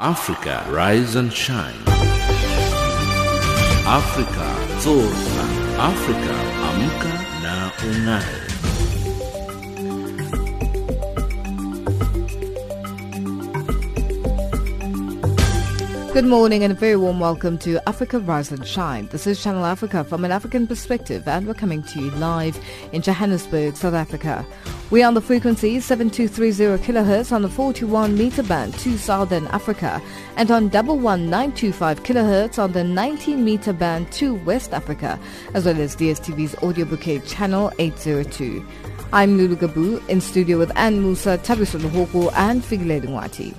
Africa 0.00 0.64
Rise 0.70 1.16
and 1.16 1.32
Shine. 1.32 1.74
Africa 3.84 4.54
Zorka. 4.78 5.44
Africa 5.76 6.34
Amka 6.68 7.12
na 7.42 7.70
Ung'are. 7.82 8.38
Good 16.12 16.26
morning 16.26 16.62
and 16.62 16.72
a 16.72 16.76
very 16.76 16.94
warm 16.94 17.18
welcome 17.18 17.58
to 17.58 17.80
Africa 17.88 18.20
Rise 18.20 18.52
and 18.52 18.64
Shine. 18.64 19.08
This 19.08 19.26
is 19.26 19.42
Channel 19.42 19.64
Africa 19.64 20.04
from 20.04 20.24
an 20.24 20.30
African 20.30 20.68
perspective 20.68 21.26
and 21.26 21.44
we're 21.44 21.54
coming 21.54 21.82
to 21.82 22.00
you 22.00 22.12
live 22.12 22.56
in 22.92 23.02
Johannesburg, 23.02 23.76
South 23.76 23.94
Africa. 23.94 24.46
We 24.90 25.02
are 25.02 25.08
on 25.08 25.12
the 25.12 25.20
frequency 25.20 25.80
7230 25.80 26.82
kilohertz 26.82 27.30
on 27.30 27.42
the 27.42 27.48
41 27.50 28.16
meter 28.16 28.42
band 28.42 28.72
to 28.78 28.96
Southern 28.96 29.46
Africa 29.48 30.00
and 30.36 30.50
on 30.50 30.70
11925 30.70 32.02
kilohertz 32.04 32.58
on 32.58 32.72
the 32.72 32.82
19 32.84 33.44
meter 33.44 33.74
band 33.74 34.10
to 34.12 34.36
West 34.46 34.72
Africa 34.72 35.18
as 35.52 35.66
well 35.66 35.78
as 35.78 35.94
DSTV's 35.94 36.54
audio 36.62 36.86
bouquet 36.86 37.18
channel 37.18 37.70
802. 37.78 38.66
I'm 39.12 39.36
Lulu 39.36 39.56
Gabu 39.56 40.08
in 40.08 40.22
studio 40.22 40.56
with 40.56 40.74
Ann 40.74 41.02
Musa, 41.02 41.36
Tabiso 41.36 41.78
Luhoko 41.78 42.32
and 42.34 42.62
Figile 42.62 43.02
Nwati. 43.02 43.54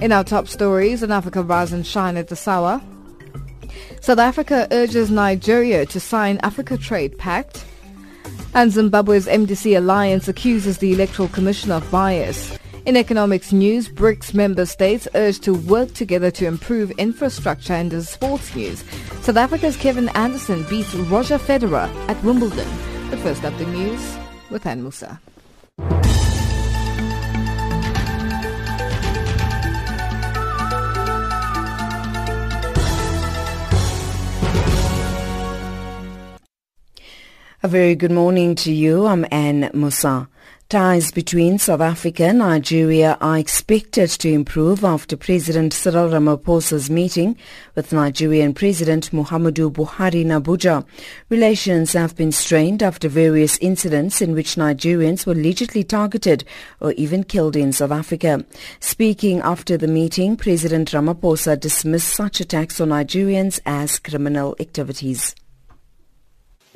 In 0.00 0.12
our 0.12 0.24
top 0.24 0.48
stories, 0.48 1.02
in 1.02 1.10
Africa 1.10 1.42
Rise 1.42 1.74
and 1.74 1.86
Shine 1.86 2.16
at 2.16 2.28
the 2.28 2.36
Sawa, 2.36 2.82
South 4.00 4.18
Africa 4.18 4.66
urges 4.70 5.10
Nigeria 5.10 5.84
to 5.84 6.00
sign 6.00 6.38
Africa 6.42 6.78
Trade 6.78 7.18
Pact, 7.18 7.66
and 8.54 8.72
Zimbabwe's 8.72 9.26
MDC 9.26 9.76
alliance 9.76 10.28
accuses 10.28 10.78
the 10.78 10.92
Electoral 10.92 11.28
Commission 11.28 11.70
of 11.70 11.88
bias. 11.90 12.58
In 12.86 12.96
economics 12.96 13.52
news, 13.52 13.88
BRICS 13.88 14.34
member 14.34 14.66
states 14.66 15.06
urge 15.14 15.38
to 15.40 15.54
work 15.54 15.92
together 15.92 16.30
to 16.32 16.46
improve 16.46 16.90
infrastructure 16.92 17.74
and 17.74 17.92
in 17.92 18.02
sports 18.02 18.54
news. 18.56 18.82
South 19.20 19.36
Africa's 19.36 19.76
Kevin 19.76 20.08
Anderson 20.10 20.64
beats 20.68 20.94
Roger 20.94 21.38
Federer 21.38 21.88
at 22.08 22.22
Wimbledon. 22.24 22.68
But 23.10 23.18
first 23.20 23.44
up 23.44 23.56
the 23.58 23.66
news 23.66 24.16
with 24.50 24.66
Ann 24.66 24.82
Musa. 24.82 25.20
A 37.62 37.68
very 37.68 37.94
good 37.94 38.10
morning 38.10 38.54
to 38.54 38.72
you. 38.72 39.04
I'm 39.04 39.26
Ann 39.30 39.70
Musa. 39.74 40.30
Ties 40.70 41.10
between 41.10 41.58
South 41.58 41.82
Africa 41.82 42.24
and 42.28 42.38
Nigeria 42.38 43.18
are 43.20 43.36
expected 43.36 44.08
to 44.08 44.32
improve 44.32 44.82
after 44.82 45.14
President 45.14 45.74
Cyril 45.74 46.08
Ramaphosa's 46.08 46.88
meeting 46.88 47.36
with 47.74 47.92
Nigerian 47.92 48.54
President 48.54 49.10
Muhammadu 49.10 49.70
Buhari 49.70 50.22
in 50.22 50.28
Abuja. 50.28 50.86
Relations 51.28 51.92
have 51.92 52.16
been 52.16 52.32
strained 52.32 52.82
after 52.82 53.10
various 53.10 53.58
incidents 53.58 54.22
in 54.22 54.32
which 54.32 54.54
Nigerians 54.54 55.26
were 55.26 55.34
allegedly 55.34 55.84
targeted 55.84 56.44
or 56.80 56.92
even 56.92 57.24
killed 57.24 57.56
in 57.56 57.74
South 57.74 57.92
Africa. 57.92 58.42
Speaking 58.80 59.40
after 59.40 59.76
the 59.76 59.86
meeting, 59.86 60.34
President 60.34 60.92
Ramaphosa 60.92 61.60
dismissed 61.60 62.08
such 62.08 62.40
attacks 62.40 62.80
on 62.80 62.88
Nigerians 62.88 63.60
as 63.66 63.98
criminal 63.98 64.56
activities. 64.58 65.34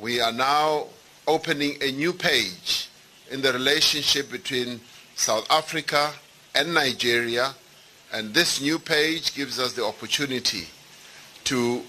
We 0.05 0.21
are 0.21 0.31
now 0.31 0.85
opening 1.25 1.81
a 1.81 1.91
new 1.91 2.13
page 2.13 2.89
in 3.31 3.41
the 3.41 3.51
relationship 3.51 4.31
between 4.31 4.79
South 5.15 5.47
Africa 5.49 6.11
and 6.53 6.75
Nigeria, 6.75 7.55
and 8.13 8.31
this 8.31 8.61
new 8.61 8.77
page 8.77 9.33
gives 9.33 9.59
us 9.59 9.73
the 9.73 9.83
opportunity 9.83 10.67
to 11.45 11.81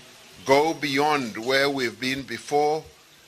go 0.47 0.73
beyond 0.73 1.37
where 1.37 1.69
we've 1.69 2.01
been 2.01 2.23
before 2.23 2.83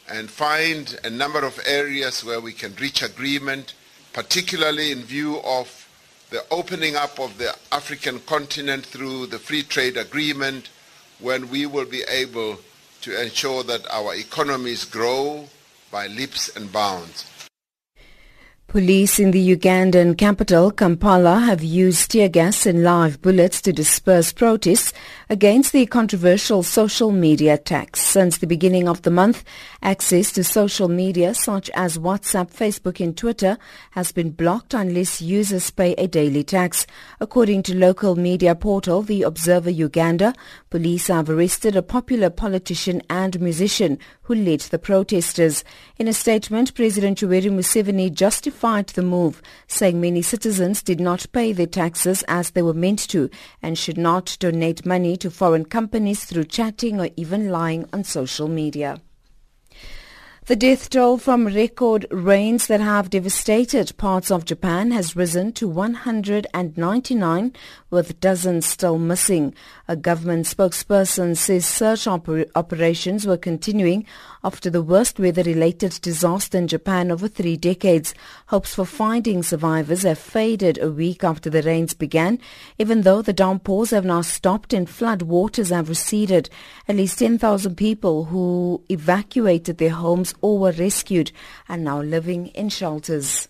and 0.08 0.30
find 0.30 0.98
a 1.04 1.10
number 1.10 1.44
of 1.44 1.60
areas 1.66 2.24
where 2.24 2.40
we 2.40 2.54
can 2.54 2.74
reach 2.76 3.02
agreement, 3.02 3.74
particularly 4.14 4.90
in 4.90 5.02
view 5.02 5.38
of 5.44 5.86
the 6.30 6.42
opening 6.50 6.96
up 6.96 7.20
of 7.20 7.36
the 7.36 7.54
African 7.72 8.20
continent 8.20 8.86
through 8.86 9.26
the 9.26 9.38
free 9.38 9.64
trade 9.64 9.98
agreement, 9.98 10.70
when 11.18 11.50
we 11.50 11.66
will 11.66 11.84
be 11.84 12.04
able 12.08 12.58
to 13.08 13.22
ensure 13.22 13.62
that 13.62 13.90
our 13.90 14.14
economies 14.14 14.84
grow 14.84 15.48
by 15.90 16.06
leaps 16.08 16.54
and 16.54 16.70
bounds. 16.70 17.24
Police 18.66 19.18
in 19.18 19.30
the 19.30 19.56
Ugandan 19.56 20.18
capital, 20.18 20.70
Kampala, 20.70 21.40
have 21.40 21.62
used 21.62 22.10
tear 22.10 22.28
gas 22.28 22.66
and 22.66 22.84
live 22.84 23.22
bullets 23.22 23.62
to 23.62 23.72
disperse 23.72 24.30
protests 24.30 24.92
against 25.30 25.72
the 25.72 25.84
controversial 25.84 26.62
social 26.62 27.12
media 27.12 27.58
tax. 27.58 28.00
Since 28.00 28.38
the 28.38 28.46
beginning 28.46 28.88
of 28.88 29.02
the 29.02 29.10
month, 29.10 29.44
access 29.82 30.32
to 30.32 30.42
social 30.42 30.88
media 30.88 31.34
such 31.34 31.68
as 31.74 31.98
WhatsApp, 31.98 32.50
Facebook 32.50 32.98
and 33.04 33.14
Twitter 33.14 33.58
has 33.90 34.10
been 34.10 34.30
blocked 34.30 34.72
unless 34.72 35.20
users 35.20 35.70
pay 35.70 35.92
a 35.94 36.06
daily 36.06 36.42
tax. 36.42 36.86
According 37.20 37.64
to 37.64 37.76
local 37.76 38.16
media 38.16 38.54
portal 38.54 39.02
The 39.02 39.22
Observer 39.22 39.68
Uganda, 39.68 40.32
police 40.70 41.08
have 41.08 41.28
arrested 41.28 41.76
a 41.76 41.82
popular 41.82 42.30
politician 42.30 43.02
and 43.10 43.38
musician 43.38 43.98
who 44.22 44.34
led 44.34 44.60
the 44.60 44.78
protesters. 44.78 45.62
In 45.98 46.08
a 46.08 46.14
statement, 46.14 46.74
President 46.74 47.20
Yoweri 47.20 47.50
Museveni 47.50 48.10
justified 48.10 48.88
the 48.88 49.02
move, 49.02 49.42
saying 49.66 50.00
many 50.00 50.22
citizens 50.22 50.82
did 50.82 51.00
not 51.00 51.26
pay 51.32 51.52
their 51.52 51.66
taxes 51.66 52.24
as 52.28 52.50
they 52.50 52.62
were 52.62 52.72
meant 52.72 53.00
to 53.10 53.28
and 53.60 53.76
should 53.76 53.98
not 53.98 54.34
donate 54.40 54.86
money 54.86 55.17
to 55.18 55.30
foreign 55.30 55.64
companies 55.64 56.24
through 56.24 56.44
chatting 56.44 57.00
or 57.00 57.10
even 57.16 57.50
lying 57.50 57.88
on 57.92 58.04
social 58.04 58.48
media. 58.48 59.00
The 60.48 60.56
death 60.56 60.88
toll 60.88 61.18
from 61.18 61.46
record 61.46 62.06
rains 62.10 62.68
that 62.68 62.80
have 62.80 63.10
devastated 63.10 63.94
parts 63.98 64.30
of 64.30 64.46
Japan 64.46 64.92
has 64.92 65.14
risen 65.14 65.52
to 65.52 65.68
199 65.68 67.52
with 67.90 68.20
dozens 68.20 68.66
still 68.66 68.98
missing. 68.98 69.54
A 69.88 69.96
government 69.96 70.46
spokesperson 70.46 71.36
says 71.36 71.64
search 71.64 72.04
oper- 72.04 72.50
operations 72.54 73.26
were 73.26 73.36
continuing 73.36 74.04
after 74.44 74.70
the 74.70 74.82
worst 74.82 75.18
weather-related 75.18 75.98
disaster 76.02 76.58
in 76.58 76.68
Japan 76.68 77.10
over 77.10 77.28
three 77.28 77.56
decades. 77.56 78.14
Hopes 78.46 78.74
for 78.74 78.84
finding 78.84 79.42
survivors 79.42 80.02
have 80.02 80.18
faded 80.18 80.78
a 80.78 80.90
week 80.90 81.24
after 81.24 81.50
the 81.50 81.62
rains 81.62 81.94
began, 81.94 82.38
even 82.78 83.02
though 83.02 83.22
the 83.22 83.32
downpours 83.32 83.90
have 83.90 84.04
now 84.04 84.20
stopped 84.20 84.72
and 84.72 84.88
flood 84.88 85.22
waters 85.22 85.70
have 85.70 85.88
receded. 85.88 86.50
At 86.86 86.96
least 86.96 87.18
10,000 87.18 87.76
people 87.76 88.26
who 88.26 88.82
evacuated 88.88 89.78
their 89.78 89.90
homes 89.90 90.34
or 90.40 90.58
were 90.58 90.72
rescued 90.72 91.32
are 91.68 91.76
now 91.76 92.00
living 92.02 92.48
in 92.48 92.68
shelters. 92.68 93.48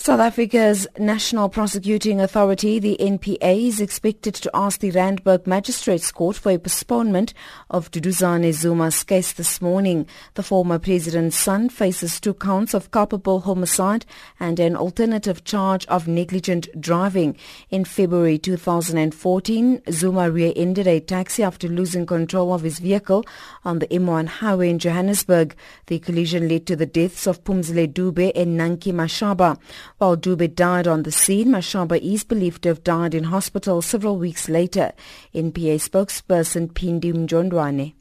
South 0.00 0.20
Africa's 0.20 0.86
National 0.96 1.48
Prosecuting 1.48 2.20
Authority, 2.20 2.78
the 2.78 2.96
NPA, 3.00 3.66
is 3.66 3.80
expected 3.80 4.32
to 4.36 4.50
ask 4.54 4.78
the 4.78 4.92
Randburg 4.92 5.44
Magistrates 5.44 6.12
Court 6.12 6.36
for 6.36 6.52
a 6.52 6.58
postponement 6.58 7.34
of 7.68 7.90
Duduzane 7.90 8.52
Zuma's 8.52 9.02
case 9.02 9.32
this 9.32 9.60
morning. 9.60 10.06
The 10.34 10.44
former 10.44 10.78
president's 10.78 11.36
son 11.36 11.68
faces 11.68 12.20
two 12.20 12.32
counts 12.32 12.74
of 12.74 12.92
culpable 12.92 13.40
homicide 13.40 14.06
and 14.38 14.60
an 14.60 14.76
alternative 14.76 15.42
charge 15.42 15.84
of 15.86 16.06
negligent 16.06 16.68
driving. 16.80 17.36
In 17.68 17.84
February 17.84 18.38
2014, 18.38 19.82
Zuma 19.90 20.30
rear-ended 20.30 20.86
a 20.86 21.00
taxi 21.00 21.42
after 21.42 21.66
losing 21.66 22.06
control 22.06 22.54
of 22.54 22.62
his 22.62 22.78
vehicle 22.78 23.26
on 23.64 23.80
the 23.80 23.88
M1 23.88 24.28
highway 24.28 24.70
in 24.70 24.78
Johannesburg. 24.78 25.56
The 25.86 25.98
collision 25.98 26.48
led 26.48 26.66
to 26.66 26.76
the 26.76 26.86
deaths 26.86 27.26
of 27.26 27.42
Pumzile 27.42 27.92
Dube 27.92 28.30
and 28.36 28.56
Nanki 28.56 28.92
Mashaba. 28.92 29.58
While 29.98 30.16
Dube 30.16 30.54
died 30.54 30.86
on 30.86 31.02
the 31.02 31.10
scene, 31.10 31.48
Mashaba 31.48 32.00
is 32.00 32.22
believed 32.22 32.62
to 32.62 32.68
have 32.68 32.84
died 32.84 33.14
in 33.14 33.24
hospital 33.24 33.82
several 33.82 34.16
weeks 34.16 34.48
later. 34.48 34.92
NPA 35.34 35.80
spokesperson 35.80 36.72
Phindi 36.72 37.12
Mjondwane. 37.12 37.94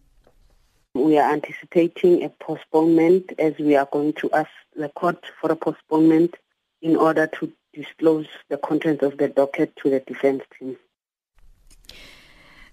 We 0.94 1.18
are 1.18 1.33
anticipating 1.33 2.24
a 2.24 2.30
postponement 2.30 3.33
as 3.39 3.57
we 3.57 3.75
are 3.75 3.88
going 3.92 4.13
to 4.13 4.30
ask 4.31 4.51
the 4.75 4.89
court 4.89 5.25
for 5.42 5.51
a 5.51 5.56
postponement 5.56 6.36
in 6.83 6.95
order 6.95 7.25
to 7.39 7.51
disclose 7.74 8.27
the 8.50 8.57
contents 8.57 9.01
of 9.01 9.18
the 9.18 9.30
docket 9.30 9.75
to 9.77 9.89
the 9.89 10.00
defense 10.01 10.44
team. 10.60 10.77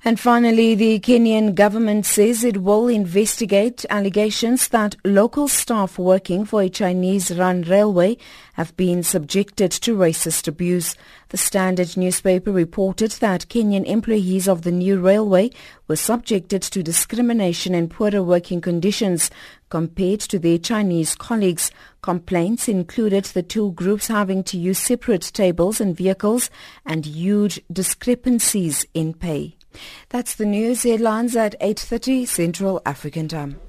And 0.06 0.20
finally, 0.20 0.74
the 0.74 1.00
Kenyan 1.00 1.54
government 1.54 2.04
says 2.04 2.44
it 2.44 2.58
will 2.58 2.88
investigate 2.88 3.86
allegations 3.88 4.68
that 4.68 4.96
local 5.02 5.48
staff 5.48 5.98
working 5.98 6.44
for 6.44 6.60
a 6.60 6.68
Chinese-run 6.68 7.62
railway 7.62 8.18
have 8.52 8.76
been 8.76 9.02
subjected 9.02 9.70
to 9.70 9.96
racist 9.96 10.46
abuse. 10.46 10.94
The 11.30 11.38
Standard 11.38 11.96
newspaper 11.96 12.52
reported 12.52 13.12
that 13.12 13.48
Kenyan 13.48 13.86
employees 13.86 14.46
of 14.46 14.60
the 14.60 14.70
new 14.70 15.00
railway 15.00 15.48
were 15.88 15.96
subjected 15.96 16.60
to 16.60 16.82
discrimination 16.82 17.74
and 17.74 17.90
poorer 17.90 18.22
working 18.22 18.60
conditions 18.60 19.30
compared 19.70 20.20
to 20.20 20.38
their 20.38 20.58
Chinese 20.58 21.14
colleagues. 21.14 21.70
Complaints 22.02 22.68
included 22.68 23.24
the 23.24 23.42
two 23.42 23.72
groups 23.72 24.08
having 24.08 24.44
to 24.44 24.58
use 24.58 24.78
separate 24.78 25.30
tables 25.32 25.80
and 25.80 25.96
vehicles 25.96 26.50
and 26.84 27.06
huge 27.06 27.58
discrepancies 27.72 28.84
in 28.92 29.14
pay. 29.14 29.56
That's 30.08 30.34
the 30.34 30.46
news 30.46 30.82
headlines 30.82 31.36
at 31.36 31.58
8.30 31.60 32.26
Central 32.28 32.80
African 32.86 33.28
Time. 33.28 33.60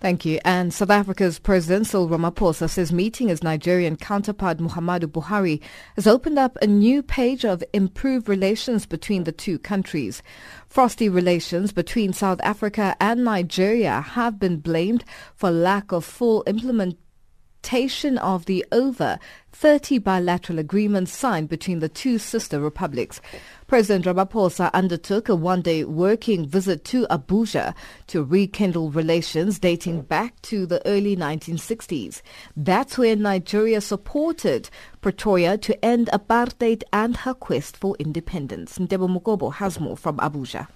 Thank 0.00 0.24
you. 0.24 0.40
And 0.46 0.72
South 0.72 0.88
Africa's 0.88 1.38
President 1.38 1.86
Cyril 1.86 2.08
Ramaphosa 2.08 2.70
says 2.70 2.90
meeting 2.90 3.28
his 3.28 3.42
Nigerian 3.42 3.96
counterpart 3.96 4.56
Muhammadu 4.56 5.04
Buhari 5.04 5.60
has 5.94 6.06
opened 6.06 6.38
up 6.38 6.56
a 6.62 6.66
new 6.66 7.02
page 7.02 7.44
of 7.44 7.62
improved 7.74 8.26
relations 8.26 8.86
between 8.86 9.24
the 9.24 9.32
two 9.32 9.58
countries. 9.58 10.22
Frosty 10.66 11.10
relations 11.10 11.70
between 11.72 12.14
South 12.14 12.40
Africa 12.42 12.96
and 12.98 13.24
Nigeria 13.24 14.00
have 14.00 14.38
been 14.38 14.56
blamed 14.60 15.04
for 15.34 15.50
lack 15.50 15.92
of 15.92 16.02
full 16.02 16.44
implementation 16.44 16.98
implementation 17.62 18.16
of 18.18 18.46
the 18.46 18.64
over 18.72 19.18
30 19.52 19.98
bilateral 19.98 20.58
agreements 20.58 21.12
signed 21.12 21.48
between 21.48 21.80
the 21.80 21.88
two 21.90 22.18
sister 22.18 22.58
republics. 22.58 23.20
President 23.66 24.06
Ramaphosa 24.06 24.72
undertook 24.72 25.28
a 25.28 25.34
one-day 25.34 25.84
working 25.84 26.46
visit 26.48 26.84
to 26.86 27.06
Abuja 27.08 27.74
to 28.06 28.24
rekindle 28.24 28.90
relations 28.90 29.58
dating 29.58 30.02
back 30.02 30.40
to 30.42 30.64
the 30.66 30.80
early 30.86 31.16
1960s. 31.16 32.22
That's 32.56 32.96
where 32.96 33.14
Nigeria 33.16 33.80
supported 33.82 34.70
Pretoria 35.02 35.58
to 35.58 35.84
end 35.84 36.08
apartheid 36.12 36.82
and 36.92 37.16
her 37.18 37.34
quest 37.34 37.76
for 37.76 37.94
independence. 37.98 38.78
Ndebo 38.78 39.08
Mukobo 39.08 39.52
has 39.52 39.78
more 39.78 39.96
from 39.96 40.16
Abuja. 40.18 40.66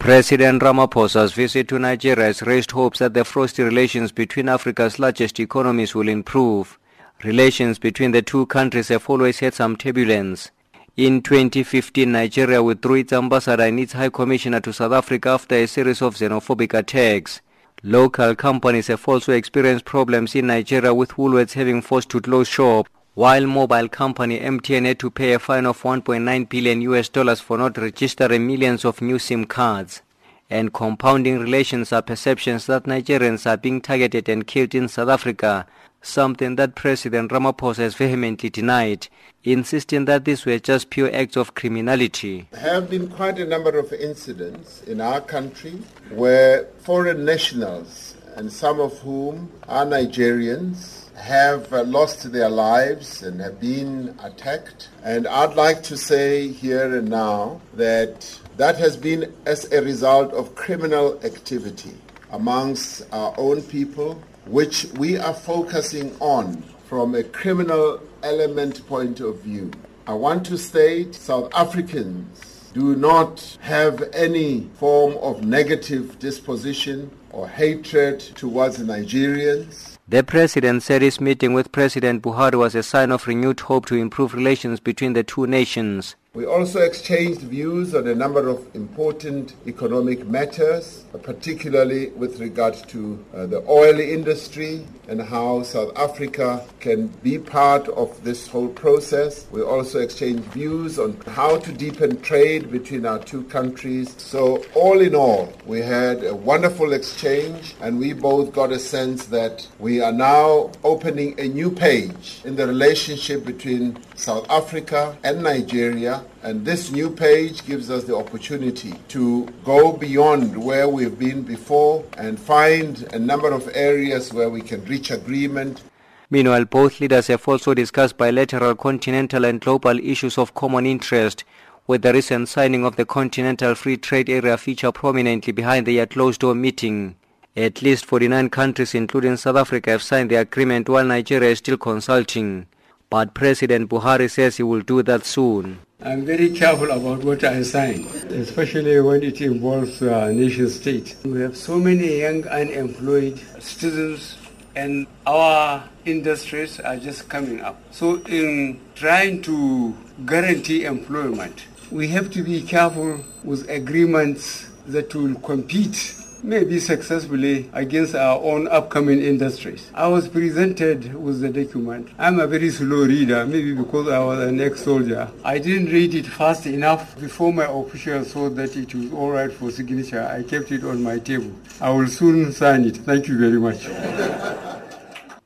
President 0.00 0.62
Ramaphosa's 0.62 1.34
visit 1.34 1.68
to 1.68 1.78
Nigeria 1.78 2.24
has 2.24 2.40
raised 2.40 2.70
hopes 2.70 3.00
that 3.00 3.12
the 3.12 3.22
frosty 3.22 3.62
relations 3.62 4.10
between 4.10 4.48
Africa's 4.48 4.98
largest 4.98 5.38
economies 5.38 5.94
will 5.94 6.08
improve. 6.08 6.78
Relations 7.22 7.78
between 7.78 8.10
the 8.12 8.22
two 8.22 8.46
countries 8.46 8.88
have 8.88 9.10
always 9.10 9.40
had 9.40 9.52
some 9.52 9.76
turbulence. 9.76 10.52
In 10.96 11.20
2015, 11.20 12.10
Nigeria 12.10 12.62
withdrew 12.62 12.94
its 12.94 13.12
ambassador 13.12 13.64
and 13.64 13.78
its 13.78 13.92
high 13.92 14.08
commissioner 14.08 14.60
to 14.60 14.72
South 14.72 14.92
Africa 14.92 15.28
after 15.28 15.56
a 15.56 15.66
series 15.66 16.00
of 16.00 16.14
xenophobic 16.14 16.72
attacks. 16.72 17.42
Local 17.82 18.34
companies 18.34 18.86
have 18.86 19.06
also 19.06 19.32
experienced 19.32 19.84
problems 19.84 20.34
in 20.34 20.46
Nigeria 20.46 20.94
with 20.94 21.10
Woolworths 21.18 21.52
having 21.52 21.82
forced 21.82 22.08
to 22.08 22.22
close 22.22 22.48
shop 22.48 22.88
while 23.14 23.44
mobile 23.46 23.88
company 23.88 24.38
MTN 24.38 24.96
to 24.98 25.10
pay 25.10 25.32
a 25.32 25.38
fine 25.38 25.66
of 25.66 25.82
1.9 25.82 26.48
billion 26.48 26.80
US 26.82 27.08
dollars 27.08 27.40
for 27.40 27.58
not 27.58 27.76
registering 27.76 28.46
millions 28.46 28.84
of 28.84 29.00
new 29.02 29.18
SIM 29.18 29.46
cards. 29.46 30.02
And 30.48 30.72
compounding 30.72 31.38
relations 31.38 31.92
are 31.92 32.02
perceptions 32.02 32.66
that 32.66 32.84
Nigerians 32.84 33.50
are 33.50 33.56
being 33.56 33.80
targeted 33.80 34.28
and 34.28 34.46
killed 34.46 34.74
in 34.74 34.88
South 34.88 35.08
Africa, 35.08 35.66
something 36.02 36.56
that 36.56 36.74
President 36.74 37.30
Ramaphosa 37.30 37.78
has 37.78 37.94
vehemently 37.94 38.50
denied, 38.50 39.08
insisting 39.44 40.06
that 40.06 40.24
these 40.24 40.44
were 40.46 40.58
just 40.58 40.90
pure 40.90 41.14
acts 41.14 41.36
of 41.36 41.54
criminality. 41.54 42.48
There 42.50 42.60
have 42.60 42.90
been 42.90 43.08
quite 43.08 43.38
a 43.38 43.44
number 43.46 43.78
of 43.78 43.92
incidents 43.92 44.82
in 44.82 45.00
our 45.00 45.20
country 45.20 45.82
where 46.10 46.64
foreign 46.78 47.24
nationals, 47.24 48.16
and 48.36 48.52
some 48.52 48.80
of 48.80 48.98
whom 49.00 49.52
are 49.68 49.84
Nigerians, 49.84 50.99
have 51.20 51.72
uh, 51.72 51.82
lost 51.84 52.32
their 52.32 52.48
lives 52.48 53.22
and 53.22 53.40
have 53.40 53.60
been 53.60 54.18
attacked. 54.22 54.88
And 55.04 55.28
I'd 55.28 55.54
like 55.54 55.82
to 55.84 55.96
say 55.96 56.48
here 56.48 56.96
and 56.96 57.08
now 57.08 57.60
that 57.74 58.38
that 58.56 58.76
has 58.78 58.96
been 58.96 59.32
as 59.46 59.70
a 59.72 59.82
result 59.82 60.32
of 60.32 60.54
criminal 60.54 61.20
activity 61.24 61.94
amongst 62.32 63.02
our 63.12 63.34
own 63.38 63.62
people, 63.62 64.14
which 64.46 64.86
we 64.98 65.16
are 65.16 65.34
focusing 65.34 66.16
on 66.20 66.62
from 66.88 67.14
a 67.14 67.22
criminal 67.22 68.00
element 68.22 68.86
point 68.86 69.20
of 69.20 69.40
view. 69.40 69.70
I 70.06 70.14
want 70.14 70.44
to 70.46 70.58
state 70.58 71.14
South 71.14 71.50
Africans 71.54 72.60
do 72.72 72.94
not 72.94 73.58
have 73.62 74.02
any 74.12 74.68
form 74.74 75.16
of 75.18 75.42
negative 75.44 76.18
disposition 76.20 77.10
or 77.30 77.48
hatred 77.48 78.20
towards 78.20 78.78
Nigerians. 78.78 79.89
The 80.10 80.24
president 80.24 80.82
said 80.82 81.02
his 81.02 81.20
meeting 81.20 81.52
with 81.52 81.70
President 81.70 82.20
Buhari 82.20 82.58
was 82.58 82.74
a 82.74 82.82
sign 82.82 83.12
of 83.12 83.28
renewed 83.28 83.60
hope 83.60 83.86
to 83.86 83.94
improve 83.94 84.34
relations 84.34 84.80
between 84.80 85.12
the 85.12 85.22
two 85.22 85.46
nations. 85.46 86.16
We 86.32 86.46
also 86.46 86.78
exchanged 86.78 87.40
views 87.40 87.92
on 87.92 88.06
a 88.06 88.14
number 88.14 88.46
of 88.46 88.64
important 88.76 89.54
economic 89.66 90.28
matters, 90.28 91.04
particularly 91.24 92.10
with 92.10 92.38
regard 92.38 92.74
to 92.90 93.24
uh, 93.34 93.46
the 93.46 93.68
oil 93.68 93.98
industry 93.98 94.86
and 95.08 95.20
how 95.20 95.64
South 95.64 95.90
Africa 95.98 96.64
can 96.78 97.08
be 97.24 97.36
part 97.36 97.88
of 97.88 98.22
this 98.22 98.46
whole 98.46 98.68
process. 98.68 99.44
We 99.50 99.62
also 99.62 99.98
exchanged 99.98 100.44
views 100.52 101.00
on 101.00 101.20
how 101.26 101.58
to 101.58 101.72
deepen 101.72 102.22
trade 102.22 102.70
between 102.70 103.06
our 103.06 103.18
two 103.18 103.42
countries. 103.44 104.14
So 104.16 104.62
all 104.76 105.00
in 105.00 105.16
all, 105.16 105.52
we 105.66 105.80
had 105.80 106.22
a 106.22 106.36
wonderful 106.36 106.92
exchange 106.92 107.74
and 107.80 107.98
we 107.98 108.12
both 108.12 108.52
got 108.52 108.70
a 108.70 108.78
sense 108.78 109.26
that 109.26 109.66
we 109.80 110.00
are 110.00 110.12
now 110.12 110.70
opening 110.84 111.40
a 111.40 111.48
new 111.48 111.72
page 111.72 112.40
in 112.44 112.54
the 112.54 112.68
relationship 112.68 113.44
between 113.44 113.98
South 114.20 114.50
Africa 114.50 115.16
and 115.24 115.42
Nigeria 115.42 116.22
and 116.42 116.62
this 116.62 116.90
new 116.90 117.08
page 117.08 117.64
gives 117.64 117.88
us 117.88 118.04
the 118.04 118.14
opportunity 118.14 118.92
to 119.08 119.46
go 119.64 119.92
beyond 119.94 120.54
where 120.62 120.86
we've 120.86 121.18
been 121.18 121.40
before 121.40 122.04
and 122.18 122.38
find 122.38 123.08
a 123.14 123.18
number 123.18 123.50
of 123.50 123.70
areas 123.72 124.30
where 124.30 124.50
we 124.50 124.60
can 124.60 124.84
reach 124.84 125.10
agreement. 125.10 125.82
Meanwhile, 126.28 126.66
both 126.66 127.00
leaders 127.00 127.28
have 127.28 127.48
also 127.48 127.72
discussed 127.72 128.18
bilateral, 128.18 128.74
continental 128.74 129.46
and 129.46 129.58
global 129.58 129.98
issues 129.98 130.36
of 130.36 130.52
common 130.52 130.84
interest, 130.84 131.44
with 131.86 132.02
the 132.02 132.12
recent 132.12 132.50
signing 132.50 132.84
of 132.84 132.96
the 132.96 133.06
Continental 133.06 133.74
Free 133.74 133.96
Trade 133.96 134.28
Area 134.28 134.58
feature 134.58 134.92
prominently 134.92 135.54
behind 135.54 135.86
their 135.86 136.04
closed-door 136.06 136.54
meeting. 136.54 137.16
At 137.56 137.80
least 137.80 138.04
49 138.04 138.50
countries, 138.50 138.94
including 138.94 139.38
South 139.38 139.56
Africa, 139.56 139.92
have 139.92 140.02
signed 140.02 140.30
the 140.30 140.36
agreement 140.36 140.90
while 140.90 141.06
Nigeria 141.06 141.52
is 141.52 141.58
still 141.58 141.78
consulting. 141.78 142.66
But 143.10 143.34
President 143.34 143.90
Buhari 143.90 144.30
says 144.30 144.56
he 144.56 144.62
will 144.62 144.82
do 144.82 145.02
that 145.02 145.24
soon. 145.24 145.80
I'm 146.00 146.24
very 146.24 146.50
careful 146.50 146.90
about 146.92 147.24
what 147.24 147.42
I 147.42 147.62
sign, 147.62 148.06
especially 148.30 149.00
when 149.00 149.24
it 149.24 149.40
involves 149.40 150.00
a 150.00 150.32
nation 150.32 150.70
state. 150.70 151.16
We 151.24 151.40
have 151.40 151.56
so 151.56 151.78
many 151.78 152.20
young 152.20 152.46
unemployed 152.46 153.40
citizens 153.58 154.38
and 154.76 155.08
our 155.26 155.82
industries 156.04 156.78
are 156.78 156.96
just 156.98 157.28
coming 157.28 157.60
up. 157.60 157.82
So 157.90 158.22
in 158.28 158.80
trying 158.94 159.42
to 159.42 159.92
guarantee 160.24 160.84
employment, 160.84 161.64
we 161.90 162.06
have 162.08 162.30
to 162.30 162.44
be 162.44 162.62
careful 162.62 163.24
with 163.42 163.68
agreements 163.68 164.70
that 164.86 165.12
will 165.16 165.34
compete 165.40 166.14
maybe 166.42 166.78
successfully 166.78 167.70
against 167.72 168.14
our 168.14 168.40
own 168.42 168.68
upcoming 168.68 169.20
industries. 169.20 169.90
I 169.94 170.08
was 170.08 170.28
presented 170.28 171.14
with 171.14 171.40
the 171.40 171.48
document. 171.48 172.08
I'm 172.18 172.40
a 172.40 172.46
very 172.46 172.70
slow 172.70 173.04
reader, 173.06 173.46
maybe 173.46 173.74
because 173.74 174.08
I 174.08 174.18
was 174.18 174.40
an 174.40 174.60
ex-soldier. 174.60 175.30
I 175.44 175.58
didn't 175.58 175.92
read 175.92 176.14
it 176.14 176.26
fast 176.26 176.66
enough 176.66 177.18
before 177.20 177.52
my 177.52 177.66
official 177.66 178.24
saw 178.24 178.48
that 178.50 178.76
it 178.76 178.94
was 178.94 179.12
all 179.12 179.30
right 179.30 179.52
for 179.52 179.70
signature. 179.70 180.22
I 180.22 180.42
kept 180.42 180.72
it 180.72 180.84
on 180.84 181.02
my 181.02 181.18
table. 181.18 181.52
I 181.80 181.90
will 181.90 182.08
soon 182.08 182.52
sign 182.52 182.84
it. 182.84 182.96
Thank 182.98 183.28
you 183.28 183.38
very 183.38 183.58
much. 183.58 183.88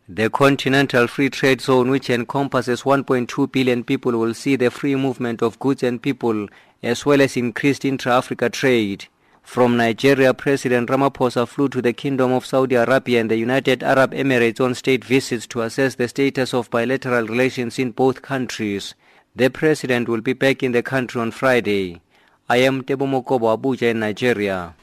The 0.06 0.28
Continental 0.28 1.06
Free 1.06 1.30
Trade 1.30 1.62
Zone, 1.62 1.88
which 1.88 2.10
encompasses 2.10 2.82
1.2 2.82 3.50
billion 3.50 3.82
people, 3.82 4.12
will 4.12 4.34
see 4.34 4.54
the 4.54 4.70
free 4.70 4.94
movement 4.96 5.40
of 5.40 5.58
goods 5.58 5.82
and 5.82 6.00
people, 6.00 6.46
as 6.82 7.06
well 7.06 7.22
as 7.22 7.38
increased 7.38 7.86
intra-Africa 7.86 8.50
trade. 8.50 9.06
From 9.44 9.76
Nigeria, 9.76 10.34
President 10.34 10.88
Ramaphosa 10.88 11.46
flew 11.46 11.68
to 11.68 11.80
the 11.80 11.92
Kingdom 11.92 12.32
of 12.32 12.44
Saudi 12.44 12.74
Arabia 12.74 13.20
and 13.20 13.30
the 13.30 13.36
United 13.36 13.84
Arab 13.84 14.12
Emirates 14.12 14.60
on 14.60 14.74
state 14.74 15.04
visits 15.04 15.46
to 15.48 15.60
assess 15.60 15.94
the 15.94 16.08
status 16.08 16.52
of 16.52 16.70
bilateral 16.70 17.26
relations 17.26 17.78
in 17.78 17.92
both 17.92 18.20
countries. 18.22 18.94
The 19.36 19.50
president 19.50 20.08
will 20.08 20.22
be 20.22 20.32
back 20.32 20.62
in 20.64 20.72
the 20.72 20.82
country 20.82 21.20
on 21.20 21.30
Friday. 21.30 22.00
I 22.48 22.56
am 22.58 22.82
Tebo 22.82 23.06
Mokobo, 23.06 23.56
Abuja 23.56 23.90
in 23.90 24.00
Nigeria. 24.00 24.74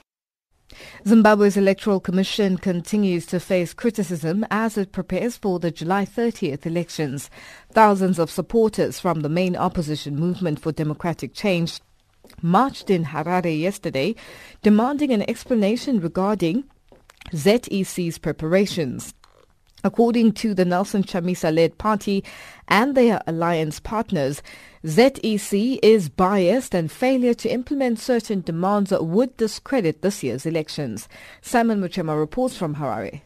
Zimbabwe's 1.06 1.58
Electoral 1.58 2.00
Commission 2.00 2.58
continues 2.58 3.26
to 3.26 3.40
face 3.42 3.74
criticism 3.74 4.46
as 4.50 4.78
it 4.78 4.94
prepares 4.94 5.36
for 5.36 5.60
the 5.60 5.72
July 5.72 6.06
30th 6.06 6.66
elections. 6.66 7.30
Thousands 7.74 8.20
of 8.20 8.32
supporters 8.32 9.00
from 9.00 9.20
the 9.22 9.28
main 9.30 9.58
opposition 9.58 10.16
movement 10.16 10.60
for 10.62 10.72
democratic 10.72 11.34
change 11.34 11.82
marched 12.42 12.90
in 12.90 13.06
Harare 13.06 13.60
yesterday 13.60 14.16
demanding 14.62 15.12
an 15.12 15.30
explanation 15.30 16.00
regarding 16.00 16.64
ZEC's 17.32 18.18
preparations. 18.18 19.14
According 19.84 20.34
to 20.34 20.54
the 20.54 20.66
Nelson 20.66 21.04
Chamisa-led 21.04 21.80
party 21.80 22.24
and 22.68 22.94
their 22.94 23.20
alliance 23.26 23.80
partners, 23.80 24.44
ZEC 24.86 25.80
is 25.82 26.08
biased 26.10 26.76
and 26.76 26.92
failure 26.92 27.34
to 27.34 27.50
implement 27.50 28.00
certain 28.00 28.42
demands 28.42 28.92
would 28.92 29.36
discredit 29.38 30.02
this 30.02 30.22
year's 30.22 30.46
elections. 30.46 31.10
Simon 31.42 31.82
Muchemwa 31.82 32.18
reports 32.18 32.56
from 32.56 32.76
Harare. 32.76 33.22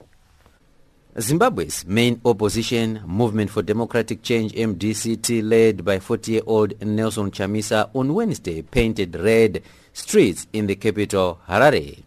Zimbabwe's 1.18 1.86
main 1.88 2.20
opposition, 2.26 3.02
Movement 3.06 3.50
for 3.50 3.62
Democratic 3.62 4.22
Change 4.22 4.52
MDCT, 4.52 5.50
led 5.50 5.86
by 5.86 5.98
40-year-old 5.98 6.82
Nelson 6.86 7.32
Chamisa, 7.32 7.90
on 7.94 8.14
Wednesday 8.14 8.62
painted 8.62 9.16
red 9.16 9.64
streets 9.94 10.46
in 10.52 10.68
the 10.68 10.76
capital, 10.76 11.40
Harare. 11.48 12.04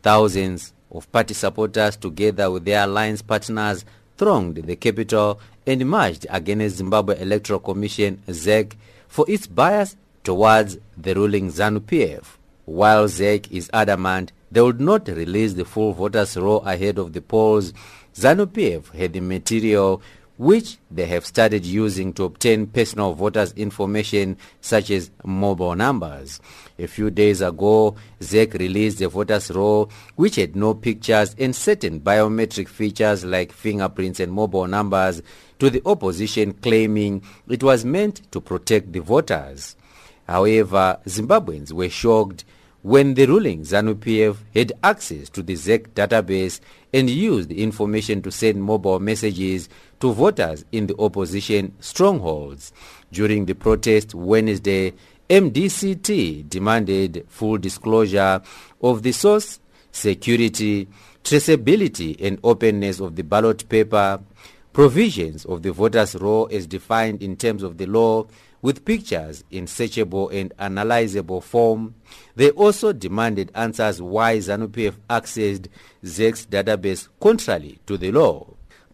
Thousands 0.00 0.72
of 0.92 1.10
party 1.10 1.34
supporters 1.34 1.96
together 1.96 2.52
with 2.52 2.64
their 2.64 2.84
alliance 2.84 3.20
partners 3.20 3.84
thronged 4.16 4.58
the 4.58 4.76
capital 4.76 5.40
and 5.66 5.84
marched 5.84 6.26
against 6.30 6.76
Zimbabwe 6.76 7.20
Electoral 7.20 7.58
Commission 7.58 8.22
ZEC 8.28 8.74
for 9.08 9.28
its 9.28 9.48
bias 9.48 9.96
towards 10.22 10.78
the 10.96 11.14
ruling 11.16 11.50
ZANU-PF. 11.50 12.38
While 12.66 13.06
ZEC 13.08 13.50
is 13.50 13.68
adamant 13.72 14.30
they 14.52 14.60
would 14.60 14.80
not 14.80 15.08
release 15.08 15.54
the 15.54 15.64
full 15.64 15.94
voters 15.94 16.36
roll 16.36 16.60
ahead 16.60 16.98
of 16.98 17.14
the 17.14 17.22
polls, 17.22 17.72
ZANU-PF 18.14 18.94
had 18.94 19.12
the 19.12 19.20
material 19.20 20.02
which 20.38 20.78
they 20.90 21.06
have 21.06 21.24
started 21.24 21.64
using 21.64 22.12
to 22.12 22.24
obtain 22.24 22.66
personal 22.66 23.14
voters 23.14 23.52
information 23.52 24.36
such 24.60 24.90
as 24.90 25.10
mobile 25.24 25.74
numbers. 25.76 26.40
A 26.78 26.86
few 26.86 27.10
days 27.10 27.40
ago, 27.40 27.94
ZEC 28.20 28.54
released 28.54 28.98
the 28.98 29.08
voters 29.08 29.50
roll 29.50 29.90
which 30.16 30.36
had 30.36 30.56
no 30.56 30.74
pictures 30.74 31.36
and 31.38 31.54
certain 31.54 32.00
biometric 32.00 32.68
features 32.68 33.24
like 33.24 33.52
fingerprints 33.52 34.20
and 34.20 34.32
mobile 34.32 34.66
numbers 34.66 35.22
to 35.58 35.70
the 35.70 35.82
opposition 35.86 36.54
claiming 36.54 37.22
it 37.48 37.62
was 37.62 37.84
meant 37.84 38.30
to 38.32 38.40
protect 38.40 38.92
the 38.92 39.00
voters. 39.00 39.76
However, 40.26 40.98
Zimbabweans 41.06 41.72
were 41.72 41.90
shocked 41.90 42.44
when 42.82 43.14
the 43.14 43.26
ruling 43.26 43.62
ZANU-PF 43.62 44.36
had 44.54 44.72
access 44.82 45.30
to 45.30 45.42
the 45.42 45.54
ZEC 45.54 45.88
database 45.90 46.60
and 46.92 47.08
used 47.08 47.48
the 47.48 47.62
information 47.62 48.20
to 48.22 48.30
send 48.30 48.62
mobile 48.62 48.98
messages 48.98 49.68
to 50.00 50.12
voters 50.12 50.64
in 50.72 50.88
the 50.88 50.96
opposition 50.98 51.72
strongholds. 51.78 52.72
During 53.12 53.46
the 53.46 53.54
protest 53.54 54.14
Wednesday, 54.14 54.94
MDCT 55.30 56.48
demanded 56.48 57.24
full 57.28 57.56
disclosure 57.56 58.42
of 58.82 59.02
the 59.04 59.12
source, 59.12 59.60
security, 59.92 60.88
traceability 61.22 62.16
and 62.20 62.40
openness 62.42 62.98
of 62.98 63.14
the 63.14 63.22
ballot 63.22 63.68
paper, 63.68 64.20
provisions 64.72 65.44
of 65.44 65.62
the 65.62 65.70
voters' 65.70 66.16
roll 66.16 66.48
as 66.50 66.66
defined 66.66 67.22
in 67.22 67.36
terms 67.36 67.62
of 67.62 67.78
the 67.78 67.86
law, 67.86 68.26
with 68.62 68.84
pictures 68.84 69.44
in 69.50 69.66
searchable 69.66 70.32
and 70.32 70.56
analyzable 70.56 71.42
form. 71.42 71.94
They 72.36 72.50
also 72.50 72.92
demanded 72.92 73.50
answers 73.54 74.00
why 74.00 74.38
ZANU-PF 74.38 74.94
accessed 75.10 75.66
ZEC's 76.04 76.46
database 76.46 77.08
contrary 77.20 77.80
to 77.86 77.98
the 77.98 78.12
law. 78.12 78.46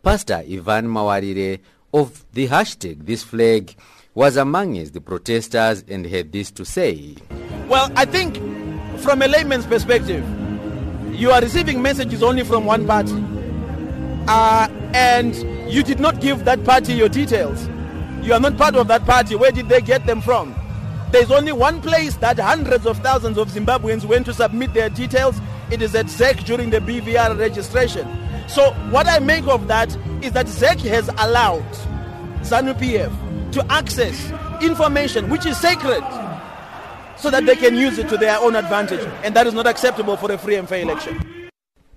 Pastor 0.03 0.43
Evan 0.49 0.87
Mawarire 0.87 1.61
of 1.93 2.25
the 2.33 2.49
hashtag 2.49 3.05
This 3.05 3.23
Flag 3.23 3.75
was 4.15 4.37
amongst 4.37 4.95
the 4.95 5.01
protesters 5.01 5.85
and 5.87 6.07
had 6.07 6.33
this 6.33 6.51
to 6.53 6.65
say. 6.65 7.15
Well, 7.69 7.93
I 7.95 8.05
think 8.07 8.37
from 9.01 9.23
a 9.23 9.29
layman's 9.29 9.67
perspective, 9.67 10.25
you 11.13 11.31
are 11.31 11.41
receiving 11.41 11.83
messages 11.83 12.23
only 12.23 12.43
from 12.45 12.65
one 12.65 12.87
party. 12.87 13.25
Uh, 14.27 14.69
and 14.95 15.35
you 15.71 15.83
did 15.83 16.01
not 16.01 16.21
give 16.21 16.45
that 16.45 16.65
party 16.65 16.95
your 16.95 17.09
details. 17.09 17.69
You 18.29 18.35
are 18.35 18.41
not 18.41 18.59
part 18.59 18.77
of 18.77 18.89
that 18.89 19.07
party. 19.07 19.37
Where 19.37 19.51
did 19.51 19.71
they 19.71 19.81
get 19.81 20.05
them 20.05 20.21
from? 20.21 20.55
There's 21.13 21.31
only 21.31 21.51
one 21.51 21.81
place 21.81 22.15
that 22.17 22.39
hundreds 22.39 22.85
of 22.85 22.99
thousands 22.99 23.39
of 23.39 23.49
Zimbabweans 23.49 24.05
went 24.05 24.27
to 24.27 24.35
submit 24.35 24.75
their 24.75 24.91
details. 24.91 25.41
It 25.71 25.81
is 25.81 25.95
at 25.95 26.09
ZEC 26.09 26.45
during 26.45 26.69
the 26.69 26.81
BVR 26.81 27.39
registration. 27.39 28.07
So 28.47 28.73
what 28.91 29.07
I 29.09 29.19
make 29.19 29.47
of 29.47 29.67
that 29.69 29.97
is 30.23 30.33
that 30.33 30.45
ZEC 30.45 30.81
has 30.81 31.09
allowed 31.17 31.65
ZANU-PF 32.43 33.53
to 33.53 33.73
access 33.73 34.31
information 34.63 35.31
which 35.31 35.47
is 35.47 35.57
sacred 35.57 36.05
so 37.17 37.31
that 37.31 37.47
they 37.47 37.57
can 37.57 37.77
use 37.77 37.97
it 37.97 38.11
to 38.11 38.19
their 38.19 38.39
own 38.41 38.57
advantage. 38.57 39.09
And 39.25 39.35
that 39.37 39.47
is 39.47 39.55
not 39.55 39.67
acceptable 39.67 40.19
for 40.19 40.31
a 40.31 40.37
free 40.37 40.57
and 40.57 40.69
fair 40.69 40.83
election. 40.83 41.19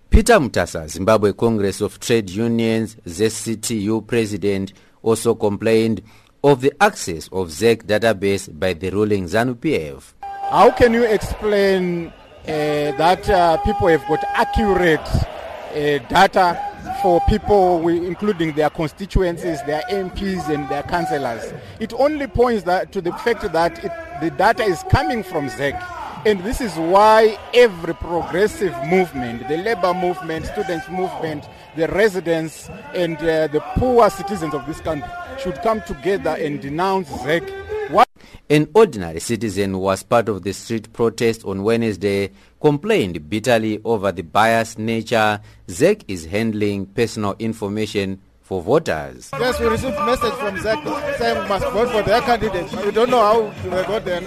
Peter 0.09 0.39
Mutasa, 0.39 0.87
Zimbabwe 0.87 1.33
Congress 1.33 1.81
of 1.81 1.99
Trade 1.99 2.29
Unions, 2.29 2.95
ZCTU 3.05 4.07
president, 4.07 4.71
also 5.03 5.35
complained 5.35 6.01
of 6.43 6.61
the 6.61 6.73
access 6.81 7.27
of 7.27 7.49
ZEC 7.49 7.83
database 7.83 8.47
by 8.59 8.73
the 8.73 8.89
ruling 8.89 9.25
ZANU-PF. 9.25 10.13
How 10.49 10.71
can 10.71 10.93
you 10.93 11.03
explain 11.03 12.07
uh, 12.07 12.11
that 12.45 13.29
uh, 13.29 13.57
people 13.57 13.87
have 13.87 14.05
got 14.07 14.23
accurate 14.33 14.99
uh, 14.99 15.99
data 16.09 16.99
for 17.01 17.21
people, 17.29 17.87
including 17.87 18.53
their 18.53 18.69
constituencies, 18.69 19.61
their 19.63 19.83
MPs 19.89 20.49
and 20.49 20.67
their 20.69 20.83
councillors? 20.83 21.53
It 21.79 21.93
only 21.93 22.27
points 22.27 22.63
that, 22.63 22.91
to 22.93 23.01
the 23.01 23.13
fact 23.13 23.51
that 23.53 23.83
it, 23.83 23.91
the 24.21 24.31
data 24.31 24.63
is 24.63 24.83
coming 24.89 25.23
from 25.23 25.47
ZEC. 25.49 25.79
And 26.23 26.43
this 26.43 26.61
is 26.61 26.75
why 26.75 27.37
every 27.53 27.95
progressive 27.95 28.75
movement, 28.85 29.47
the 29.47 29.57
labor 29.57 29.93
movement, 29.93 30.45
students 30.45 30.87
movement, 30.89 31.45
the 31.75 31.87
residents 31.87 32.69
and 32.93 33.17
uh, 33.17 33.47
the 33.47 33.61
poor 33.75 34.09
citizens 34.09 34.53
of 34.53 34.65
this 34.65 34.79
country 34.81 35.07
should 35.39 35.61
come 35.61 35.81
together 35.83 36.31
and 36.31 36.61
denounce 36.61 37.07
ZEC. 37.09 37.89
What 37.91 38.07
An 38.49 38.69
ordinary 38.73 39.19
citizen 39.19 39.71
who 39.71 39.79
was 39.79 40.03
part 40.03 40.29
of 40.29 40.43
the 40.43 40.53
street 40.53 40.91
protest 40.93 41.43
on 41.45 41.63
Wednesday 41.63 42.31
complained 42.59 43.29
bitterly 43.29 43.81
over 43.83 44.11
the 44.11 44.21
biased 44.23 44.77
nature 44.77 45.39
ZEC 45.67 46.03
is 46.07 46.25
handling 46.25 46.85
personal 46.87 47.35
information 47.39 48.19
for 48.41 48.61
voters. 48.61 49.29
Yes, 49.39 49.57
we 49.59 49.67
received 49.67 49.95
a 49.95 50.05
message 50.05 50.33
from 50.33 50.57
ZEC 50.57 51.17
saying 51.17 51.41
we 51.41 51.47
must 51.47 51.65
vote 51.69 51.89
for 51.91 52.01
their 52.03 52.21
candidate. 52.21 52.85
We 52.85 52.91
don't 52.91 53.09
know 53.09 53.21
how 53.53 53.69
they 53.69 53.83
got 53.83 54.03
their, 54.03 54.21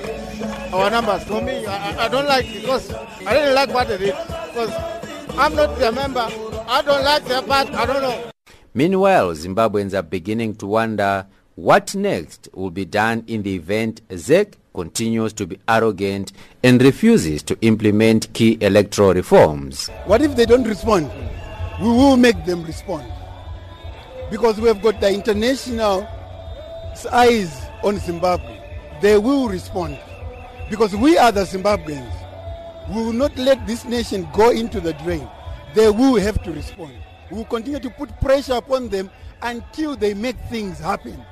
our 0.74 0.90
numbers. 0.90 1.24
For 1.24 1.42
me, 1.42 1.66
I, 1.66 2.06
I 2.06 2.08
don't 2.08 2.26
like 2.26 2.46
because 2.50 2.90
I 3.26 3.34
didn't 3.34 3.54
like 3.54 3.68
what 3.74 3.88
they 3.88 3.98
did 3.98 4.14
because 4.48 4.70
I'm 5.36 5.54
not 5.54 5.78
their 5.78 5.92
member. 5.92 6.26
I 6.66 6.83
don't 6.83 7.04
like 7.04 7.25
their 7.26 7.42
part. 7.42 7.68
I 7.71 7.87
don't 7.87 8.02
know. 8.02 8.30
Meanwhile, 8.73 9.30
Zimbabweans 9.35 9.94
are 9.94 10.02
beginning 10.02 10.56
to 10.56 10.66
wonder 10.66 11.26
what 11.56 11.94
next 11.94 12.49
will 12.54 12.71
be 12.71 12.85
done 12.85 13.23
in 13.26 13.42
the 13.42 13.54
event 13.54 14.00
ZEC 14.09 14.54
continues 14.75 15.33
to 15.35 15.47
be 15.47 15.59
arrogant 15.68 16.33
and 16.64 16.83
refuses 16.83 17.42
to 17.44 17.56
implement 17.61 18.33
key 18.33 18.59
electoral 18.61 19.14
reforms. 19.14 19.88
What 20.06 20.21
if 20.23 20.35
they 20.35 20.47
don't 20.47 20.64
respond? 20.64 21.11
We 21.80 21.87
will 21.88 22.16
make 22.16 22.44
them 22.44 22.64
respond. 22.64 23.11
Because 24.30 24.61
we 24.61 24.66
have 24.68 24.83
got 24.83 25.00
the 25.00 25.12
international 25.12 26.09
eyes 27.12 27.61
on 27.85 27.99
Zimbabwe. 27.99 28.59
They 29.00 29.18
will 29.18 29.49
respond. 29.49 29.99
Because 30.71 30.97
we 30.97 31.16
are 31.18 31.30
the 31.30 31.42
Zimbabweans. 31.44 32.11
We 32.88 32.97
will 32.97 33.12
not 33.12 33.37
let 33.37 33.64
this 33.66 33.85
nation 33.85 34.26
go 34.33 34.50
into 34.50 34.80
the 34.80 34.94
drain. 34.94 35.28
They 35.75 35.90
will 35.90 36.14
have 36.16 36.43
to 36.45 36.52
respond. 36.52 36.95
We 37.31 37.38
will 37.38 37.45
continue 37.45 37.81
to 37.81 37.90
put 37.90 38.21
pressure 38.21 38.54
upon 38.54 38.88
them 38.88 39.11
until 39.43 39.97
they 39.97 40.14
make 40.14 40.37
things 40.49 40.78
happen. 40.78 41.25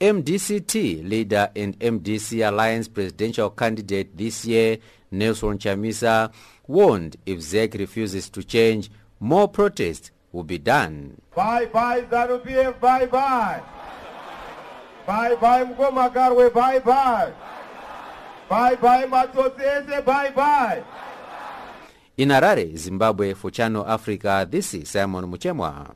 MDCT 0.00 1.08
leader 1.08 1.50
and 1.56 1.78
MDC 1.80 2.46
Alliance 2.46 2.86
presidential 2.86 3.50
candidate 3.50 4.16
this 4.16 4.44
year, 4.44 4.78
Nelson 5.10 5.58
Chamisa, 5.58 6.30
warned 6.66 7.16
if 7.26 7.38
ZEC 7.40 7.78
refuses 7.78 8.28
to 8.30 8.44
change, 8.44 8.90
more 9.18 9.48
protests 9.48 10.12
will 10.30 10.44
be 10.44 10.58
done. 10.58 11.20
Bye 11.34 11.66
bye 11.66 12.02
ZANU-PF, 12.02 12.78
bye 12.78 13.06
bye. 13.06 13.62
Bye 15.06 15.34
bye 15.36 15.64
Mgomakarwe, 15.64 16.52
bye 16.52 16.78
bye. 16.78 17.32
Bye 18.48 18.76
bye 18.76 19.06
Matsotsi, 19.06 20.04
bye 20.04 20.30
bye. 20.30 20.84
In 22.18 22.30
Harare, 22.30 22.76
Zimbabwe, 22.76 23.32
for 23.32 23.48
Channel 23.48 23.86
Africa, 23.86 24.44
this 24.50 24.74
is 24.74 24.88
Simon 24.88 25.30
Muchemwa. 25.30 25.94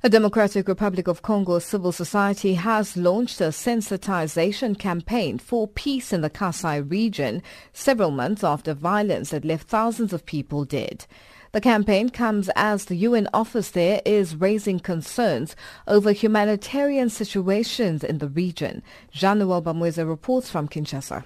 The 0.00 0.08
Democratic 0.08 0.68
Republic 0.68 1.08
of 1.08 1.22
Congo 1.22 1.58
civil 1.58 1.90
society 1.90 2.54
has 2.54 2.96
launched 2.96 3.40
a 3.40 3.48
sensitization 3.48 4.78
campaign 4.78 5.38
for 5.38 5.66
peace 5.66 6.12
in 6.12 6.20
the 6.20 6.30
Kasai 6.30 6.78
region 6.82 7.42
several 7.72 8.12
months 8.12 8.44
after 8.44 8.74
violence 8.74 9.30
that 9.30 9.44
left 9.44 9.66
thousands 9.66 10.12
of 10.12 10.24
people 10.24 10.64
dead. 10.64 11.04
The 11.50 11.60
campaign 11.60 12.10
comes 12.10 12.48
as 12.54 12.84
the 12.84 12.94
UN 12.98 13.26
office 13.34 13.72
there 13.72 14.00
is 14.04 14.36
raising 14.36 14.78
concerns 14.78 15.56
over 15.88 16.12
humanitarian 16.12 17.10
situations 17.10 18.04
in 18.04 18.18
the 18.18 18.28
region. 18.28 18.84
Jean-Noel 19.10 19.62
Bamweze 19.62 20.08
reports 20.08 20.48
from 20.48 20.68
Kinshasa. 20.68 21.24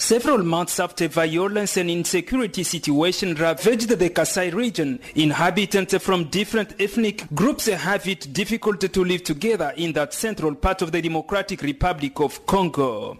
Several 0.00 0.38
months 0.38 0.80
after 0.80 1.08
violence 1.08 1.76
and 1.76 1.90
insecurity 1.90 2.62
situation 2.62 3.34
ravaged 3.34 3.90
the 3.90 4.08
Kasai 4.08 4.48
region, 4.48 4.98
inhabitants 5.14 5.94
from 5.98 6.24
different 6.24 6.74
ethnic 6.80 7.26
groups 7.34 7.66
have 7.66 8.08
it 8.08 8.32
difficult 8.32 8.80
to 8.80 9.04
live 9.04 9.22
together 9.24 9.74
in 9.76 9.92
that 9.92 10.14
central 10.14 10.54
part 10.54 10.80
of 10.80 10.90
the 10.90 11.02
Democratic 11.02 11.60
Republic 11.60 12.18
of 12.18 12.46
Congo. 12.46 13.18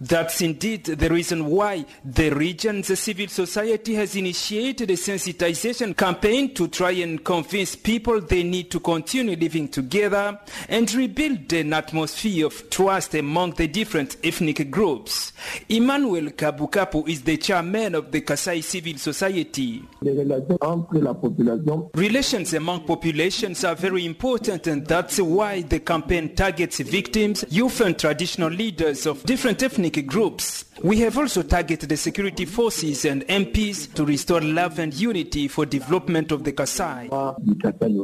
That's 0.00 0.40
indeed 0.40 0.84
the 0.84 1.08
reason 1.08 1.46
why 1.46 1.84
the 2.04 2.30
region's 2.30 2.98
civil 2.98 3.28
society 3.28 3.94
has 3.94 4.16
initiated 4.16 4.90
a 4.90 4.94
sensitization 4.94 5.96
campaign 5.96 6.54
to 6.54 6.68
try 6.68 6.92
and 6.92 7.24
convince 7.24 7.76
people 7.76 8.20
they 8.20 8.42
need 8.42 8.70
to 8.70 8.80
continue 8.80 9.36
living 9.36 9.68
together 9.68 10.38
and 10.68 10.92
rebuild 10.94 11.52
an 11.52 11.72
atmosphere 11.72 12.46
of 12.46 12.70
trust 12.70 13.14
among 13.14 13.52
the 13.52 13.66
different 13.66 14.16
ethnic 14.24 14.70
groups. 14.70 15.32
Emmanuel 15.68 16.30
Kabukapu 16.30 17.08
is 17.08 17.22
the 17.22 17.36
chairman 17.36 17.94
of 17.94 18.10
the 18.10 18.20
Kasai 18.20 18.60
Civil 18.60 18.98
Society. 18.98 19.82
Relations 21.94 22.54
among 22.54 22.86
populations 22.86 23.64
are 23.64 23.74
very 23.74 24.04
important 24.06 24.66
and 24.66 24.86
that's 24.86 25.18
why 25.20 25.62
the 25.62 25.80
campaign 25.80 26.34
targets 26.34 26.80
victims, 26.80 27.44
youth 27.48 27.80
and 27.80 27.98
traditional 27.98 28.50
leaders 28.50 29.06
of 29.06 29.22
different 29.24 29.57
ethnic 29.62 30.06
groups. 30.06 30.64
We 30.82 31.00
have 31.00 31.18
also 31.18 31.42
targeted 31.42 31.88
the 31.88 31.96
security 31.96 32.44
forces 32.44 33.04
and 33.04 33.26
MPs 33.26 33.92
to 33.94 34.04
restore 34.04 34.40
love 34.40 34.78
and 34.78 34.94
unity 34.94 35.48
for 35.48 35.66
development 35.66 36.30
of 36.30 36.44
the 36.44 36.52
Kasai. 36.52 37.08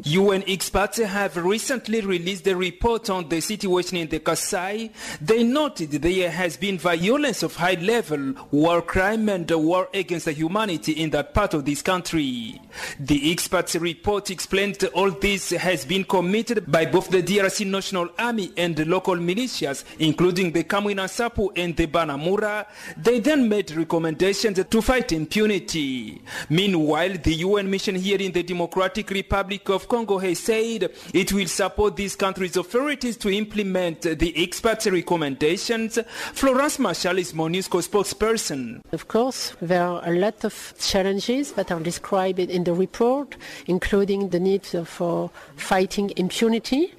UN 0.04 0.42
experts 0.48 0.98
have 0.98 1.36
recently 1.36 2.00
released 2.00 2.48
a 2.48 2.56
report 2.56 3.10
on 3.10 3.28
the 3.28 3.40
situation 3.40 3.98
in 3.98 4.08
the 4.08 4.18
Kasai. 4.18 4.90
They 5.20 5.44
noted 5.44 5.92
there 5.92 6.30
has 6.32 6.56
been 6.56 6.78
violence 6.78 7.44
of 7.44 7.54
high 7.54 7.74
level, 7.74 8.34
war 8.50 8.82
crime 8.82 9.28
and 9.28 9.48
war 9.50 9.88
against 9.94 10.24
the 10.24 10.32
humanity 10.32 10.92
in 10.92 11.10
that 11.10 11.32
part 11.32 11.54
of 11.54 11.64
this 11.64 11.80
country. 11.80 12.60
The 12.98 13.30
experts 13.30 13.76
report 13.76 14.30
explained 14.30 14.82
all 14.94 15.12
this 15.12 15.50
has 15.50 15.84
been 15.84 16.02
committed 16.02 16.70
by 16.70 16.86
both 16.86 17.10
the 17.10 17.22
DRC 17.22 17.66
National 17.66 18.08
Army 18.18 18.52
and 18.56 18.74
the 18.74 18.84
local 18.84 19.14
militias, 19.14 19.84
including 20.00 20.50
the 20.50 20.64
Kamwina 20.64 21.04
Nsapu 21.04 21.43
and 21.56 21.76
the 21.76 21.86
Bana 21.86 22.16
Mura 22.16 22.66
they 22.96 23.20
then 23.20 23.48
made 23.48 23.70
recommendations 23.72 24.60
to 24.64 24.82
fight 24.82 25.12
impunity. 25.12 26.22
Meanwhile, 26.48 27.18
the 27.22 27.34
UN 27.34 27.70
mission 27.70 27.94
here 27.94 28.18
in 28.18 28.32
the 28.32 28.42
Democratic 28.42 29.10
Republic 29.10 29.68
of 29.68 29.88
Congo 29.88 30.18
has 30.18 30.38
said 30.38 30.90
it 31.12 31.32
will 31.32 31.46
support 31.46 31.96
these 31.96 32.16
countries' 32.16 32.56
authorities 32.56 33.16
to 33.18 33.30
implement 33.30 34.02
the 34.02 34.42
experts' 34.42 34.86
recommendations. 34.86 35.98
Florence 36.32 36.78
Marchal 36.78 37.18
is 37.18 37.32
MONUSCO 37.32 37.82
spokesperson. 37.82 38.80
Of 38.92 39.08
course, 39.08 39.54
there 39.60 39.82
are 39.82 40.02
a 40.04 40.12
lot 40.12 40.44
of 40.44 40.74
challenges 40.78 41.52
that 41.52 41.70
are 41.70 41.80
described 41.80 42.38
in 42.38 42.64
the 42.64 42.74
report, 42.74 43.36
including 43.66 44.30
the 44.30 44.40
need 44.40 44.66
for 44.66 45.30
fighting 45.56 46.12
impunity. 46.16 46.92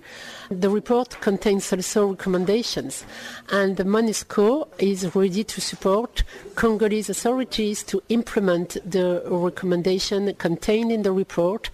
The 0.49 0.69
report 0.69 1.21
contains 1.21 1.73
also 1.73 2.09
recommendations, 2.11 3.03
and 3.49 3.77
the 3.77 3.83
MONUSCO 3.83 4.67
is 4.77 5.15
ready 5.15 5.43
to 5.43 5.59
support 5.59 6.23
Congolese 6.55 7.09
authorities 7.09 7.83
to 7.83 8.01
implement 8.09 8.77
the 8.89 9.21
recommendation 9.25 10.33
contained 10.35 10.91
in 10.91 11.03
the 11.03 11.11
report 11.11 11.69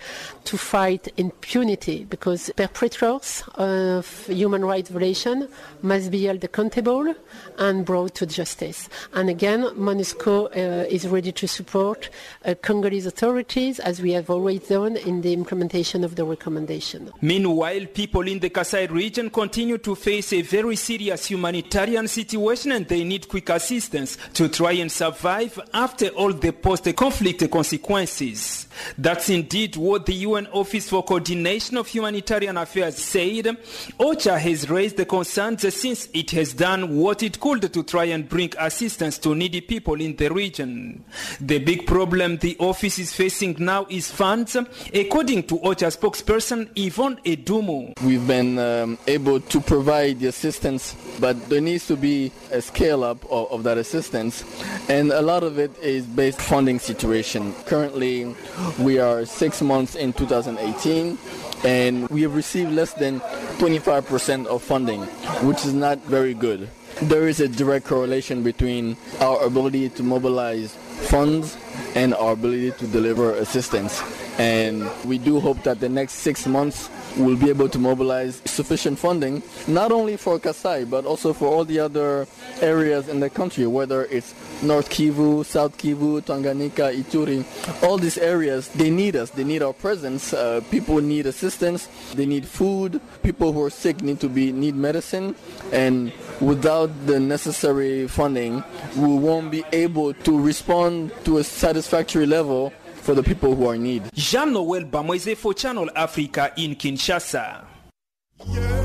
to 0.45 0.57
fight 0.57 1.07
impunity, 1.17 2.05
because 2.05 2.51
perpetrators 2.55 3.43
of 3.55 4.25
human 4.27 4.65
rights 4.65 4.89
violation 4.89 5.47
must 5.81 6.09
be 6.09 6.25
held 6.25 6.43
accountable 6.43 7.13
and 7.59 7.85
brought 7.85 8.15
to 8.15 8.25
justice. 8.25 8.89
And 9.13 9.29
again, 9.29 9.61
MONUSCO 9.75 10.45
uh, 10.45 10.87
is 10.89 11.07
ready 11.07 11.31
to 11.31 11.47
support 11.47 12.09
uh, 12.43 12.55
Congolese 12.61 13.05
authorities, 13.05 13.79
as 13.79 14.01
we 14.01 14.13
have 14.13 14.29
always 14.29 14.61
done 14.67 14.97
in 14.97 15.21
the 15.21 15.33
implementation 15.33 16.03
of 16.03 16.15
the 16.15 16.25
recommendation. 16.25 17.11
Meanwhile, 17.21 17.85
people 17.93 18.27
in 18.27 18.39
the 18.39 18.49
Kasai 18.49 18.87
region 18.87 19.29
continue 19.29 19.77
to 19.77 19.95
face 19.95 20.33
a 20.33 20.41
very 20.41 20.75
serious 20.75 21.27
humanitarian 21.27 22.07
situation 22.07 22.71
and 22.71 22.87
they 22.87 23.03
need 23.03 23.27
quick 23.27 23.49
assistance 23.49 24.17
to 24.33 24.49
try 24.49 24.70
and 24.73 24.91
survive 24.91 25.59
after 25.73 26.07
all 26.09 26.33
the 26.33 26.51
post-conflict 26.51 27.49
consequences. 27.51 28.67
That's 28.97 29.29
indeed 29.29 29.75
what 29.75 30.05
the 30.05 30.13
UN 30.13 30.47
Office 30.47 30.89
for 30.89 31.03
Coordination 31.03 31.77
of 31.77 31.87
Humanitarian 31.87 32.57
Affairs 32.57 32.97
said. 32.97 33.45
OCHA 33.99 34.39
has 34.39 34.69
raised 34.69 34.97
the 34.97 35.05
concerns 35.05 35.61
since 35.73 36.09
it 36.13 36.31
has 36.31 36.53
done 36.53 36.97
what 36.97 37.23
it 37.23 37.39
could 37.39 37.71
to 37.73 37.83
try 37.83 38.05
and 38.05 38.27
bring 38.27 38.51
assistance 38.59 39.17
to 39.19 39.35
needy 39.35 39.61
people 39.61 39.99
in 39.99 40.15
the 40.15 40.29
region. 40.29 41.03
The 41.39 41.59
big 41.59 41.85
problem 41.85 42.37
the 42.37 42.55
office 42.59 42.99
is 42.99 43.13
facing 43.13 43.57
now 43.59 43.85
is 43.89 44.09
funds, 44.09 44.55
according 44.55 45.43
to 45.43 45.57
OCHA 45.59 45.97
spokesperson 45.97 46.67
Yvon 46.75 47.23
Edoumou. 47.23 47.93
We've 48.03 48.25
been 48.25 48.57
um, 48.59 48.97
able 49.07 49.39
to 49.39 49.61
provide 49.61 50.19
the 50.19 50.27
assistance, 50.27 50.95
but 51.19 51.49
there 51.49 51.61
needs 51.61 51.87
to 51.87 51.95
be 51.95 52.31
a 52.51 52.61
scale 52.61 53.03
up 53.03 53.23
of, 53.31 53.51
of 53.51 53.63
that 53.63 53.77
assistance, 53.77 54.43
and 54.89 55.11
a 55.11 55.21
lot 55.21 55.43
of 55.43 55.59
it 55.59 55.71
is 55.79 56.05
based 56.05 56.41
funding 56.41 56.79
situation. 56.79 57.53
Currently, 57.65 58.35
we 58.79 58.99
are 58.99 59.25
six 59.25 59.61
months 59.61 59.95
in 59.95 60.13
2018 60.13 61.17
and 61.63 62.09
we 62.09 62.23
have 62.23 62.35
received 62.35 62.71
less 62.71 62.93
than 62.93 63.19
25% 63.59 64.47
of 64.47 64.61
funding, 64.61 65.03
which 65.45 65.65
is 65.65 65.73
not 65.73 65.99
very 66.05 66.33
good. 66.33 66.69
There 67.01 67.27
is 67.27 67.39
a 67.39 67.47
direct 67.47 67.85
correlation 67.87 68.43
between 68.43 68.97
our 69.19 69.41
ability 69.43 69.89
to 69.89 70.03
mobilize 70.03 70.75
funds 71.09 71.57
and 71.95 72.13
our 72.15 72.33
ability 72.33 72.71
to 72.71 72.87
deliver 72.87 73.33
assistance. 73.35 74.01
And 74.37 74.89
we 75.05 75.17
do 75.17 75.39
hope 75.39 75.63
that 75.63 75.79
the 75.79 75.89
next 75.89 76.13
six 76.13 76.45
months 76.45 76.89
we'll 77.17 77.37
be 77.37 77.49
able 77.49 77.69
to 77.69 77.79
mobilize 77.79 78.41
sufficient 78.45 78.97
funding, 78.99 79.43
not 79.67 79.91
only 79.91 80.17
for 80.17 80.39
Kasai, 80.39 80.85
but 80.85 81.05
also 81.05 81.33
for 81.33 81.47
all 81.47 81.65
the 81.65 81.79
other 81.79 82.27
areas 82.61 83.07
in 83.07 83.19
the 83.19 83.29
country, 83.29 83.67
whether 83.67 84.05
it's 84.05 84.33
North 84.63 84.89
Kivu, 84.89 85.45
South 85.45 85.77
Kivu, 85.77 86.21
Tanganyika, 86.21 86.95
Ituri. 86.95 87.43
All 87.83 87.97
these 87.97 88.17
areas, 88.17 88.67
they 88.69 88.89
need 88.89 89.15
us. 89.15 89.31
They 89.31 89.43
need 89.43 89.63
our 89.63 89.73
presence. 89.73 90.33
Uh, 90.33 90.61
people 90.69 91.01
need 91.01 91.25
assistance. 91.25 91.87
They 92.13 92.25
need 92.25 92.45
food. 92.45 93.01
People 93.23 93.53
who 93.53 93.63
are 93.63 93.69
sick 93.69 94.01
need 94.01 94.19
to 94.19 94.29
be 94.29 94.51
need 94.51 94.75
medicine. 94.75 95.35
And 95.71 96.11
without 96.39 96.89
the 97.07 97.19
necessary 97.19 98.07
funding, 98.07 98.63
we 98.95 99.07
won't 99.07 99.51
be 99.51 99.63
able 99.71 100.13
to 100.13 100.39
respond 100.39 101.11
to 101.25 101.39
a 101.39 101.43
satisfactory 101.43 102.25
level 102.25 102.73
for 103.01 103.13
the 103.15 103.23
people 103.23 103.55
who 103.55 103.67
are 103.67 103.75
in 103.75 103.83
need. 103.83 104.03
Jean-Noel 104.13 104.85
Bamweze 104.85 105.35
for 105.35 105.53
Channel 105.53 105.89
Africa 105.95 106.53
in 106.57 106.75
Kinshasa. 106.75 107.65
Yeah. 108.47 108.81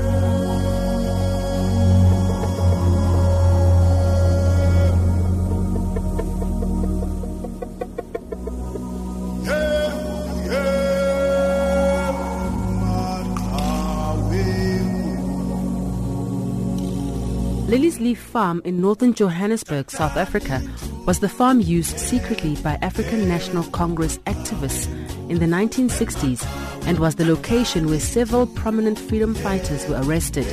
Liliesleaf 17.67 18.15
Farm 18.15 18.61
in 18.63 18.79
northern 18.79 19.13
Johannesburg, 19.13 19.91
South 19.91 20.15
Africa, 20.15 20.61
was 21.07 21.19
the 21.19 21.29
farm 21.29 21.61
used 21.61 21.97
secretly 21.97 22.57
by 22.57 22.77
African 22.81 23.29
National 23.29 23.63
Congress 23.71 24.17
activists 24.25 24.87
in 25.29 25.39
the 25.39 25.45
1960s 25.45 26.45
and 26.85 26.99
was 26.99 27.15
the 27.15 27.23
location 27.23 27.87
where 27.87 28.01
several 28.01 28.45
prominent 28.45 28.99
freedom 28.99 29.33
fighters 29.33 29.87
were 29.87 30.01
arrested, 30.03 30.45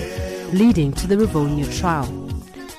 leading 0.54 0.92
to 0.92 1.08
the 1.08 1.16
Rivonia 1.16 1.66
trial. 1.76 2.06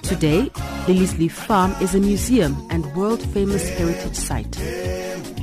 Today, 0.03 0.49
Liliesleaf 0.88 1.31
Farm 1.31 1.75
is 1.81 1.93
a 1.93 1.99
museum 1.99 2.55
and 2.69 2.85
world-famous 2.95 3.67
heritage 3.71 4.15
site. 4.15 4.57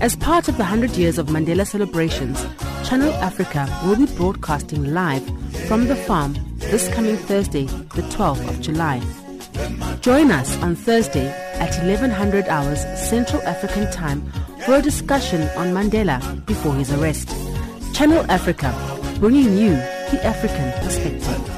As 0.00 0.16
part 0.16 0.48
of 0.48 0.56
the 0.56 0.64
100 0.64 0.92
years 0.92 1.18
of 1.18 1.26
Mandela 1.26 1.66
celebrations, 1.66 2.42
Channel 2.88 3.12
Africa 3.14 3.68
will 3.84 3.96
be 3.96 4.06
broadcasting 4.16 4.94
live 4.94 5.24
from 5.68 5.86
the 5.86 5.96
farm 5.96 6.34
this 6.56 6.88
coming 6.94 7.18
Thursday, 7.18 7.66
the 7.66 8.02
12th 8.08 8.48
of 8.48 8.58
July. 8.62 9.02
Join 10.02 10.32
us 10.32 10.60
on 10.60 10.74
Thursday 10.74 11.28
at 11.60 11.70
1100 11.78 12.48
hours 12.48 12.80
Central 12.98 13.40
African 13.42 13.88
Time 13.92 14.20
for 14.66 14.74
a 14.74 14.82
discussion 14.82 15.42
on 15.56 15.68
Mandela 15.68 16.18
before 16.44 16.74
his 16.74 16.92
arrest. 16.92 17.28
Channel 17.94 18.28
Africa, 18.28 18.74
bringing 19.20 19.56
you 19.56 19.76
the 20.10 20.20
African 20.24 20.72
perspective. 20.82 21.52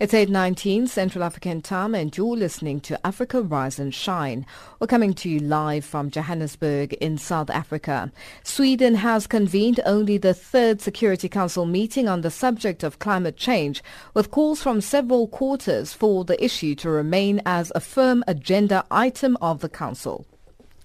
It's 0.00 0.14
8.19 0.14 0.88
Central 0.88 1.22
African 1.22 1.60
time 1.60 1.94
and 1.94 2.16
you're 2.16 2.34
listening 2.34 2.80
to 2.80 2.98
Africa 3.06 3.42
Rise 3.42 3.78
and 3.78 3.94
Shine. 3.94 4.46
We're 4.78 4.86
coming 4.86 5.12
to 5.12 5.28
you 5.28 5.40
live 5.40 5.84
from 5.84 6.10
Johannesburg 6.10 6.94
in 6.94 7.18
South 7.18 7.50
Africa. 7.50 8.10
Sweden 8.42 8.94
has 8.94 9.26
convened 9.26 9.78
only 9.84 10.16
the 10.16 10.32
third 10.32 10.80
Security 10.80 11.28
Council 11.28 11.66
meeting 11.66 12.08
on 12.08 12.22
the 12.22 12.30
subject 12.30 12.82
of 12.82 12.98
climate 12.98 13.36
change 13.36 13.82
with 14.14 14.30
calls 14.30 14.62
from 14.62 14.80
several 14.80 15.28
quarters 15.28 15.92
for 15.92 16.24
the 16.24 16.42
issue 16.42 16.74
to 16.76 16.88
remain 16.88 17.42
as 17.44 17.70
a 17.74 17.80
firm 17.80 18.24
agenda 18.26 18.86
item 18.90 19.36
of 19.42 19.60
the 19.60 19.68
Council. 19.68 20.24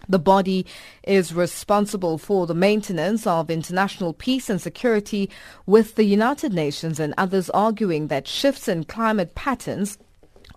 The 0.07 0.19
body 0.19 0.65
is 1.03 1.33
responsible 1.33 2.17
for 2.17 2.47
the 2.47 2.53
maintenance 2.53 3.25
of 3.25 3.49
international 3.49 4.13
peace 4.13 4.49
and 4.49 4.61
security, 4.61 5.29
with 5.65 5.95
the 5.95 6.03
United 6.03 6.53
Nations 6.53 6.99
and 6.99 7.13
others 7.17 7.49
arguing 7.49 8.07
that 8.07 8.27
shifts 8.27 8.67
in 8.67 8.83
climate 8.83 9.35
patterns, 9.35 9.97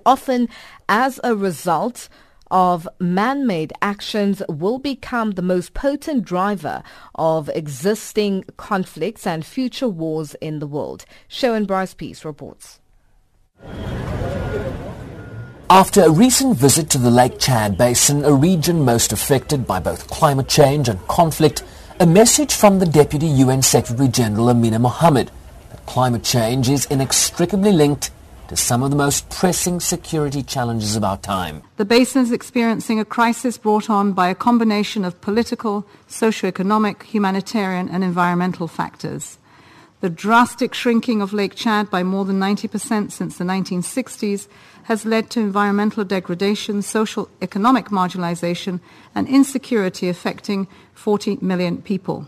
often 0.04 0.48
as 0.88 1.20
a 1.24 1.34
result 1.34 2.08
of 2.50 2.88
man-made 2.98 3.72
actions, 3.82 4.42
will 4.48 4.78
become 4.78 5.32
the 5.32 5.42
most 5.42 5.74
potent 5.74 6.24
driver 6.24 6.82
of 7.14 7.50
existing 7.50 8.44
conflicts 8.56 9.26
and 9.26 9.44
future 9.44 9.88
wars 9.88 10.34
in 10.40 10.58
the 10.58 10.66
world. 10.66 11.04
Sherwin 11.28 11.66
Bryce 11.66 11.92
Pease 11.92 12.24
reports. 12.24 12.80
After 15.70 16.00
a 16.00 16.10
recent 16.10 16.56
visit 16.56 16.88
to 16.90 16.98
the 16.98 17.10
Lake 17.10 17.38
Chad 17.38 17.76
Basin, 17.76 18.24
a 18.24 18.32
region 18.32 18.86
most 18.86 19.12
affected 19.12 19.66
by 19.66 19.80
both 19.80 20.08
climate 20.08 20.48
change 20.48 20.88
and 20.88 20.98
conflict, 21.08 21.62
a 22.00 22.06
message 22.06 22.54
from 22.54 22.78
the 22.78 22.86
Deputy 22.86 23.26
UN 23.26 23.60
Secretary 23.60 24.08
General 24.08 24.48
Amina 24.48 24.78
Mohammed 24.78 25.30
that 25.70 25.84
climate 25.84 26.24
change 26.24 26.70
is 26.70 26.86
inextricably 26.86 27.70
linked 27.70 28.10
to 28.48 28.56
some 28.56 28.82
of 28.82 28.88
the 28.88 28.96
most 28.96 29.28
pressing 29.28 29.78
security 29.78 30.42
challenges 30.42 30.96
of 30.96 31.04
our 31.04 31.18
time. 31.18 31.62
The 31.76 31.84
basin 31.84 32.22
is 32.22 32.32
experiencing 32.32 32.98
a 32.98 33.04
crisis 33.04 33.58
brought 33.58 33.90
on 33.90 34.14
by 34.14 34.28
a 34.30 34.34
combination 34.34 35.04
of 35.04 35.20
political, 35.20 35.84
socio-economic, 36.06 37.02
humanitarian 37.02 37.90
and 37.90 38.02
environmental 38.02 38.68
factors. 38.68 39.36
The 40.00 40.08
drastic 40.08 40.72
shrinking 40.72 41.20
of 41.20 41.34
Lake 41.34 41.56
Chad 41.56 41.90
by 41.90 42.04
more 42.04 42.24
than 42.24 42.40
90% 42.40 43.12
since 43.12 43.36
the 43.36 43.44
1960s 43.44 44.48
has 44.88 45.04
led 45.04 45.28
to 45.28 45.38
environmental 45.38 46.02
degradation, 46.02 46.80
social 46.80 47.28
economic 47.42 47.88
marginalization, 47.90 48.80
and 49.14 49.28
insecurity 49.28 50.08
affecting 50.08 50.66
40 50.94 51.36
million 51.42 51.82
people. 51.82 52.26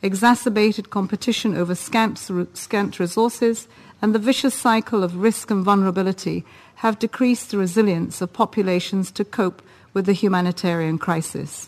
Exacerbated 0.00 0.88
competition 0.90 1.56
over 1.56 1.74
scant, 1.74 3.00
resources 3.00 3.66
and 4.00 4.14
the 4.14 4.20
vicious 4.20 4.54
cycle 4.54 5.02
of 5.02 5.16
risk 5.16 5.50
and 5.50 5.64
vulnerability 5.64 6.44
have 6.76 7.00
decreased 7.00 7.50
the 7.50 7.58
resilience 7.58 8.20
of 8.20 8.32
populations 8.32 9.10
to 9.10 9.24
cope 9.24 9.60
with 9.92 10.06
the 10.06 10.12
humanitarian 10.12 10.96
crisis 10.96 11.66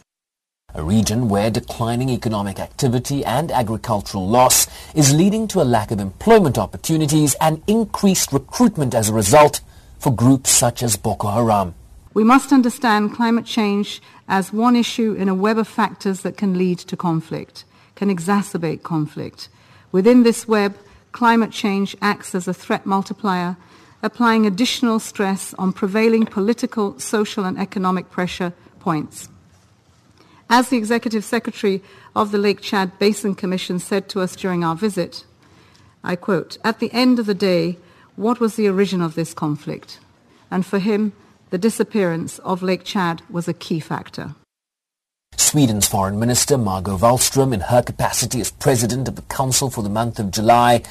a 0.75 0.83
region 0.83 1.29
where 1.29 1.51
declining 1.51 2.09
economic 2.09 2.59
activity 2.59 3.23
and 3.27 3.53
agricultural 3.53 4.27
loss 4.27 4.67
is 4.95 5.13
leading 5.13 5.47
to 5.47 5.61
a 5.61 5.69
lack 5.77 5.91
of 5.91 6.01
employment 6.01 6.57
opportunities 6.57 7.35
and 7.43 7.63
increased 7.67 8.33
recruitment 8.33 8.95
as 8.95 9.11
a 9.11 9.13
result 9.13 9.61
for 10.03 10.13
groups 10.13 10.51
such 10.51 10.83
as 10.83 10.97
Boko 10.97 11.29
Haram. 11.29 11.75
We 12.13 12.25
must 12.25 12.53
understand 12.53 13.15
climate 13.15 13.47
change 13.47 14.03
as 14.29 14.53
one 14.53 14.75
issue 14.75 15.13
in 15.15 15.29
a 15.29 15.35
web 15.35 15.59
of 15.59 15.69
factors 15.69 16.23
that 16.23 16.37
can 16.37 16.59
lead 16.59 16.79
to 16.81 16.97
conflict, 16.97 17.65
can 17.95 18.09
exacerbate 18.15 18.83
conflict. 18.83 19.49
Within 19.93 20.25
this 20.25 20.49
web, 20.49 20.77
climate 21.13 21.53
change 21.53 21.97
acts 22.03 22.35
as 22.35 22.49
a 22.49 22.55
threat 22.55 22.85
multiplier, 22.85 23.57
applying 24.03 24.45
additional 24.45 24.99
stress 24.99 25.55
on 25.55 25.73
prevailing 25.73 26.27
political, 26.27 26.99
social 26.99 27.45
and 27.45 27.59
economic 27.59 28.11
pressure 28.11 28.53
points. 28.81 29.29
As 30.51 30.69
the 30.69 30.77
Executive 30.77 31.25
Secretary 31.25 31.81
of 32.17 32.33
the 32.33 32.39
Lake 32.39 32.61
Chad 32.61 32.99
Basin 32.99 33.35
Commission 33.37 33.79
said 33.79 34.09
to 34.09 34.21
us 34.21 34.35
during 34.35 34.65
our 34.65 34.75
visit, 34.75 35.25
I 36.03 36.17
quote, 36.17 36.59
at 36.65 36.81
the 36.81 36.93
end 36.93 37.21
of 37.21 37.27
the 37.27 37.35
day, 37.35 37.79
what 38.23 38.41
was 38.41 38.55
the 38.55 38.69
origin 38.69 39.03
of 39.03 39.15
this 39.15 39.35
conflict? 39.35 39.99
And 40.51 40.65
for 40.65 40.79
him, 40.79 41.13
the 41.51 41.59
disappearance 41.59 42.39
of 42.39 42.63
Lake 42.63 42.85
Chad 42.85 43.21
was 43.29 43.49
a 43.49 43.53
key 43.53 43.81
factor. 43.81 44.35
Sweden's 45.37 45.89
Foreign 45.89 46.19
Minister 46.19 46.57
Margot 46.57 46.97
Wallström, 46.97 47.53
in 47.53 47.61
her 47.61 47.83
capacity 47.83 48.41
as 48.41 48.51
President 48.51 49.09
of 49.09 49.17
the 49.17 49.23
Council 49.23 49.71
for 49.71 49.83
the 49.83 49.91
month 49.91 50.19
of 50.19 50.31
July, 50.31 50.83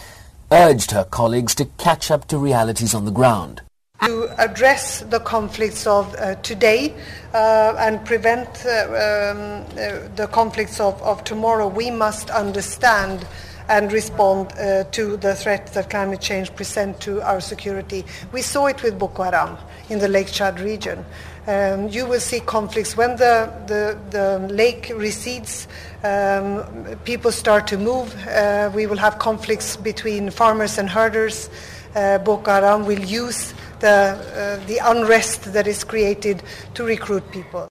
urged 0.52 0.92
her 0.92 1.06
colleagues 1.06 1.56
to 1.56 1.66
catch 1.78 2.12
up 2.12 2.28
to 2.28 2.38
realities 2.38 2.94
on 2.94 3.06
the 3.06 3.12
ground. 3.12 3.62
To 4.04 4.34
address 4.38 5.02
the 5.02 5.20
conflicts 5.20 5.86
of 5.88 6.14
uh, 6.16 6.36
today 6.36 6.94
uh, 7.34 7.76
and 7.78 8.04
prevent 8.04 8.66
uh, 8.66 8.86
um, 8.88 9.66
uh, 9.78 10.08
the 10.16 10.28
conflicts 10.32 10.80
of, 10.80 11.02
of, 11.04 11.24
tomorrow, 11.24 11.68
we 11.68 11.92
must 11.92 12.30
understand 12.32 13.26
and 13.68 13.92
respond 13.92 14.52
uh, 14.54 14.84
to 14.92 15.18
the 15.18 15.36
threat 15.36 15.74
that 15.74 15.90
climate 15.90 16.22
change 16.22 16.54
presents 16.56 17.04
to 17.06 17.22
our 17.22 17.42
security. 17.42 18.06
We 18.32 18.42
saw 18.42 18.68
it 18.68 18.84
with 18.84 18.98
Boko 18.98 19.24
Haram 19.24 19.58
in 19.90 20.00
the 20.00 20.08
Lake 20.08 20.32
Chad 20.32 20.60
region. 20.60 21.06
Um, 21.48 21.90
you 21.90 22.06
will 22.06 22.20
see 22.20 22.40
conflicts 22.40 22.96
when 22.96 23.16
the, 23.18 23.52
the, 23.68 23.98
the 24.12 24.54
lake 24.54 24.92
recedes, 24.96 25.68
um, 26.04 26.64
people 27.04 27.32
start 27.32 27.66
to 27.68 27.78
move. 27.78 28.16
Uh, 28.28 28.72
we 28.76 28.86
will 28.86 28.98
have 28.98 29.18
conflicts 29.18 29.76
between 29.76 30.30
farmers 30.30 30.78
and 30.78 30.90
herders. 30.90 31.50
Boko 31.94 32.52
Haram 32.52 32.86
will 32.86 33.00
use 33.02 33.54
the, 33.82 34.60
uh, 34.60 34.66
the 34.68 34.80
unrest 34.84 35.52
that 35.54 35.68
is 35.68 35.84
created 35.84 36.42
to 36.76 36.84
recruit 36.84 37.30
people. 37.32 37.68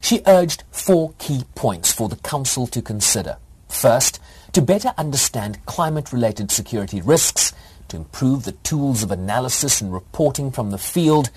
She 0.00 0.22
urged 0.26 0.64
four 0.70 1.12
key 1.18 1.44
points 1.54 1.92
for 1.92 2.08
the 2.08 2.16
Council 2.16 2.66
to 2.68 2.80
consider. 2.80 3.36
First, 3.68 4.20
to 4.52 4.62
better 4.62 4.92
understand 4.98 5.64
climate-related 5.66 6.50
security 6.50 7.00
risks, 7.00 7.52
to 7.88 7.96
improve 7.96 8.44
the 8.44 8.52
tools 8.52 9.02
of 9.02 9.10
analysis 9.10 9.80
and 9.80 9.92
reporting 9.92 10.50
from 10.50 10.70
the 10.70 10.78
field, 10.78 11.30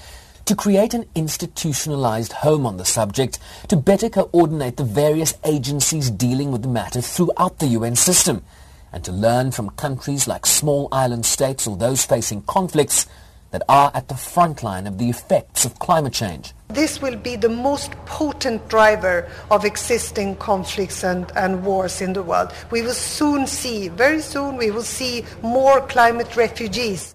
to 0.45 0.55
create 0.55 0.93
an 0.93 1.05
institutionalized 1.15 2.33
home 2.33 2.65
on 2.65 2.77
the 2.77 2.85
subject, 2.85 3.39
to 3.67 3.77
better 3.77 4.09
coordinate 4.09 4.77
the 4.77 4.83
various 4.83 5.33
agencies 5.45 6.09
dealing 6.09 6.51
with 6.51 6.61
the 6.61 6.67
matter 6.67 7.01
throughout 7.01 7.59
the 7.59 7.67
UN 7.67 7.95
system, 7.95 8.43
and 8.91 9.03
to 9.03 9.11
learn 9.11 9.51
from 9.51 9.69
countries 9.71 10.27
like 10.27 10.45
small 10.45 10.87
island 10.91 11.25
states 11.25 11.65
or 11.65 11.77
those 11.77 12.05
facing 12.05 12.41
conflicts 12.43 13.07
that 13.51 13.63
are 13.69 13.91
at 13.93 14.07
the 14.07 14.15
front 14.15 14.63
line 14.63 14.87
of 14.87 14.97
the 14.97 15.09
effects 15.09 15.63
of 15.63 15.79
climate 15.79 16.13
change. 16.13 16.53
This 16.73 16.99
will 16.99 17.15
be 17.15 17.35
the 17.35 17.49
most 17.49 17.91
potent 18.07 18.67
driver 18.67 19.29
of 19.51 19.63
existing 19.63 20.37
conflicts 20.37 21.03
and, 21.03 21.31
and 21.35 21.63
wars 21.63 22.01
in 22.01 22.13
the 22.13 22.23
world. 22.23 22.51
We 22.71 22.81
will 22.81 22.95
soon 22.95 23.45
see, 23.45 23.89
very 23.89 24.21
soon, 24.21 24.57
we 24.57 24.71
will 24.71 24.81
see 24.81 25.23
more 25.43 25.81
climate 25.81 26.35
refugees. 26.35 27.13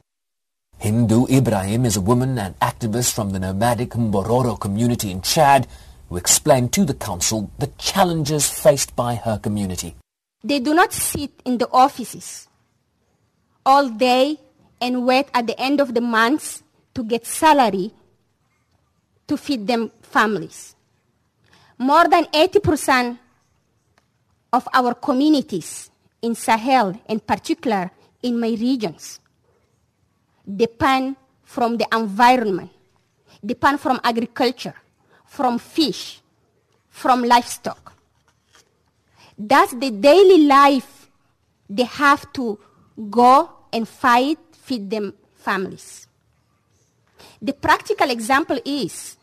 Hindou 0.81 1.29
Ibrahim 1.29 1.85
is 1.87 1.97
a 1.97 2.01
woman 2.01 2.39
and 2.39 2.55
activist 2.61 3.13
from 3.13 3.31
the 3.31 3.41
nomadic 3.41 3.91
Mbororo 3.91 4.61
community 4.61 5.11
in 5.11 5.23
Chad 5.23 5.67
who 6.09 6.17
explained 6.17 6.73
to 6.75 6.85
the 6.85 6.95
council 6.95 7.51
the 7.59 7.67
challenges 7.79 8.49
faced 8.49 8.95
by 8.95 9.17
her 9.17 9.39
community. 9.39 9.97
They 10.45 10.61
do 10.61 10.73
not 10.73 10.93
sit 10.93 11.33
in 11.45 11.59
the 11.59 11.69
offices 11.73 12.47
all 13.67 13.89
day 13.89 14.39
and 14.81 15.05
wait 15.05 15.27
at 15.35 15.49
the 15.49 15.61
end 15.61 15.81
of 15.81 15.95
the 15.95 16.01
month 16.01 16.63
to 16.95 17.03
get 17.03 17.27
salary 17.27 17.93
to 19.29 19.37
feed 19.37 19.67
them 19.67 19.91
families. 20.03 20.75
More 21.79 22.09
than 22.09 22.25
80% 22.25 23.19
of 24.53 24.67
our 24.75 24.95
communities 24.95 25.91
in 26.21 26.35
Sahel, 26.35 27.01
in 27.09 27.21
particular 27.21 27.91
in 28.23 28.41
my 28.41 28.49
regions, 28.49 29.21
depend 30.45 31.17
from 31.45 31.77
the 31.77 31.87
environment, 31.93 32.71
depend 33.45 33.81
from 33.81 34.01
agriculture, 34.03 34.75
from 35.27 35.59
fish, 35.59 36.21
from 36.89 37.23
livestock. 37.23 37.93
That's 39.39 39.73
the 39.75 39.91
daily 39.91 40.47
life 40.47 41.09
they 41.71 41.85
have 41.85 42.33
to 42.33 42.59
go 43.11 43.51
and 43.73 43.87
fight 43.87 44.39
feed 44.53 44.91
them 44.91 45.15
families. 45.37 46.07
The 47.41 47.53
practical 47.53 48.11
example 48.11 48.59
is 48.65 49.18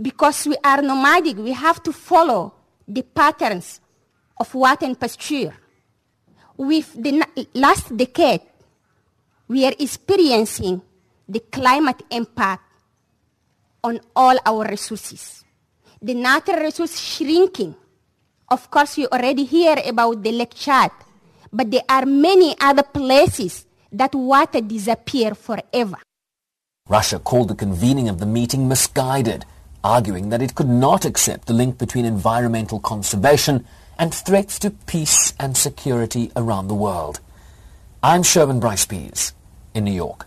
because 0.00 0.46
we 0.46 0.56
are 0.62 0.82
nomadic, 0.82 1.36
we 1.38 1.52
have 1.52 1.82
to 1.82 1.92
follow 1.92 2.54
the 2.86 3.02
patterns 3.02 3.80
of 4.38 4.54
water 4.54 4.86
and 4.86 4.98
pasture. 4.98 5.54
With 6.56 6.92
the 6.94 7.24
last 7.54 7.96
decade, 7.96 8.40
we 9.48 9.64
are 9.66 9.74
experiencing 9.78 10.82
the 11.28 11.40
climate 11.40 12.02
impact 12.10 12.62
on 13.82 14.00
all 14.14 14.36
our 14.44 14.66
resources. 14.66 15.44
The 16.00 16.14
natural 16.14 16.60
resource 16.60 16.98
shrinking. 16.98 17.74
Of 18.48 18.70
course, 18.70 18.98
you 18.98 19.08
already 19.08 19.44
hear 19.44 19.76
about 19.86 20.22
the 20.22 20.32
Lake 20.32 20.54
Chad, 20.54 20.90
but 21.52 21.70
there 21.70 21.82
are 21.88 22.06
many 22.06 22.54
other 22.60 22.82
places 22.84 23.66
that 23.92 24.14
water 24.14 24.60
disappear 24.60 25.34
forever. 25.34 25.96
Russia 26.88 27.18
called 27.18 27.48
the 27.48 27.54
convening 27.54 28.08
of 28.08 28.18
the 28.18 28.26
meeting 28.26 28.68
misguided, 28.68 29.44
arguing 29.86 30.30
that 30.30 30.42
it 30.42 30.56
could 30.56 30.68
not 30.68 31.04
accept 31.04 31.46
the 31.46 31.52
link 31.52 31.78
between 31.78 32.04
environmental 32.04 32.80
conservation 32.80 33.64
and 33.98 34.12
threats 34.12 34.58
to 34.58 34.70
peace 34.70 35.32
and 35.38 35.56
security 35.56 36.32
around 36.34 36.66
the 36.66 36.74
world. 36.74 37.20
I'm 38.02 38.24
Sherwin 38.24 38.58
Bryce 38.58 38.84
Pease 38.84 39.32
in 39.74 39.84
New 39.84 39.92
York. 39.92 40.26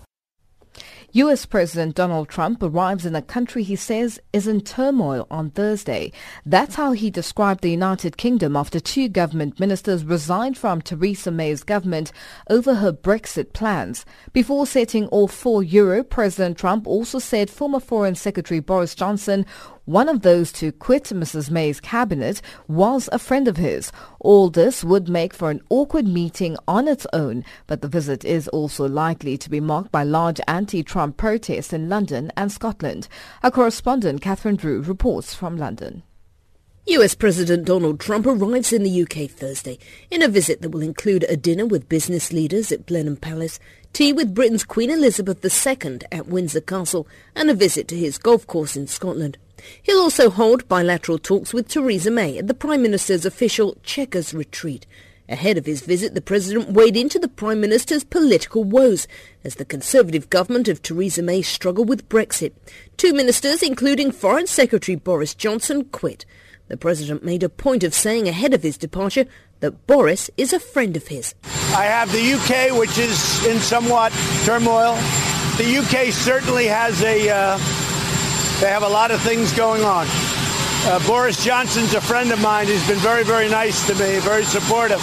U.S. 1.13 1.47
President 1.47 1.95
Donald 1.95 2.29
Trump 2.29 2.61
arrives 2.61 3.03
in 3.03 3.15
a 3.15 3.21
country 3.23 3.63
he 3.63 3.75
says 3.75 4.19
is 4.31 4.47
in 4.47 4.61
turmoil 4.61 5.25
on 5.31 5.49
Thursday. 5.49 6.11
That's 6.45 6.75
how 6.75 6.91
he 6.91 7.09
described 7.09 7.61
the 7.61 7.71
United 7.71 8.15
Kingdom 8.15 8.55
after 8.55 8.79
two 8.79 9.09
government 9.09 9.59
ministers 9.59 10.05
resigned 10.05 10.55
from 10.55 10.83
Theresa 10.83 11.31
May's 11.31 11.63
government 11.63 12.11
over 12.47 12.75
her 12.75 12.93
Brexit 12.93 13.53
plans. 13.53 14.05
Before 14.33 14.67
setting 14.67 15.07
off 15.07 15.31
for 15.31 15.63
Europe, 15.63 16.11
President 16.11 16.59
Trump 16.59 16.85
also 16.85 17.17
said 17.17 17.49
former 17.49 17.79
Foreign 17.79 18.13
Secretary 18.13 18.59
Boris 18.59 18.93
Johnson 18.93 19.47
one 19.89 20.07
of 20.07 20.21
those 20.21 20.51
to 20.51 20.71
quit 20.71 21.05
Mrs. 21.05 21.49
May's 21.49 21.79
cabinet 21.79 22.43
was 22.67 23.09
a 23.11 23.17
friend 23.17 23.47
of 23.47 23.57
his. 23.57 23.91
All 24.19 24.51
this 24.51 24.83
would 24.83 25.09
make 25.09 25.33
for 25.33 25.49
an 25.49 25.61
awkward 25.71 26.07
meeting 26.07 26.57
on 26.67 26.87
its 26.87 27.07
own, 27.11 27.43
but 27.65 27.81
the 27.81 27.87
visit 27.87 28.23
is 28.23 28.47
also 28.49 28.87
likely 28.87 29.35
to 29.39 29.49
be 29.49 29.59
marked 29.59 29.91
by 29.91 30.03
large 30.03 30.39
anti-Trump 30.47 31.17
protests 31.17 31.73
in 31.73 31.89
London 31.89 32.31
and 32.37 32.51
Scotland. 32.51 33.07
Our 33.41 33.49
correspondent 33.49 34.21
Catherine 34.21 34.57
Drew 34.57 34.83
reports 34.83 35.33
from 35.33 35.57
London. 35.57 36.03
US 36.85 37.15
President 37.15 37.65
Donald 37.65 37.99
Trump 37.99 38.27
arrives 38.27 38.71
in 38.71 38.83
the 38.83 39.01
UK 39.01 39.27
Thursday 39.27 39.79
in 40.11 40.21
a 40.21 40.27
visit 40.27 40.61
that 40.61 40.69
will 40.69 40.83
include 40.83 41.25
a 41.27 41.35
dinner 41.35 41.65
with 41.65 41.89
business 41.89 42.31
leaders 42.31 42.71
at 42.71 42.85
Blenheim 42.85 43.17
Palace, 43.17 43.59
tea 43.91 44.13
with 44.13 44.35
Britain's 44.35 44.63
Queen 44.63 44.91
Elizabeth 44.91 45.43
II 45.43 45.99
at 46.11 46.27
Windsor 46.27 46.61
Castle, 46.61 47.07
and 47.35 47.49
a 47.49 47.55
visit 47.55 47.87
to 47.87 47.97
his 47.97 48.19
golf 48.19 48.45
course 48.45 48.77
in 48.77 48.85
Scotland. 48.85 49.39
He'll 49.81 49.99
also 49.99 50.29
hold 50.29 50.67
bilateral 50.67 51.17
talks 51.17 51.53
with 51.53 51.67
Theresa 51.67 52.11
May 52.11 52.37
at 52.37 52.47
the 52.47 52.53
Prime 52.53 52.81
Minister's 52.81 53.25
official 53.25 53.77
Chequers 53.83 54.33
retreat. 54.33 54.85
Ahead 55.29 55.59
of 55.59 55.67
his 55.67 55.81
visit, 55.81 56.15
the 56.15 56.21
President 56.21 56.71
weighed 56.71 56.97
into 56.97 57.19
the 57.19 57.27
Prime 57.27 57.61
Minister's 57.61 58.03
political 58.03 58.63
woes 58.63 59.07
as 59.43 59.55
the 59.55 59.65
Conservative 59.65 60.29
government 60.31 60.67
of 60.67 60.81
Theresa 60.81 61.21
May 61.21 61.43
struggled 61.43 61.87
with 61.87 62.09
Brexit. 62.09 62.53
Two 62.97 63.13
ministers, 63.13 63.61
including 63.61 64.11
Foreign 64.11 64.47
Secretary 64.47 64.95
Boris 64.95 65.35
Johnson, 65.35 65.85
quit. 65.85 66.25
The 66.67 66.77
President 66.77 67.23
made 67.23 67.43
a 67.43 67.49
point 67.49 67.83
of 67.83 67.93
saying 67.93 68.27
ahead 68.27 68.55
of 68.55 68.63
his 68.63 68.77
departure 68.77 69.25
that 69.59 69.85
Boris 69.85 70.31
is 70.35 70.51
a 70.51 70.59
friend 70.59 70.97
of 70.97 71.07
his. 71.07 71.35
I 71.75 71.85
have 71.85 72.11
the 72.11 72.33
UK, 72.33 72.79
which 72.79 72.97
is 72.97 73.45
in 73.45 73.59
somewhat 73.59 74.11
turmoil. 74.45 74.95
The 75.57 75.77
UK 75.77 76.11
certainly 76.11 76.65
has 76.65 77.03
a... 77.03 77.29
Uh 77.29 77.88
they 78.59 78.67
have 78.69 78.83
a 78.83 78.89
lot 78.89 79.11
of 79.11 79.21
things 79.21 79.51
going 79.53 79.83
on. 79.83 80.05
Uh, 80.09 80.99
Boris 81.07 81.43
Johnson's 81.43 81.93
a 81.93 82.01
friend 82.01 82.31
of 82.31 82.41
mine. 82.41 82.67
He's 82.67 82.85
been 82.87 82.97
very, 82.97 83.23
very 83.23 83.49
nice 83.49 83.85
to 83.87 83.93
me, 83.95 84.19
very 84.19 84.43
supportive. 84.43 85.01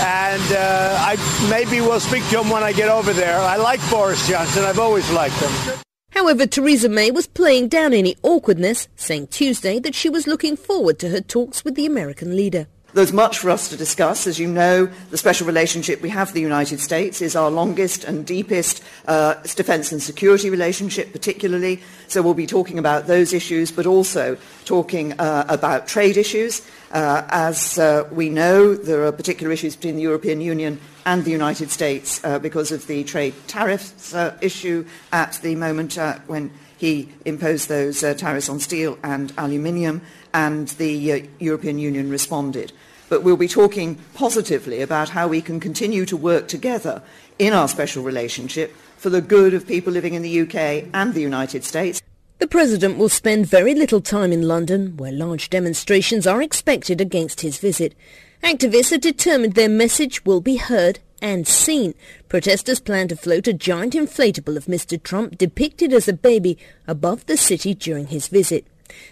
And 0.00 0.52
uh, 0.52 0.96
I 0.98 1.46
maybe 1.50 1.80
we'll 1.80 2.00
speak 2.00 2.26
to 2.30 2.40
him 2.40 2.48
when 2.50 2.62
I 2.62 2.72
get 2.72 2.88
over 2.88 3.12
there. 3.12 3.38
I 3.38 3.56
like 3.56 3.80
Boris 3.90 4.26
Johnson. 4.28 4.64
I've 4.64 4.78
always 4.78 5.10
liked 5.10 5.34
him. 5.36 5.74
However, 6.10 6.46
Theresa 6.46 6.88
May 6.88 7.10
was 7.10 7.26
playing 7.26 7.68
down 7.68 7.92
any 7.92 8.16
awkwardness, 8.22 8.88
saying 8.96 9.28
Tuesday 9.28 9.78
that 9.78 9.94
she 9.94 10.08
was 10.08 10.26
looking 10.26 10.56
forward 10.56 10.98
to 11.00 11.08
her 11.10 11.20
talks 11.20 11.64
with 11.64 11.74
the 11.74 11.86
American 11.86 12.36
leader. 12.36 12.66
There's 12.92 13.12
much 13.12 13.38
for 13.38 13.50
us 13.50 13.68
to 13.68 13.76
discuss. 13.76 14.26
As 14.26 14.40
you 14.40 14.48
know, 14.48 14.86
the 15.10 15.18
special 15.18 15.46
relationship 15.46 16.02
we 16.02 16.08
have 16.08 16.28
with 16.28 16.34
the 16.34 16.40
United 16.40 16.80
States 16.80 17.22
is 17.22 17.36
our 17.36 17.48
longest 17.48 18.02
and 18.02 18.26
deepest 18.26 18.82
uh, 19.06 19.34
defence 19.34 19.92
and 19.92 20.02
security 20.02 20.50
relationship, 20.50 21.12
particularly. 21.12 21.80
So 22.08 22.20
we'll 22.20 22.34
be 22.34 22.48
talking 22.48 22.80
about 22.80 23.06
those 23.06 23.32
issues, 23.32 23.70
but 23.70 23.86
also 23.86 24.36
talking 24.64 25.12
uh, 25.20 25.44
about 25.48 25.86
trade 25.86 26.16
issues. 26.16 26.66
Uh, 26.90 27.22
as 27.28 27.78
uh, 27.78 28.08
we 28.10 28.28
know, 28.28 28.74
there 28.74 29.04
are 29.04 29.12
particular 29.12 29.52
issues 29.52 29.76
between 29.76 29.94
the 29.94 30.02
European 30.02 30.40
Union 30.40 30.80
and 31.06 31.24
the 31.24 31.30
United 31.30 31.70
States 31.70 32.20
uh, 32.24 32.40
because 32.40 32.72
of 32.72 32.88
the 32.88 33.04
trade 33.04 33.34
tariffs 33.46 34.12
uh, 34.14 34.36
issue 34.40 34.84
at 35.12 35.38
the 35.42 35.54
moment 35.54 35.96
when 36.26 36.50
he 36.76 37.08
imposed 37.24 37.68
those 37.68 38.00
tariffs 38.00 38.48
on 38.48 38.58
steel 38.58 38.98
and 39.04 39.32
aluminium 39.38 40.00
and 40.32 40.68
the 40.68 41.28
European 41.38 41.78
Union 41.78 42.10
responded. 42.10 42.72
But 43.10 43.22
we'll 43.22 43.36
be 43.36 43.48
talking 43.48 43.96
positively 44.14 44.80
about 44.80 45.10
how 45.10 45.28
we 45.28 45.42
can 45.42 45.60
continue 45.60 46.06
to 46.06 46.16
work 46.16 46.48
together 46.48 47.02
in 47.38 47.52
our 47.52 47.68
special 47.68 48.02
relationship 48.02 48.74
for 48.96 49.10
the 49.10 49.20
good 49.20 49.52
of 49.52 49.66
people 49.66 49.92
living 49.92 50.14
in 50.14 50.22
the 50.22 50.40
UK 50.40 50.88
and 50.94 51.12
the 51.12 51.20
United 51.20 51.64
States. 51.64 52.00
The 52.38 52.46
President 52.46 52.96
will 52.96 53.10
spend 53.10 53.46
very 53.46 53.74
little 53.74 54.00
time 54.00 54.32
in 54.32 54.48
London, 54.48 54.96
where 54.96 55.12
large 55.12 55.50
demonstrations 55.50 56.26
are 56.26 56.40
expected 56.40 57.00
against 57.00 57.42
his 57.42 57.58
visit. 57.58 57.94
Activists 58.42 58.92
are 58.92 58.98
determined 58.98 59.54
their 59.54 59.68
message 59.68 60.24
will 60.24 60.40
be 60.40 60.56
heard 60.56 61.00
and 61.20 61.46
seen. 61.46 61.94
Protesters 62.28 62.80
plan 62.80 63.08
to 63.08 63.16
float 63.16 63.48
a 63.48 63.52
giant 63.52 63.94
inflatable 63.94 64.56
of 64.56 64.66
Mr. 64.66 65.02
Trump 65.02 65.36
depicted 65.36 65.92
as 65.92 66.08
a 66.08 66.12
baby 66.12 66.56
above 66.86 67.26
the 67.26 67.36
city 67.36 67.74
during 67.74 68.06
his 68.06 68.28
visit. 68.28 68.66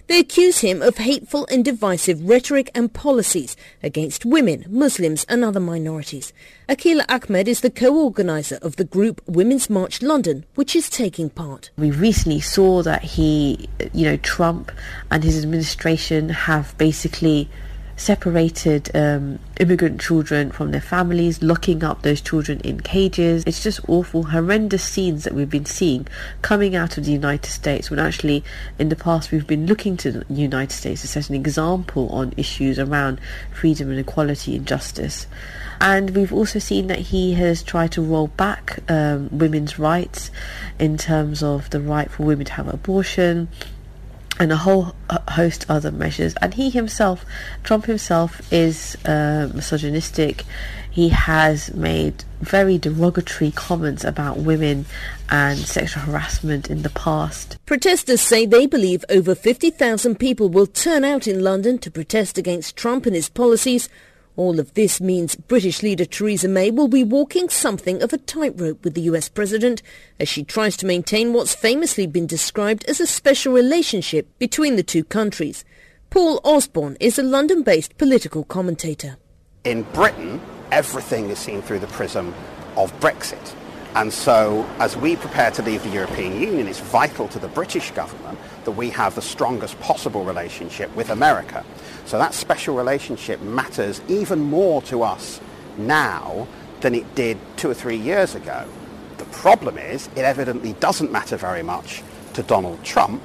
They 0.06 0.18
accuse 0.18 0.60
him 0.60 0.82
of 0.82 0.96
hateful 0.96 1.46
and 1.50 1.64
divisive 1.64 2.28
rhetoric 2.28 2.70
and 2.74 2.92
policies 2.92 3.56
against 3.82 4.24
women, 4.24 4.64
Muslims 4.68 5.24
and 5.28 5.44
other 5.44 5.60
minorities. 5.60 6.32
Akila 6.68 7.04
Ahmed 7.08 7.48
is 7.48 7.60
the 7.60 7.70
co-organizer 7.70 8.58
of 8.62 8.76
the 8.76 8.84
group 8.84 9.22
Women's 9.26 9.70
March 9.70 10.02
London, 10.02 10.44
which 10.54 10.76
is 10.76 10.90
taking 10.90 11.30
part. 11.30 11.70
We 11.78 11.90
recently 11.90 12.40
saw 12.40 12.82
that 12.82 13.02
he, 13.02 13.68
you 13.92 14.04
know, 14.04 14.16
Trump 14.18 14.72
and 15.10 15.24
his 15.24 15.42
administration 15.42 16.28
have 16.28 16.76
basically 16.78 17.48
separated 17.98 18.90
um, 18.94 19.38
immigrant 19.58 20.00
children 20.00 20.50
from 20.50 20.70
their 20.70 20.80
families, 20.80 21.42
locking 21.42 21.82
up 21.82 22.02
those 22.02 22.20
children 22.20 22.60
in 22.60 22.80
cages. 22.80 23.42
It's 23.46 23.62
just 23.62 23.80
awful, 23.88 24.24
horrendous 24.24 24.84
scenes 24.84 25.24
that 25.24 25.34
we've 25.34 25.50
been 25.50 25.66
seeing 25.66 26.06
coming 26.40 26.74
out 26.76 26.96
of 26.96 27.04
the 27.04 27.12
United 27.12 27.50
States 27.50 27.90
when 27.90 27.98
actually 27.98 28.44
in 28.78 28.88
the 28.88 28.96
past 28.96 29.32
we've 29.32 29.46
been 29.46 29.66
looking 29.66 29.96
to 29.98 30.12
the 30.12 30.24
United 30.32 30.72
States 30.72 31.02
to 31.02 31.08
set 31.08 31.28
an 31.28 31.34
example 31.34 32.08
on 32.10 32.32
issues 32.36 32.78
around 32.78 33.20
freedom 33.52 33.90
and 33.90 33.98
equality 33.98 34.56
and 34.56 34.66
justice. 34.66 35.26
And 35.80 36.10
we've 36.10 36.32
also 36.32 36.58
seen 36.58 36.86
that 36.88 36.98
he 36.98 37.34
has 37.34 37.62
tried 37.62 37.92
to 37.92 38.02
roll 38.02 38.28
back 38.28 38.78
um, 38.88 39.28
women's 39.30 39.78
rights 39.78 40.30
in 40.78 40.96
terms 40.96 41.42
of 41.42 41.70
the 41.70 41.80
right 41.80 42.10
for 42.10 42.24
women 42.24 42.46
to 42.46 42.52
have 42.54 42.68
abortion, 42.68 43.48
and 44.38 44.52
a 44.52 44.56
whole 44.56 44.94
host 45.30 45.64
of 45.64 45.70
other 45.70 45.90
measures. 45.90 46.34
And 46.40 46.54
he 46.54 46.70
himself, 46.70 47.24
Trump 47.64 47.86
himself, 47.86 48.40
is 48.52 48.96
uh, 49.04 49.50
misogynistic. 49.54 50.44
He 50.90 51.10
has 51.10 51.72
made 51.74 52.24
very 52.40 52.78
derogatory 52.78 53.50
comments 53.52 54.04
about 54.04 54.38
women 54.38 54.86
and 55.28 55.58
sexual 55.58 56.02
harassment 56.02 56.70
in 56.70 56.82
the 56.82 56.90
past. 56.90 57.58
Protesters 57.66 58.20
say 58.20 58.46
they 58.46 58.66
believe 58.66 59.04
over 59.08 59.34
50,000 59.34 60.18
people 60.18 60.48
will 60.48 60.66
turn 60.66 61.04
out 61.04 61.26
in 61.26 61.42
London 61.42 61.78
to 61.78 61.90
protest 61.90 62.38
against 62.38 62.76
Trump 62.76 63.06
and 63.06 63.14
his 63.14 63.28
policies 63.28 63.88
all 64.38 64.60
of 64.60 64.72
this 64.74 65.00
means 65.00 65.34
British 65.34 65.82
leader 65.82 66.04
Theresa 66.04 66.46
May 66.46 66.70
will 66.70 66.86
be 66.86 67.02
walking 67.02 67.48
something 67.48 68.00
of 68.04 68.12
a 68.12 68.18
tightrope 68.18 68.84
with 68.84 68.94
the 68.94 69.00
US 69.02 69.28
president 69.28 69.82
as 70.20 70.28
she 70.28 70.44
tries 70.44 70.76
to 70.76 70.86
maintain 70.86 71.32
what's 71.32 71.56
famously 71.56 72.06
been 72.06 72.28
described 72.28 72.84
as 72.84 73.00
a 73.00 73.06
special 73.06 73.52
relationship 73.52 74.28
between 74.38 74.76
the 74.76 74.84
two 74.84 75.02
countries. 75.02 75.64
Paul 76.10 76.40
Osborne 76.44 76.96
is 77.00 77.18
a 77.18 77.22
London-based 77.24 77.98
political 77.98 78.44
commentator. 78.44 79.16
In 79.64 79.82
Britain, 79.82 80.40
everything 80.70 81.30
is 81.30 81.38
seen 81.40 81.60
through 81.60 81.80
the 81.80 81.88
prism 81.88 82.32
of 82.76 82.92
Brexit. 83.00 83.54
And 83.96 84.12
so 84.12 84.64
as 84.78 84.96
we 84.96 85.16
prepare 85.16 85.50
to 85.50 85.62
leave 85.62 85.82
the 85.82 85.90
European 85.90 86.40
Union, 86.40 86.68
it's 86.68 86.78
vital 86.78 87.26
to 87.28 87.40
the 87.40 87.48
British 87.48 87.90
government 87.90 88.38
that 88.64 88.72
we 88.72 88.90
have 88.90 89.16
the 89.16 89.22
strongest 89.22 89.80
possible 89.80 90.24
relationship 90.24 90.94
with 90.94 91.10
America. 91.10 91.64
So 92.08 92.18
that 92.18 92.34
special 92.34 92.74
relationship 92.74 93.40
matters 93.40 94.00
even 94.08 94.40
more 94.40 94.82
to 94.82 95.02
us 95.02 95.40
now 95.76 96.48
than 96.80 96.94
it 96.94 97.14
did 97.14 97.38
two 97.56 97.70
or 97.70 97.74
three 97.74 97.96
years 97.96 98.34
ago. 98.34 98.66
The 99.18 99.24
problem 99.26 99.78
is 99.78 100.08
it 100.16 100.24
evidently 100.24 100.72
doesn't 100.74 101.12
matter 101.12 101.36
very 101.36 101.62
much 101.62 102.02
to 102.34 102.42
Donald 102.42 102.82
Trump 102.82 103.22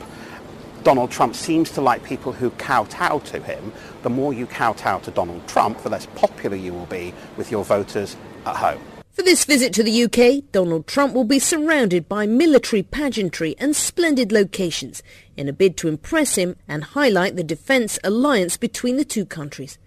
Donald 0.83 1.11
Trump 1.11 1.33
seems 1.33 1.71
to 1.71 1.81
like 1.81 2.03
people 2.03 2.33
who 2.33 2.49
kowtow 2.51 3.19
to 3.19 3.41
him. 3.41 3.71
The 4.01 4.09
more 4.09 4.33
you 4.33 4.45
kowtow 4.45 4.99
to 4.99 5.11
Donald 5.11 5.47
Trump, 5.47 5.81
the 5.81 5.89
less 5.89 6.07
popular 6.07 6.57
you 6.57 6.73
will 6.73 6.87
be 6.87 7.13
with 7.37 7.51
your 7.51 7.63
voters 7.63 8.17
at 8.45 8.57
home. 8.57 8.81
For 9.13 9.21
this 9.21 9.45
visit 9.45 9.73
to 9.73 9.83
the 9.83 10.05
UK, 10.05 10.51
Donald 10.51 10.87
Trump 10.87 11.13
will 11.13 11.23
be 11.23 11.37
surrounded 11.37 12.09
by 12.09 12.25
military 12.25 12.81
pageantry 12.81 13.55
and 13.59 13.75
splendid 13.75 14.31
locations 14.31 15.03
in 15.37 15.47
a 15.47 15.53
bid 15.53 15.77
to 15.77 15.87
impress 15.87 16.35
him 16.35 16.55
and 16.67 16.83
highlight 16.83 17.35
the 17.35 17.43
defence 17.43 17.99
alliance 18.03 18.57
between 18.57 18.97
the 18.97 19.05
two 19.05 19.23
countries. 19.23 19.77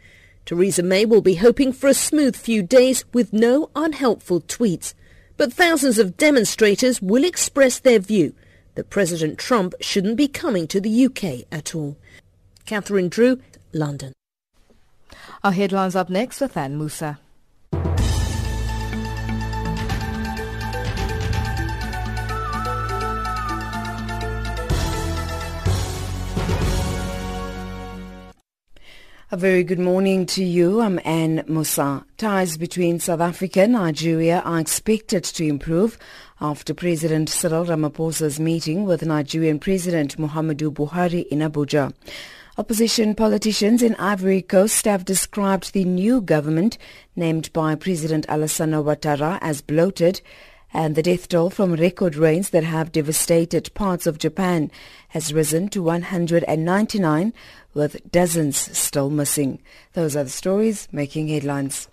Theresa 0.45 0.85
May 0.85 1.05
will 1.05 1.23
be 1.23 1.35
hoping 1.35 1.73
for 1.73 1.89
a 1.89 1.95
smooth 1.95 2.37
few 2.37 2.63
days 2.63 3.05
with 3.13 3.33
no 3.33 3.69
unhelpful 3.75 4.43
tweets. 4.43 4.95
But 5.37 5.53
thousands 5.53 5.99
of 5.99 6.17
demonstrators 6.17 7.03
will 7.03 7.25
express 7.25 7.81
their 7.81 7.99
view 7.99 8.33
that 8.77 8.91
President 8.91 9.39
Trump 9.39 9.75
shouldn't 9.81 10.17
be 10.17 10.29
coming 10.29 10.69
to 10.69 10.81
the 10.81 11.05
UK 11.05 11.47
at 11.51 11.75
all. 11.75 11.97
Catherine 12.65 13.09
Drew, 13.09 13.41
London. 13.73 14.13
Our 15.43 15.53
headlines 15.53 15.97
up 15.97 16.09
next 16.09 16.41
with 16.41 16.57
Ann 16.57 16.79
Musa. 16.79 17.19
A 29.29 29.37
very 29.37 29.65
good 29.65 29.81
morning 29.81 30.25
to 30.27 30.45
you. 30.45 30.81
I'm 30.81 31.01
Ann 31.05 31.43
Musa. 31.49 32.07
Ties 32.17 32.57
between 32.57 33.01
South 33.01 33.21
Africa 33.21 33.63
and 33.63 33.73
Nigeria 33.73 34.39
are 34.45 34.61
expected 34.61 35.25
to 35.25 35.45
improve 35.45 35.99
after 36.41 36.73
President 36.73 37.29
Cyril 37.29 37.65
Ramaphosa's 37.67 38.39
meeting 38.39 38.85
with 38.85 39.05
Nigerian 39.05 39.59
President 39.59 40.17
Muhammadu 40.17 40.71
Buhari 40.73 41.27
in 41.27 41.41
Abuja. 41.41 41.93
Opposition 42.57 43.17
politicians 43.17 43.83
in 43.83 43.97
Ivory 43.97 44.43
Coast 44.43 44.85
have 44.85 45.05
described 45.05 45.73
the 45.73 45.83
new 45.85 46.21
government 46.21 46.79
named 47.17 47.53
by 47.53 47.75
President 47.75 48.29
Alassane 48.29 48.81
Ouattara 48.81 49.41
as 49.43 49.61
bloated 49.61 50.21
and 50.73 50.95
the 50.95 51.03
death 51.03 51.27
toll 51.29 51.51
from 51.51 51.73
record 51.73 52.17
rains 52.17 52.51
that 52.51 52.63
have 52.63 52.93
devastated 52.93 53.73
parts 53.75 54.07
of 54.07 54.19
Japan 54.19 54.71
has 55.17 55.33
risen 55.33 55.67
to 55.67 55.83
199 55.83 57.33
with 57.73 57.97
dozens 58.13 58.59
still 58.77 59.09
missing. 59.09 59.59
Those 59.95 60.15
are 60.15 60.25
the 60.25 60.29
stories 60.29 60.89
making 60.93 61.29
headlines. 61.29 61.89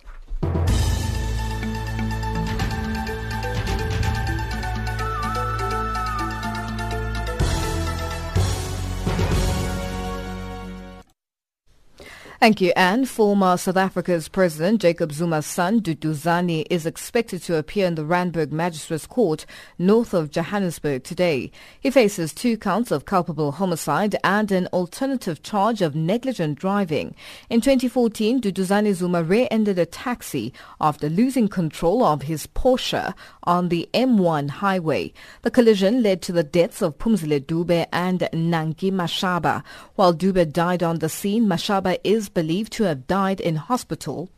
Thank 12.44 12.60
you, 12.60 12.74
Ann. 12.76 13.06
Former 13.06 13.56
South 13.56 13.78
Africa's 13.78 14.28
President 14.28 14.82
Jacob 14.82 15.12
Zuma's 15.12 15.46
son, 15.46 15.80
Duduzane, 15.80 16.66
is 16.68 16.84
expected 16.84 17.42
to 17.44 17.56
appear 17.56 17.86
in 17.86 17.94
the 17.94 18.04
Randburg 18.04 18.52
Magistrates 18.52 19.06
Court 19.06 19.46
north 19.78 20.12
of 20.12 20.30
Johannesburg 20.30 21.04
today. 21.04 21.50
He 21.80 21.90
faces 21.90 22.34
two 22.34 22.58
counts 22.58 22.90
of 22.90 23.06
culpable 23.06 23.52
homicide 23.52 24.16
and 24.22 24.52
an 24.52 24.66
alternative 24.74 25.42
charge 25.42 25.80
of 25.80 25.96
negligent 25.96 26.58
driving. 26.58 27.16
In 27.48 27.62
2014, 27.62 28.42
Duduzane 28.42 28.92
Zuma 28.92 29.22
rear-ended 29.22 29.78
a 29.78 29.86
taxi 29.86 30.52
after 30.82 31.08
losing 31.08 31.48
control 31.48 32.04
of 32.04 32.20
his 32.20 32.46
Porsche 32.48 33.14
on 33.44 33.70
the 33.70 33.88
M1 33.94 34.50
highway. 34.50 35.14
The 35.40 35.50
collision 35.50 36.02
led 36.02 36.20
to 36.20 36.32
the 36.32 36.44
deaths 36.44 36.82
of 36.82 36.98
Pumzile 36.98 37.40
Dube 37.40 37.86
and 37.90 38.28
Nanki 38.34 38.90
Mashaba. 38.90 39.64
While 39.94 40.12
Dube 40.12 40.52
died 40.52 40.82
on 40.82 40.98
the 40.98 41.08
scene, 41.08 41.46
Mashaba 41.46 41.96
is 42.04 42.33
believed 42.34 42.72
to 42.74 42.84
have 42.84 43.06
died 43.06 43.40
in 43.40 43.56
hospital 43.56 44.28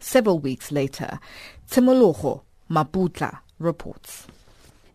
several 0.00 0.38
weeks 0.38 0.72
later. 0.72 1.18
Timoloho 1.70 2.42
Maputla 2.70 3.38
reports. 3.58 4.26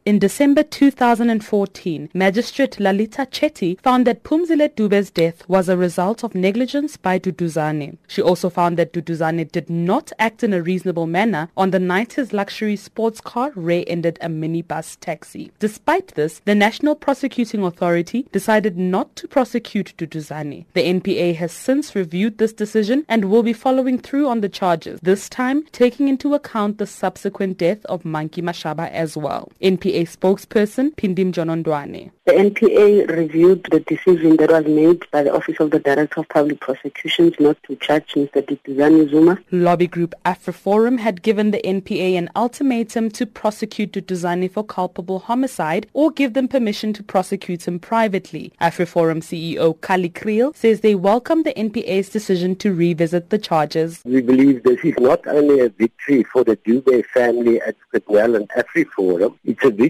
In 0.09 0.17
December 0.17 0.63
2014, 0.63 2.09
Magistrate 2.15 2.79
Lalita 2.79 3.27
Chetty 3.27 3.79
found 3.79 4.07
that 4.07 4.23
Pumzile 4.23 4.73
Dube's 4.75 5.11
death 5.11 5.47
was 5.47 5.69
a 5.69 5.77
result 5.77 6.23
of 6.23 6.33
negligence 6.33 6.97
by 6.97 7.19
Duduzane. 7.19 7.95
She 8.07 8.19
also 8.19 8.49
found 8.49 8.75
that 8.77 8.91
Duduzane 8.91 9.51
did 9.51 9.69
not 9.69 10.11
act 10.17 10.43
in 10.43 10.51
a 10.51 10.63
reasonable 10.63 11.05
manner 11.05 11.49
on 11.55 11.69
the 11.69 11.77
night 11.77 12.13
his 12.13 12.33
luxury 12.33 12.75
sports 12.75 13.21
car 13.21 13.51
rear-ended 13.55 14.17
a 14.19 14.29
minibus 14.29 14.97
taxi. 14.99 15.51
Despite 15.59 16.15
this, 16.15 16.41
the 16.43 16.55
National 16.55 16.95
Prosecuting 16.95 17.63
Authority 17.63 18.25
decided 18.31 18.79
not 18.79 19.15
to 19.17 19.27
prosecute 19.27 19.93
Duduzane. 19.95 20.65
The 20.73 20.91
NPA 20.91 21.35
has 21.35 21.51
since 21.51 21.93
reviewed 21.93 22.39
this 22.39 22.53
decision 22.53 23.05
and 23.07 23.25
will 23.25 23.43
be 23.43 23.53
following 23.53 23.99
through 23.99 24.27
on 24.27 24.41
the 24.41 24.49
charges, 24.49 24.99
this 25.03 25.29
time 25.29 25.65
taking 25.71 26.07
into 26.07 26.33
account 26.33 26.79
the 26.79 26.87
subsequent 26.87 27.59
death 27.59 27.85
of 27.85 28.05
Nanki 28.05 28.41
Mashaba 28.41 28.89
as 28.89 29.15
well. 29.15 29.51
NPA 29.61 29.98
spokesperson 30.05 30.93
Phindi 30.95 31.25
Mjonondwane. 31.25 32.12
The 32.25 32.33
NPA 32.33 33.09
reviewed 33.09 33.67
the 33.71 33.79
decision 33.79 34.38
that 34.38 34.51
was 34.51 34.65
made 34.65 35.03
by 35.12 35.23
the 35.23 35.33
Office 35.33 35.59
of 35.59 35.71
the 35.71 35.79
Director 35.79 36.19
of 36.19 36.29
Public 36.29 36.59
Prosecutions 36.59 37.33
not 37.39 37.57
to 37.63 37.75
charge 37.77 38.13
Mr. 38.13 38.45
Duduzane 38.45 39.09
Zuma. 39.09 39.39
Lobby 39.51 39.88
group 39.88 40.13
AfriForum 40.25 40.99
had 40.99 41.23
given 41.23 41.51
the 41.51 41.62
NPA 41.65 42.17
an 42.17 42.29
ultimatum 42.35 43.09
to 43.12 43.25
prosecute 43.25 43.93
Duduzane 43.93 44.51
for 44.51 44.63
culpable 44.63 45.19
homicide 45.19 45.88
or 45.93 46.12
give 46.12 46.33
them 46.33 46.47
permission 46.47 46.93
to 46.93 47.01
prosecute 47.01 47.67
him 47.67 47.79
privately. 47.79 48.53
AfriForum 48.62 49.23
CEO 49.23 49.75
Kallie 49.79 50.13
Kriel 50.13 50.55
says 50.55 50.81
they 50.81 50.95
welcome 50.95 51.43
the 51.43 51.53
NPA's 51.53 52.09
decision 52.09 52.55
to 52.57 52.73
revisit 52.73 53.31
the 53.31 53.39
charges. 53.39 54.01
We 54.05 54.21
believe 54.21 54.63
this 54.63 54.83
is 54.83 54.93
not 54.99 55.25
only 55.25 55.62
a 55.62 55.69
victory 55.69 56.23
for 56.23 56.43
the 56.43 56.57
Dube 56.57 57.05
family 57.07 57.59
at 57.62 57.75
Well 58.07 58.35
and 58.35 58.49
AfriForum, 58.49 59.38
it's 59.45 59.63
a 59.63 59.69
victory 59.69 59.88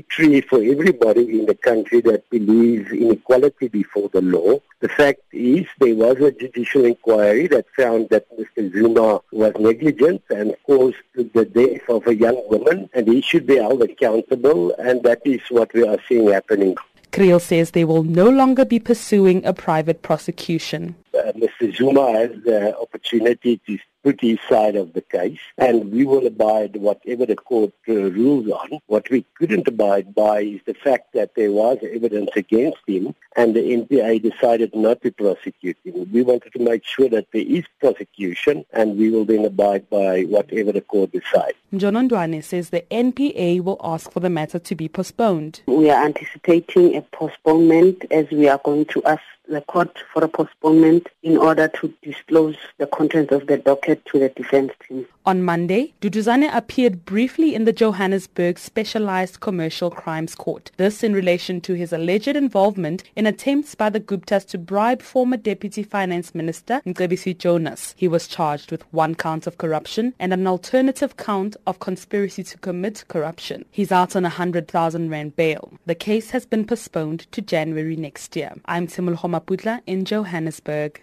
for 0.49 0.61
everybody 0.61 1.39
in 1.39 1.45
the 1.45 1.55
country 1.55 2.01
that 2.01 2.29
believes 2.29 2.91
in 2.91 3.11
equality 3.11 3.67
before 3.67 4.09
the 4.09 4.21
law. 4.21 4.59
The 4.79 4.89
fact 4.89 5.21
is 5.31 5.65
there 5.79 5.95
was 5.95 6.17
a 6.17 6.31
judicial 6.31 6.85
inquiry 6.85 7.47
that 7.47 7.65
found 7.75 8.09
that 8.09 8.25
Mr. 8.37 8.71
Zuma 8.71 9.21
was 9.31 9.53
negligent 9.59 10.21
and 10.29 10.55
caused 10.65 10.97
the 11.15 11.45
death 11.45 11.89
of 11.89 12.07
a 12.07 12.15
young 12.15 12.41
woman 12.49 12.89
and 12.93 13.07
he 13.07 13.21
should 13.21 13.45
be 13.45 13.57
held 13.57 13.81
accountable 13.81 14.73
and 14.79 15.03
that 15.03 15.21
is 15.25 15.41
what 15.49 15.73
we 15.73 15.87
are 15.87 15.97
seeing 16.07 16.31
happening. 16.31 16.75
Kriel 17.11 17.41
says 17.41 17.71
they 17.71 17.85
will 17.85 18.03
no 18.03 18.29
longer 18.29 18.65
be 18.65 18.79
pursuing 18.79 19.43
a 19.43 19.53
private 19.53 20.03
prosecution. 20.03 20.95
Uh, 21.19 21.33
Mr. 21.33 21.75
Zuma 21.75 22.11
has 22.13 22.31
the 22.43 22.77
opportunity 22.79 23.57
to 23.67 23.77
put 24.03 24.21
his 24.21 24.39
side 24.47 24.75
of 24.75 24.93
the 24.93 25.01
case, 25.01 25.39
and 25.57 25.91
we 25.91 26.05
will 26.05 26.25
abide 26.25 26.77
whatever 26.77 27.25
the 27.25 27.35
court 27.35 27.73
uh, 27.87 27.93
rules 27.93 28.49
on. 28.49 28.79
What 28.87 29.09
we 29.09 29.25
couldn't 29.37 29.67
abide 29.67 30.15
by 30.15 30.41
is 30.41 30.61
the 30.65 30.73
fact 30.73 31.13
that 31.13 31.35
there 31.35 31.51
was 31.51 31.79
evidence 31.83 32.29
against 32.35 32.77
him, 32.87 33.13
and 33.35 33.53
the 33.53 33.59
NPA 33.59 34.21
decided 34.21 34.73
not 34.73 35.01
to 35.01 35.11
prosecute 35.11 35.77
him. 35.83 36.09
We 36.13 36.21
wanted 36.21 36.53
to 36.53 36.59
make 36.59 36.85
sure 36.85 37.09
that 37.09 37.27
there 37.33 37.43
is 37.45 37.65
prosecution, 37.81 38.63
and 38.71 38.97
we 38.97 39.09
will 39.09 39.25
then 39.25 39.43
abide 39.43 39.89
by 39.89 40.23
whatever 40.23 40.71
the 40.71 40.81
court 40.81 41.11
decides. 41.11 41.57
Mjonondwane 41.73 42.43
says 42.43 42.69
the 42.69 42.85
NPA 42.89 43.61
will 43.61 43.79
ask 43.83 44.11
for 44.11 44.21
the 44.21 44.29
matter 44.29 44.59
to 44.59 44.75
be 44.75 44.87
postponed. 44.87 45.61
We 45.67 45.89
are 45.89 46.05
anticipating 46.05 46.95
a 46.95 47.01
postponement 47.01 48.05
as 48.11 48.29
we 48.31 48.47
are 48.47 48.61
going 48.63 48.85
to 48.85 49.03
ask 49.03 49.23
the 49.49 49.61
court 49.61 49.97
for 50.13 50.23
a 50.23 50.27
postponement 50.27 51.07
in 51.23 51.37
order 51.37 51.67
to 51.67 51.93
disclose 52.03 52.55
the 52.77 52.87
contents 52.87 53.33
of 53.33 53.47
the 53.47 53.57
docket 53.57 54.05
to 54.05 54.19
the 54.19 54.29
defense 54.29 54.71
team. 54.87 55.05
On 55.29 55.43
Monday, 55.43 55.93
Duduzane 56.01 56.49
appeared 56.51 57.05
briefly 57.05 57.53
in 57.53 57.65
the 57.65 57.71
Johannesburg 57.71 58.57
Specialized 58.57 59.39
Commercial 59.39 59.91
Crimes 59.91 60.33
Court. 60.33 60.71
This 60.77 61.03
in 61.03 61.13
relation 61.13 61.61
to 61.61 61.75
his 61.75 61.93
alleged 61.93 62.29
involvement 62.29 63.03
in 63.15 63.27
attempts 63.27 63.75
by 63.75 63.91
the 63.91 63.99
Guptas 63.99 64.43
to 64.47 64.57
bribe 64.57 65.03
former 65.03 65.37
Deputy 65.37 65.83
Finance 65.83 66.33
Minister 66.33 66.81
Mcebisi 66.83 67.37
Jonas. 67.37 67.93
He 67.95 68.07
was 68.07 68.27
charged 68.27 68.71
with 68.71 68.91
one 68.91 69.13
count 69.13 69.45
of 69.45 69.59
corruption 69.59 70.15
and 70.17 70.33
an 70.33 70.47
alternative 70.47 71.15
count 71.17 71.55
of 71.67 71.77
conspiracy 71.77 72.41
to 72.45 72.57
commit 72.57 73.03
corruption. 73.07 73.65
He's 73.69 73.91
out 73.91 74.15
on 74.15 74.25
a 74.25 74.29
100,000 74.29 75.11
rand 75.11 75.35
bail. 75.35 75.71
The 75.85 75.93
case 75.93 76.31
has 76.31 76.47
been 76.47 76.65
postponed 76.65 77.31
to 77.33 77.41
January 77.43 77.95
next 77.95 78.35
year. 78.35 78.55
I'm 78.65 78.87
Timul 78.87 79.19
Homaputla 79.19 79.81
in 79.85 80.05
Johannesburg. 80.05 81.01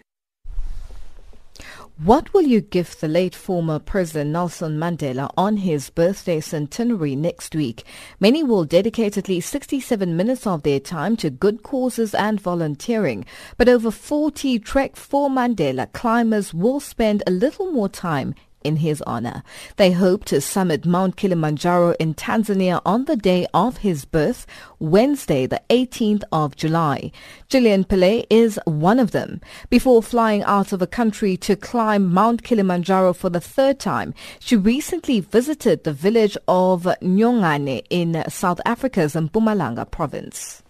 What 2.03 2.33
will 2.33 2.43
you 2.43 2.61
give 2.61 2.99
the 2.99 3.07
late 3.07 3.33
former 3.33 3.79
President 3.79 4.29
Nelson 4.29 4.77
Mandela 4.77 5.31
on 5.35 5.57
his 5.57 5.89
birthday 5.89 6.39
centenary 6.39 7.15
next 7.15 7.55
week? 7.55 7.83
Many 8.19 8.43
will 8.43 8.65
dedicate 8.65 9.17
at 9.17 9.27
least 9.27 9.49
67 9.49 10.15
minutes 10.15 10.45
of 10.45 10.63
their 10.63 10.79
time 10.79 11.17
to 11.17 11.29
good 11.29 11.63
causes 11.63 12.13
and 12.13 12.39
volunteering. 12.39 13.25
But 13.57 13.67
over 13.67 13.89
40 13.89 14.59
Trek 14.59 14.95
for 14.95 15.29
Mandela 15.29 15.91
climbers 15.93 16.53
will 16.53 16.79
spend 16.79 17.23
a 17.25 17.31
little 17.31 17.71
more 17.71 17.89
time 17.89 18.35
in 18.63 18.77
his 18.77 19.01
honor. 19.03 19.43
They 19.77 19.91
hope 19.91 20.25
to 20.25 20.41
summit 20.41 20.85
Mount 20.85 21.15
Kilimanjaro 21.15 21.95
in 21.99 22.13
Tanzania 22.13 22.81
on 22.85 23.05
the 23.05 23.15
day 23.15 23.47
of 23.53 23.77
his 23.77 24.05
birth, 24.05 24.45
Wednesday, 24.79 25.45
the 25.45 25.61
18th 25.69 26.23
of 26.31 26.55
July. 26.55 27.11
Gillian 27.49 27.83
Pillay 27.83 28.25
is 28.29 28.59
one 28.65 28.99
of 28.99 29.11
them. 29.11 29.41
Before 29.69 30.03
flying 30.03 30.43
out 30.43 30.71
of 30.73 30.79
the 30.79 30.87
country 30.87 31.37
to 31.37 31.55
climb 31.55 32.13
Mount 32.13 32.43
Kilimanjaro 32.43 33.13
for 33.13 33.29
the 33.29 33.41
third 33.41 33.79
time, 33.79 34.13
she 34.39 34.55
recently 34.55 35.19
visited 35.19 35.83
the 35.83 35.93
village 35.93 36.37
of 36.47 36.83
Nyongane 37.01 37.85
in 37.89 38.23
South 38.29 38.59
Africa's 38.65 39.13
Mpumalanga 39.13 39.89
province. 39.89 40.63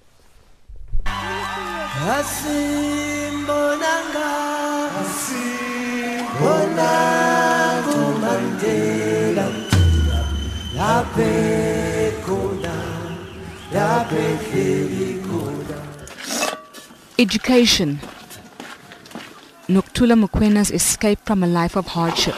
Education. 17.19 17.99
Nokuthula 19.67 20.15
Mokwena's 20.15 20.71
escape 20.71 21.19
from 21.25 21.43
a 21.43 21.47
life 21.47 21.75
of 21.75 21.87
hardship. 21.87 22.35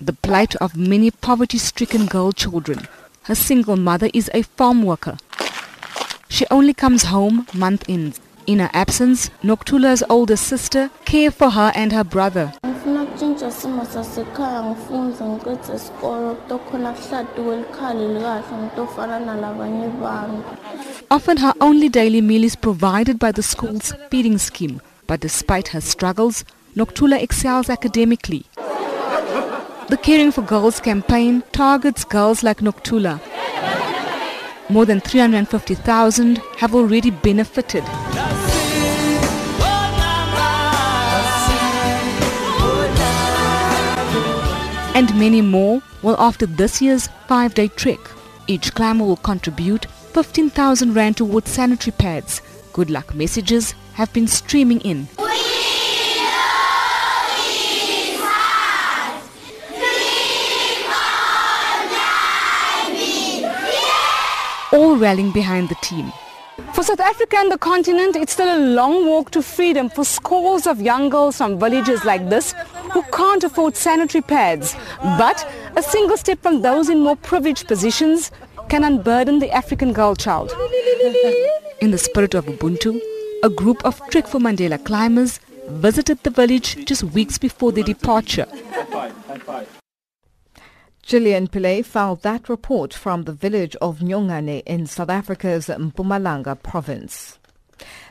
The 0.00 0.14
plight 0.14 0.56
of 0.56 0.76
many 0.76 1.12
poverty-stricken 1.12 2.06
girl 2.06 2.32
children. 2.32 2.88
Her 3.22 3.36
single 3.36 3.76
mother 3.76 4.10
is 4.12 4.28
a 4.34 4.42
farm 4.42 4.82
worker. 4.82 5.16
She 6.28 6.46
only 6.50 6.74
comes 6.74 7.04
home 7.04 7.46
month 7.54 7.84
ends. 7.88 8.20
In 8.48 8.58
her 8.58 8.70
absence, 8.72 9.30
Nokuthula's 9.44 10.02
older 10.08 10.34
sister 10.34 10.90
care 11.04 11.30
for 11.30 11.50
her 11.50 11.70
and 11.76 11.92
her 11.92 12.02
brother. 12.02 12.52
Simo 13.48 13.84
sasekhaya 13.84 14.62
kutokhona 16.00 16.92
kuhladiwe 16.92 17.56
likhali 17.56 18.08
likahle 18.14 18.56
ngitofana 18.62 19.18
nalabanye 19.20 19.84
abantu 19.86 20.44
Often 21.10 21.36
her 21.38 21.54
only 21.60 21.88
daily 21.88 22.20
meal 22.20 22.44
is 22.44 22.54
provided 22.54 23.18
by 23.18 23.32
the 23.32 23.42
school's 23.42 23.94
feeding 24.10 24.38
scheme, 24.38 24.80
but 25.06 25.20
despite 25.20 25.68
her 25.68 25.80
struggles, 25.80 26.44
Nokuthula 26.76 27.20
excels 27.20 27.70
academically. 27.70 28.44
The 29.88 29.96
Caring 29.96 30.30
for 30.32 30.42
Girls 30.42 30.78
campaign 30.78 31.42
targets 31.52 32.04
girls 32.04 32.42
like 32.42 32.60
Nokuthula. 32.60 33.20
More 34.68 34.84
than 34.84 35.00
350,000 35.00 36.38
have 36.58 36.74
already 36.74 37.10
benefited. 37.10 37.82
And 45.00 45.18
many 45.18 45.40
more 45.40 45.80
will 46.02 46.16
after 46.18 46.44
this 46.44 46.82
year's 46.82 47.08
five-day 47.26 47.68
trek. 47.68 48.00
Each 48.46 48.74
climber 48.74 49.02
will 49.02 49.16
contribute 49.16 49.86
15,000 50.12 50.92
rand 50.92 51.16
towards 51.16 51.50
sanitary 51.50 51.92
pads. 51.96 52.42
Good 52.74 52.90
luck 52.90 53.14
messages 53.14 53.74
have 53.94 54.12
been 54.12 54.26
streaming 54.26 54.82
in. 54.82 55.08
All 64.70 64.96
rallying 64.98 65.32
behind 65.32 65.70
the 65.70 65.76
team. 65.76 66.12
For 66.74 66.82
South 66.82 67.00
Africa 67.00 67.36
and 67.38 67.50
the 67.50 67.58
continent, 67.58 68.16
it's 68.16 68.32
still 68.32 68.56
a 68.56 68.64
long 68.74 69.06
walk 69.06 69.30
to 69.32 69.42
freedom 69.42 69.88
for 69.88 70.04
scores 70.04 70.66
of 70.66 70.80
young 70.80 71.08
girls 71.08 71.36
from 71.36 71.58
villages 71.58 72.04
like 72.04 72.28
this 72.28 72.54
who 72.92 73.02
can't 73.12 73.44
afford 73.44 73.76
sanitary 73.76 74.22
pads. 74.22 74.76
But 75.02 75.46
a 75.76 75.82
single 75.82 76.16
step 76.16 76.42
from 76.42 76.62
those 76.62 76.88
in 76.88 77.00
more 77.00 77.16
privileged 77.16 77.66
positions 77.68 78.30
can 78.68 78.84
unburden 78.84 79.38
the 79.38 79.50
African 79.50 79.92
girl 79.92 80.14
child. 80.14 80.52
In 81.80 81.90
the 81.90 81.98
spirit 81.98 82.34
of 82.34 82.46
Ubuntu, 82.46 83.00
a 83.42 83.48
group 83.48 83.84
of 83.84 84.00
Trek 84.10 84.26
for 84.26 84.38
Mandela 84.38 84.82
climbers 84.84 85.40
visited 85.68 86.22
the 86.22 86.30
village 86.30 86.84
just 86.86 87.02
weeks 87.02 87.38
before 87.38 87.72
their 87.72 87.84
departure. 87.84 88.46
Gillian 91.10 91.48
Pillay 91.48 91.84
filed 91.84 92.22
that 92.22 92.48
report 92.48 92.94
from 92.94 93.24
the 93.24 93.32
village 93.32 93.74
of 93.82 93.98
Nyongane 93.98 94.62
in 94.64 94.86
South 94.86 95.10
Africa's 95.10 95.66
Mpumalanga 95.66 96.62
province. 96.62 97.40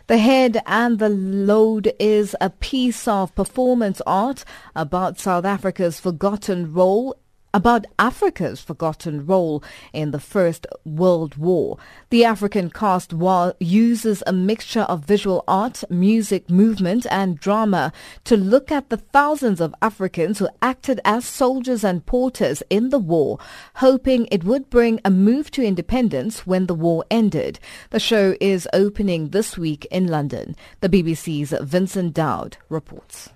The 0.08 0.18
Head 0.18 0.62
and 0.66 1.00
the 1.00 1.08
Load 1.08 1.94
is 1.98 2.36
a 2.42 2.50
piece 2.50 3.08
of 3.08 3.34
performance 3.36 4.02
art 4.06 4.44
about 4.76 5.18
South 5.18 5.46
Africa's 5.46 5.98
forgotten 5.98 6.74
role 6.74 7.16
about 7.54 7.86
Africa's 7.98 8.62
forgotten 8.62 9.26
role 9.26 9.64
in 9.94 10.12
the 10.12 10.20
First 10.20 10.68
World 10.86 11.36
War. 11.38 11.78
The 12.10 12.24
African 12.26 12.70
cast 12.70 13.14
uses 13.60 14.24
a 14.28 14.34
mixture 14.34 14.82
of 14.82 15.06
visual 15.06 15.44
art, 15.48 15.84
music, 15.90 16.50
movement 16.50 17.06
and 17.10 17.40
drama 17.40 17.92
to 18.26 18.38
look 18.38 18.72
at 18.72 18.90
the 18.90 18.98
thousands 18.98 19.60
of 19.62 19.74
Africans 19.82 20.40
who 20.40 20.50
acted 20.62 21.00
as 21.06 21.26
soldiers 21.26 21.84
and 21.84 22.06
porters 22.06 22.62
in 22.70 22.90
the 22.90 23.00
war, 23.00 23.40
hoping 23.76 24.28
it 24.32 24.44
would 24.44 24.70
bring 24.70 25.00
a 25.04 25.10
move 25.10 25.52
to 25.52 25.64
independence 25.64 26.46
when 26.46 26.68
the 26.68 26.76
war 26.76 27.04
ended. 27.10 27.60
The 27.90 28.00
show 28.00 28.36
is 28.40 28.68
opening 28.74 29.30
this 29.30 29.58
week 29.58 29.86
in 29.92 30.08
London. 30.08 30.56
The 30.82 30.90
BBC's 30.90 31.54
Vincent 31.62 32.14
Dowd 32.14 32.58
reports. 32.70 33.30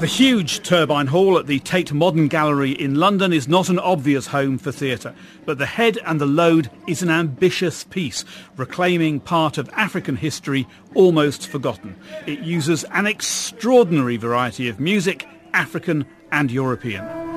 The 0.00 0.06
huge 0.06 0.62
Turbine 0.62 1.08
Hall 1.08 1.36
at 1.36 1.46
the 1.46 1.58
Tate 1.58 1.92
Modern 1.92 2.28
Gallery 2.28 2.70
in 2.70 2.94
London 2.94 3.34
is 3.34 3.46
not 3.46 3.68
an 3.68 3.78
obvious 3.78 4.28
home 4.28 4.56
for 4.56 4.72
theatre, 4.72 5.14
but 5.44 5.58
The 5.58 5.66
Head 5.66 5.98
and 6.06 6.18
the 6.18 6.24
Load 6.24 6.70
is 6.86 7.02
an 7.02 7.10
ambitious 7.10 7.84
piece, 7.84 8.24
reclaiming 8.56 9.20
part 9.20 9.58
of 9.58 9.68
African 9.74 10.16
history 10.16 10.66
almost 10.94 11.46
forgotten. 11.46 11.96
It 12.26 12.38
uses 12.38 12.84
an 12.84 13.06
extraordinary 13.06 14.16
variety 14.16 14.70
of 14.70 14.80
music, 14.80 15.28
African 15.52 16.06
and 16.32 16.50
European. 16.50 17.29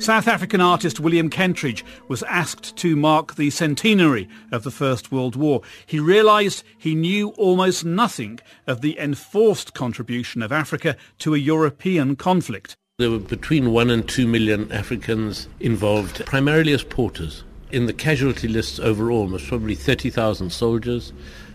South 0.00 0.28
African 0.28 0.62
artist 0.62 0.98
William 0.98 1.28
Kentridge 1.28 1.82
was 2.08 2.22
asked 2.22 2.74
to 2.76 2.96
mark 2.96 3.34
the 3.34 3.50
centenary 3.50 4.30
of 4.50 4.64
the 4.64 4.70
First 4.70 5.12
World 5.12 5.36
War. 5.36 5.60
He 5.84 6.00
realised 6.00 6.64
he 6.78 6.94
knew 6.94 7.28
almost 7.36 7.84
nothing 7.84 8.40
of 8.66 8.80
the 8.80 8.98
enforced 8.98 9.74
contribution 9.74 10.40
of 10.40 10.52
Africa 10.52 10.96
to 11.18 11.34
a 11.34 11.38
European 11.38 12.16
conflict. 12.16 12.78
There 12.98 13.10
were 13.10 13.18
between 13.18 13.72
one 13.72 13.90
and 13.90 14.08
two 14.08 14.26
million 14.26 14.72
Africans 14.72 15.48
involved, 15.60 16.24
primarily 16.24 16.72
as 16.72 16.82
porters. 16.82 17.44
In 17.70 17.84
the 17.84 17.92
casualty 17.92 18.48
lists 18.48 18.78
overall, 18.78 19.26
was 19.26 19.44
probably 19.44 19.74
30,000 19.74 20.50
soldiers, 20.50 21.12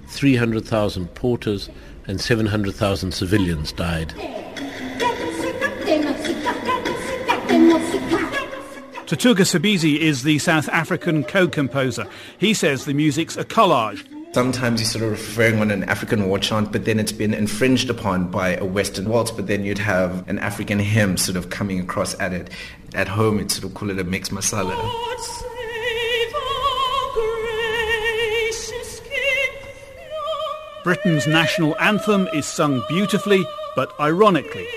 300,000 0.10 1.08
porters, 1.16 1.68
and 2.06 2.22
700,000 2.22 3.12
civilians 3.12 3.72
died. 3.72 4.14
Thuthuka 9.06 9.46
Sibisi 9.46 10.00
is 10.00 10.24
the 10.24 10.40
South 10.40 10.68
African 10.70 11.24
co-composer. 11.24 12.08
He 12.40 12.56
says 12.56 12.86
the 12.86 12.94
music's 12.96 13.38
a 13.38 13.46
collage. 13.46 14.04
Sometimes 14.34 14.82
you're 14.82 14.90
sort 14.90 15.04
of 15.04 15.12
referring 15.12 15.60
on 15.62 15.70
an 15.70 15.84
African 15.84 16.28
war 16.28 16.40
chant, 16.40 16.72
but 16.72 16.86
then 16.86 17.00
it's 17.00 17.12
been 17.12 17.32
infringed 17.32 17.92
upon 17.92 18.32
by 18.32 18.56
a 18.56 18.66
Western 18.66 19.08
waltz, 19.08 19.30
but 19.30 19.46
then 19.46 19.64
you'd 19.64 19.78
have 19.78 20.28
an 20.28 20.40
African 20.40 20.80
hymn 20.80 21.18
sort 21.18 21.38
of 21.38 21.52
coming 21.52 21.80
across 21.80 22.20
at 22.20 22.34
it. 22.34 22.50
At 22.96 23.08
home, 23.08 23.38
you'd 23.38 23.52
sort 23.52 23.66
of 23.66 23.76
call 23.76 23.92
it 23.92 24.00
a 24.00 24.04
mix 24.04 24.30
masala. 24.30 24.74
Britain's 30.84 31.28
national 31.28 31.78
anthem 31.80 32.28
is 32.34 32.48
sung 32.48 32.84
beautifully, 32.90 33.46
but 33.76 33.92
ironically. 34.00 34.68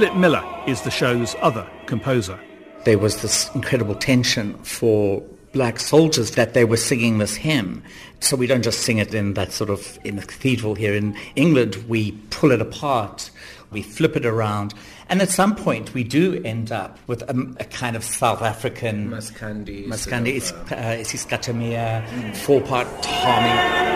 Philip 0.00 0.16
Miller 0.16 0.62
is 0.66 0.80
the 0.80 0.90
show's 0.90 1.36
other 1.42 1.68
composer. 1.84 2.40
There 2.86 2.96
was 2.96 3.20
this 3.20 3.54
incredible 3.54 3.94
tension 3.94 4.54
for 4.62 5.22
black 5.52 5.78
soldiers 5.78 6.30
that 6.36 6.54
they 6.54 6.64
were 6.64 6.78
singing 6.78 7.18
this 7.18 7.34
hymn. 7.34 7.82
So 8.20 8.34
we 8.34 8.46
don't 8.46 8.62
just 8.62 8.80
sing 8.80 8.96
it 8.96 9.12
in 9.12 9.34
that 9.34 9.52
sort 9.52 9.68
of 9.68 9.98
in 10.02 10.16
the 10.16 10.22
cathedral 10.22 10.74
here 10.74 10.94
in 10.94 11.14
England. 11.36 11.84
We 11.86 12.12
pull 12.30 12.50
it 12.50 12.62
apart, 12.62 13.30
we 13.72 13.82
flip 13.82 14.16
it 14.16 14.24
around, 14.24 14.72
and 15.10 15.20
at 15.20 15.28
some 15.28 15.54
point 15.54 15.92
we 15.92 16.02
do 16.02 16.42
end 16.46 16.72
up 16.72 16.98
with 17.06 17.20
a, 17.20 17.54
a 17.60 17.64
kind 17.64 17.94
of 17.94 18.02
South 18.02 18.40
African 18.40 19.10
Maskandi, 19.10 19.86
Maskandi, 19.86 20.40
sort 20.40 20.62
of, 20.62 20.72
uh, 20.72 20.96
Isicathamiya, 20.96 22.34
four-part 22.36 22.86
harmony. 23.04 23.89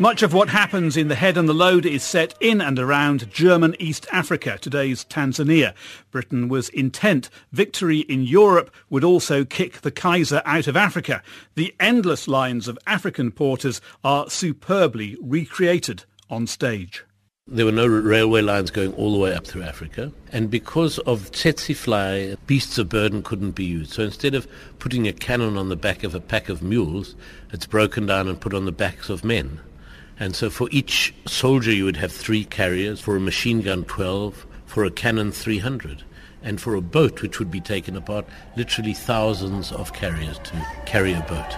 Much 0.00 0.22
of 0.22 0.32
what 0.32 0.48
happens 0.48 0.96
in 0.96 1.08
the 1.08 1.14
head 1.14 1.36
and 1.36 1.46
the 1.46 1.52
load 1.52 1.84
is 1.84 2.02
set 2.02 2.34
in 2.40 2.62
and 2.62 2.78
around 2.78 3.30
German 3.30 3.76
East 3.78 4.06
Africa, 4.10 4.56
today's 4.58 5.04
Tanzania. 5.04 5.74
Britain 6.10 6.48
was 6.48 6.70
intent 6.70 7.28
victory 7.52 7.98
in 7.98 8.22
Europe 8.22 8.74
would 8.88 9.04
also 9.04 9.44
kick 9.44 9.82
the 9.82 9.90
Kaiser 9.90 10.40
out 10.46 10.66
of 10.66 10.74
Africa. 10.74 11.22
The 11.54 11.74
endless 11.78 12.26
lines 12.26 12.66
of 12.66 12.78
African 12.86 13.30
porters 13.30 13.82
are 14.02 14.30
superbly 14.30 15.18
recreated 15.20 16.04
on 16.30 16.46
stage. 16.46 17.04
There 17.46 17.66
were 17.66 17.70
no 17.70 17.86
railway 17.86 18.40
lines 18.40 18.70
going 18.70 18.94
all 18.94 19.12
the 19.12 19.18
way 19.18 19.34
up 19.34 19.46
through 19.46 19.64
Africa. 19.64 20.12
And 20.32 20.50
because 20.50 20.98
of 21.00 21.30
tsetse 21.32 21.76
fly, 21.76 22.36
beasts 22.46 22.78
of 22.78 22.88
burden 22.88 23.22
couldn't 23.22 23.50
be 23.50 23.64
used. 23.64 23.92
So 23.92 24.04
instead 24.04 24.34
of 24.34 24.48
putting 24.78 25.06
a 25.06 25.12
cannon 25.12 25.58
on 25.58 25.68
the 25.68 25.76
back 25.76 26.04
of 26.04 26.14
a 26.14 26.20
pack 26.20 26.48
of 26.48 26.62
mules, 26.62 27.16
it's 27.52 27.66
broken 27.66 28.06
down 28.06 28.28
and 28.28 28.40
put 28.40 28.54
on 28.54 28.64
the 28.64 28.72
backs 28.72 29.10
of 29.10 29.24
men. 29.24 29.60
And 30.20 30.36
so 30.36 30.50
for 30.50 30.68
each 30.70 31.14
soldier 31.26 31.72
you 31.72 31.86
would 31.86 31.96
have 31.96 32.12
three 32.12 32.44
carriers, 32.44 33.00
for 33.00 33.16
a 33.16 33.20
machine 33.20 33.62
gun 33.62 33.84
12, 33.84 34.46
for 34.66 34.84
a 34.84 34.90
cannon 34.90 35.32
300, 35.32 36.04
and 36.42 36.60
for 36.60 36.74
a 36.74 36.82
boat 36.82 37.22
which 37.22 37.38
would 37.38 37.50
be 37.50 37.60
taken 37.60 37.96
apart, 37.96 38.26
literally 38.54 38.92
thousands 38.92 39.72
of 39.72 39.94
carriers 39.94 40.38
to 40.40 40.66
carry 40.84 41.14
a 41.14 41.22
boat. 41.22 41.56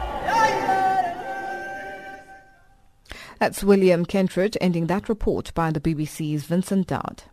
That's 3.40 3.64
William 3.64 4.06
Kentridge 4.06 4.56
ending 4.60 4.86
that 4.86 5.08
report 5.08 5.52
by 5.54 5.72
the 5.72 5.80
BBC's 5.80 6.44
Vincent 6.44 6.86
Dowd. 6.86 7.24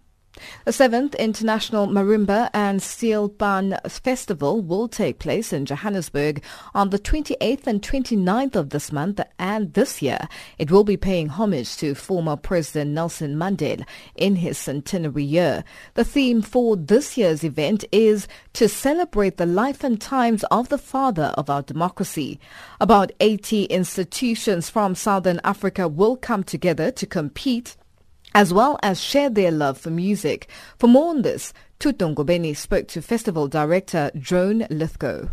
The 0.66 0.74
seventh 0.74 1.16
International 1.16 1.88
Marimba 1.88 2.50
and 2.54 2.82
Steel 2.82 3.30
Pan 3.30 3.78
Festival 3.88 4.62
will 4.62 4.88
take 4.88 5.20
place 5.20 5.52
in 5.54 5.66
Johannesburg 5.66 6.44
on 6.74 6.90
the 6.90 7.00
28th 7.00 7.68
and 7.68 7.82
29th 7.82 8.56
of 8.56 8.70
this 8.70 8.92
month 8.92 9.20
and 9.38 9.74
this 9.74 10.02
year 10.02 10.28
it 10.58 10.72
will 10.72 10.84
be 10.84 10.98
paying 10.98 11.30
homage 11.30 11.78
to 11.78 11.96
former 11.96 12.36
President 12.36 12.92
Nelson 12.92 13.36
Mandela 13.36 13.86
in 14.16 14.38
his 14.38 14.58
centenary 14.58 15.24
year. 15.24 15.64
The 15.94 16.04
theme 16.04 16.42
for 16.42 16.76
this 16.76 17.18
year's 17.18 17.44
event 17.44 17.86
is 17.92 18.28
to 18.54 18.68
celebrate 18.68 19.38
the 19.38 19.46
life 19.46 19.84
and 19.84 20.00
times 20.00 20.44
of 20.52 20.70
the 20.70 20.78
father 20.78 21.34
of 21.38 21.50
our 21.50 21.62
democracy. 21.62 22.40
About 22.80 23.12
80 23.20 23.66
institutions 23.66 24.70
from 24.70 24.96
Southern 24.96 25.40
Africa 25.44 25.88
will 25.88 26.16
come 26.16 26.44
together 26.44 26.92
to 26.92 27.06
compete 27.06 27.76
as 28.34 28.54
well 28.54 28.78
as 28.84 29.02
share 29.02 29.30
their 29.30 29.52
love 29.52 29.78
for 29.78 29.90
music. 29.90 30.48
For 30.78 30.88
more 30.88 31.10
on 31.10 31.22
this, 31.22 31.54
Tutu 31.80 32.06
Ngobeni 32.14 32.56
spoke 32.56 32.88
to 32.90 33.02
festival 33.02 33.48
director 33.48 34.12
Joan 34.16 34.68
Lithgow. 34.70 35.30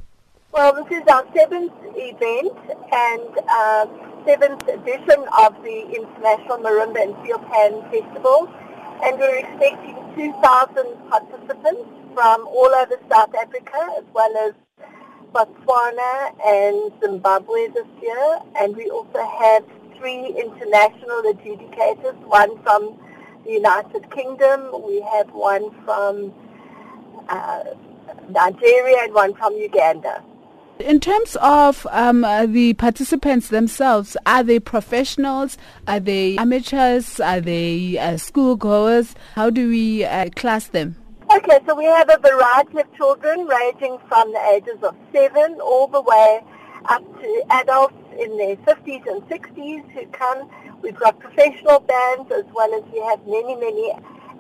Well, 0.52 0.72
this 0.72 1.02
is 1.02 1.06
our 1.08 1.26
seventh 1.34 1.72
event 1.96 2.56
and 2.92 3.38
uh, 3.50 3.86
seventh 4.24 4.66
edition 4.68 5.24
of 5.38 5.52
the 5.62 5.84
International 5.94 6.58
Marimba 6.58 7.02
and 7.02 7.14
Pan 7.50 7.82
Festival. 7.90 8.48
And 9.04 9.18
we're 9.18 9.36
expecting 9.36 9.96
2,000 10.16 11.10
participants 11.10 11.90
from 12.14 12.46
all 12.46 12.72
over 12.74 12.96
South 13.10 13.34
Africa 13.34 13.76
as 13.98 14.04
well 14.14 14.34
as 14.48 14.54
Botswana 15.34 16.32
and 16.46 16.92
Zimbabwe 17.02 17.68
this 17.68 17.86
year. 18.00 18.38
And 18.58 18.74
we 18.74 18.88
also 18.88 19.22
have 19.22 19.64
three 19.98 20.26
international 20.26 21.22
adjudicators, 21.22 22.16
one 22.26 22.60
from 22.62 22.98
the 23.44 23.52
United 23.52 24.10
Kingdom, 24.10 24.82
we 24.84 25.00
have 25.00 25.30
one 25.30 25.70
from 25.84 26.32
uh, 27.28 27.64
Nigeria 28.28 28.98
and 29.02 29.14
one 29.14 29.34
from 29.34 29.54
Uganda. 29.54 30.22
In 30.78 31.00
terms 31.00 31.36
of 31.40 31.86
um, 31.90 32.22
uh, 32.22 32.44
the 32.44 32.74
participants 32.74 33.48
themselves, 33.48 34.16
are 34.26 34.42
they 34.42 34.60
professionals? 34.60 35.56
Are 35.88 36.00
they 36.00 36.36
amateurs? 36.36 37.18
Are 37.18 37.40
they 37.40 37.96
uh, 37.98 38.14
schoolgoers? 38.14 39.14
How 39.34 39.48
do 39.48 39.70
we 39.70 40.04
uh, 40.04 40.28
class 40.36 40.66
them? 40.66 40.96
Okay, 41.34 41.58
so 41.66 41.74
we 41.74 41.84
have 41.86 42.10
a 42.10 42.18
variety 42.18 42.80
of 42.80 42.94
children 42.94 43.46
ranging 43.46 43.96
from 44.06 44.32
the 44.32 44.40
ages 44.52 44.82
of 44.82 44.94
seven 45.12 45.58
all 45.60 45.86
the 45.86 46.02
way 46.02 46.40
up 46.88 47.02
to 47.20 47.44
adults 47.50 47.94
in 48.18 48.36
their 48.36 48.56
50s 48.56 49.06
and 49.06 49.22
60s 49.28 49.90
who 49.92 50.06
come. 50.06 50.50
We've 50.82 50.96
got 50.96 51.18
professional 51.18 51.80
bands 51.80 52.30
as 52.32 52.44
well 52.52 52.72
as 52.74 52.82
we 52.92 53.00
have 53.00 53.26
many, 53.26 53.54
many 53.56 53.92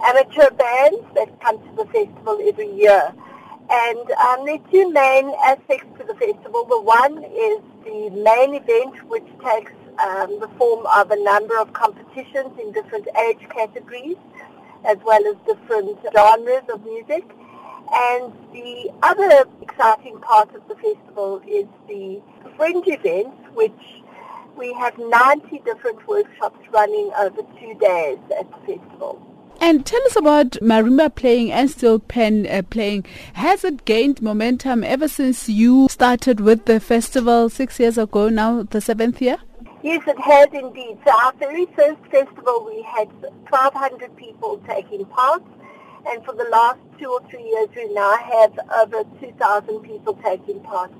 amateur 0.04 0.50
bands 0.50 1.04
that 1.14 1.40
come 1.40 1.58
to 1.58 1.84
the 1.84 1.86
festival 1.86 2.38
every 2.42 2.72
year. 2.72 3.12
And 3.68 4.10
um, 4.12 4.46
there 4.46 4.54
are 4.56 4.70
two 4.70 4.92
main 4.92 5.32
aspects 5.44 5.86
to 5.98 6.06
the 6.06 6.14
festival. 6.14 6.64
The 6.66 6.80
one 6.80 7.24
is 7.24 7.60
the 7.84 8.10
main 8.10 8.54
event, 8.54 8.94
which 9.08 9.26
takes 9.44 9.72
um, 9.98 10.38
the 10.40 10.48
form 10.56 10.86
of 10.94 11.10
a 11.10 11.22
number 11.22 11.58
of 11.58 11.72
competitions 11.72 12.52
in 12.60 12.72
different 12.72 13.08
age 13.28 13.46
categories, 13.50 14.16
as 14.84 14.98
well 15.04 15.20
as 15.26 15.36
different 15.46 15.98
genres 16.14 16.62
of 16.72 16.84
music. 16.84 17.24
And 17.92 18.32
the 18.52 18.90
other 19.02 19.44
exciting 19.62 20.18
part 20.20 20.54
of 20.54 20.66
the 20.68 20.74
festival 20.74 21.40
is 21.46 21.66
the 21.88 22.20
fringe 22.56 22.86
events, 22.86 23.36
which 23.56 23.72
we 24.56 24.72
have 24.74 24.96
90 24.98 25.58
different 25.64 26.06
workshops 26.06 26.58
running 26.72 27.10
over 27.18 27.42
two 27.58 27.74
days 27.80 28.18
at 28.38 28.50
the 28.50 28.58
festival. 28.66 29.20
And 29.60 29.84
tell 29.86 30.02
us 30.04 30.16
about 30.16 30.50
marimba 30.62 31.14
playing 31.14 31.50
and 31.50 31.70
steel 31.70 31.98
pan 31.98 32.46
uh, 32.46 32.62
playing. 32.68 33.06
Has 33.32 33.64
it 33.64 33.84
gained 33.86 34.20
momentum 34.20 34.84
ever 34.84 35.08
since 35.08 35.48
you 35.48 35.88
started 35.90 36.40
with 36.40 36.66
the 36.66 36.78
festival 36.78 37.48
six 37.48 37.80
years 37.80 37.96
ago, 37.96 38.28
now 38.28 38.64
the 38.64 38.80
seventh 38.80 39.20
year? 39.22 39.38
Yes, 39.82 40.02
it 40.06 40.18
has 40.18 40.48
indeed. 40.52 40.98
So 41.06 41.12
our 41.12 41.32
very 41.34 41.66
first 41.76 42.00
festival, 42.10 42.66
we 42.66 42.82
had 42.82 43.08
1,200 43.50 44.14
people 44.16 44.60
taking 44.68 45.04
part. 45.06 45.42
And 46.08 46.24
for 46.24 46.34
the 46.34 46.46
last 46.50 46.78
two 46.98 47.08
or 47.10 47.20
three 47.28 47.42
years, 47.42 47.68
we 47.74 47.92
now 47.92 48.16
have 48.16 48.58
over 48.76 49.04
2,000 49.20 49.80
people 49.80 50.14
taking 50.22 50.60
part. 50.60 50.92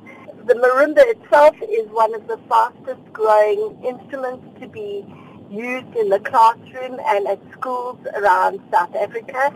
The 0.47 0.55
marimba 0.55 1.03
itself 1.11 1.57
is 1.61 1.89
one 1.91 2.15
of 2.15 2.29
the 2.29 2.39
fastest 2.49 3.01
growing 3.13 3.83
instruments 3.85 4.47
to 4.61 4.69
be 4.69 5.05
used 5.51 5.93
in 5.97 6.09
the 6.09 6.21
classroom 6.21 7.01
and 7.05 7.27
at 7.27 7.41
schools 7.51 7.99
around 8.15 8.61
South 8.71 8.95
Africa. 8.95 9.53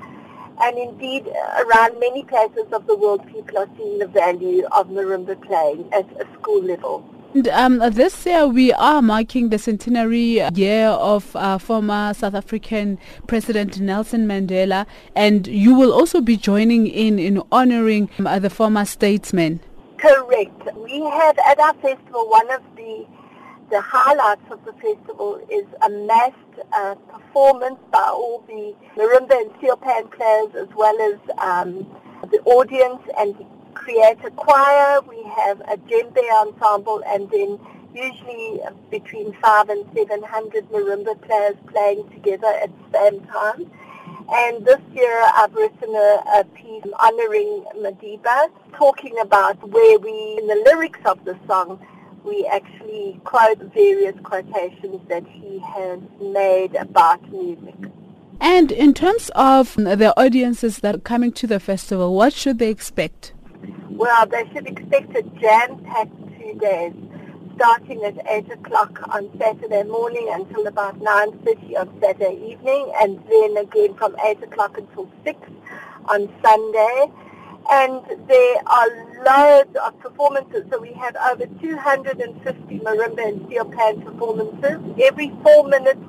And 0.61 0.77
indeed, 0.77 1.29
around 1.29 2.01
many 2.01 2.25
places 2.25 2.73
of 2.73 2.89
the 2.89 2.97
world, 2.97 3.25
people 3.29 3.59
are 3.59 3.69
seeing 3.77 4.01
the 4.01 4.09
value 4.09 4.67
of 4.73 4.89
marimba 4.89 5.41
playing 5.47 5.89
at 5.93 6.11
a 6.21 6.27
school 6.35 6.61
level. 6.61 7.09
And, 7.35 7.47
um, 7.47 7.79
this 7.93 8.27
year 8.27 8.49
we 8.49 8.73
are 8.73 9.01
marking 9.01 9.51
the 9.51 9.59
centenary 9.61 10.41
year 10.53 10.89
of 10.89 11.37
uh, 11.37 11.59
former 11.59 12.13
South 12.15 12.35
African 12.35 12.99
President 13.29 13.79
Nelson 13.79 14.27
Mandela, 14.27 14.87
and 15.15 15.47
you 15.47 15.73
will 15.73 15.93
also 15.93 16.21
be 16.21 16.37
joining 16.37 16.89
in 16.89 17.21
in 17.21 17.41
honoring 17.53 18.11
um, 18.19 18.43
the 18.43 18.51
former 18.51 18.85
statesman. 18.85 19.61
Correct. 20.01 20.77
We 20.77 21.01
have 21.03 21.39
at 21.47 21.61
our 21.61 21.75
festival 21.75 22.29
one 22.29 22.51
of 22.51 22.63
the 22.77 23.07
the 23.71 23.81
highlights 23.81 24.51
of 24.51 24.65
the 24.65 24.73
festival 24.73 25.41
is 25.49 25.67
a 25.87 25.91
massed 25.91 26.35
uh, 26.73 26.97
performance 26.97 27.79
by 27.93 28.01
all 28.01 28.43
the 28.49 28.75
marimba 28.97 29.33
and 29.43 29.51
steel 29.59 29.77
pan 29.77 30.09
players 30.09 30.53
as 30.57 30.69
well 30.75 30.97
as 31.13 31.21
um, 31.39 31.87
the 32.33 32.41
audience 32.47 33.03
and 33.17 33.37
the 33.37 33.47
a 34.25 34.31
choir, 34.37 35.01
we 35.09 35.23
have 35.25 35.61
a 35.63 35.77
djembe 35.77 36.19
ensemble, 36.41 37.03
and 37.07 37.29
then 37.31 37.59
usually 37.95 38.61
between 38.91 39.33
five 39.43 39.69
and 39.69 39.85
seven 39.95 40.23
hundred 40.23 40.69
marimba 40.71 41.21
players 41.23 41.57
playing 41.67 42.09
together 42.11 42.47
at 42.63 42.71
the 42.93 42.99
same 42.99 43.21
time. 43.27 43.71
And 44.33 44.65
this 44.65 44.81
year 44.93 45.23
I've 45.35 45.53
written 45.55 45.95
a, 45.95 46.23
a 46.37 46.45
piece 46.55 46.85
honoring 47.01 47.65
Madiba, 47.77 48.51
talking 48.75 49.19
about 49.21 49.57
where 49.69 49.99
we, 49.99 50.39
in 50.41 50.47
the 50.47 50.63
lyrics 50.67 51.01
of 51.05 51.25
the 51.25 51.37
song, 51.49 51.85
we 52.25 52.47
actually 52.47 53.21
quote 53.25 53.59
various 53.75 54.15
quotations 54.23 55.01
that 55.09 55.27
he 55.27 55.59
has 55.59 55.99
made 56.21 56.77
about 56.77 57.21
music. 57.33 57.75
And 58.41 58.71
in 58.71 58.95
terms 58.95 59.31
of 59.35 59.75
the 59.75 60.15
audiences 60.17 60.79
that 60.79 60.95
are 60.95 60.99
coming 60.99 61.33
to 61.33 61.47
the 61.47 61.59
festival, 61.59 62.15
what 62.15 62.33
should 62.33 62.59
they 62.59 62.71
expect? 62.71 63.33
Well, 63.91 64.27
they 64.27 64.49
should 64.53 64.67
expect 64.67 65.15
a 65.17 65.23
jam-packed 65.41 66.39
two 66.39 66.59
days, 66.59 66.93
starting 67.61 68.03
at 68.05 68.17
8 68.27 68.53
o'clock 68.53 68.99
on 69.15 69.29
Saturday 69.39 69.83
morning 69.83 70.31
until 70.33 70.67
about 70.67 70.99
9.30 70.99 71.79
on 71.79 72.01
Saturday 72.01 72.53
evening, 72.53 72.91
and 73.03 73.23
then 73.29 73.59
again 73.59 73.93
from 73.97 74.17
8 74.25 74.43
o'clock 74.45 74.79
until 74.79 75.07
6 75.23 75.39
on 76.09 76.33
Sunday. 76.43 77.13
And 77.71 78.01
there 78.27 78.57
are 78.67 78.89
loads 79.27 79.77
of 79.77 80.01
performances. 80.01 80.65
So 80.73 80.81
we 80.81 80.95
have 80.95 81.15
over 81.31 81.45
250 81.61 82.79
marimba 82.79 83.29
and 83.29 83.47
steel 83.47 83.67
pan 83.67 84.01
performances. 84.01 84.81
Every 85.03 85.31
four 85.43 85.69
minutes, 85.69 86.01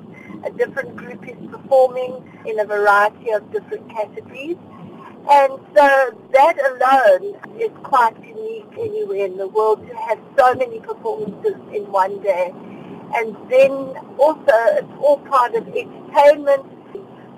a 0.46 0.50
different 0.52 0.96
group 0.96 1.28
is 1.28 1.36
performing 1.50 2.24
in 2.46 2.60
a 2.60 2.64
variety 2.64 3.30
of 3.32 3.52
different 3.52 3.90
categories. 3.90 4.56
And 5.30 5.52
so 5.74 6.18
that 6.32 6.56
alone 6.70 7.36
is 7.60 7.70
quite 7.84 8.16
unique 8.24 8.66
anywhere 8.78 9.26
in 9.26 9.36
the 9.36 9.48
world 9.48 9.86
to 9.86 9.94
have 9.96 10.18
so 10.36 10.54
many 10.54 10.80
performances 10.80 11.54
in 11.72 11.90
one 11.92 12.20
day. 12.22 12.52
And 13.14 13.36
then 13.48 13.72
also 14.18 14.56
it's 14.78 14.88
all 14.98 15.18
part 15.18 15.54
of 15.54 15.68
entertainment, 15.68 16.66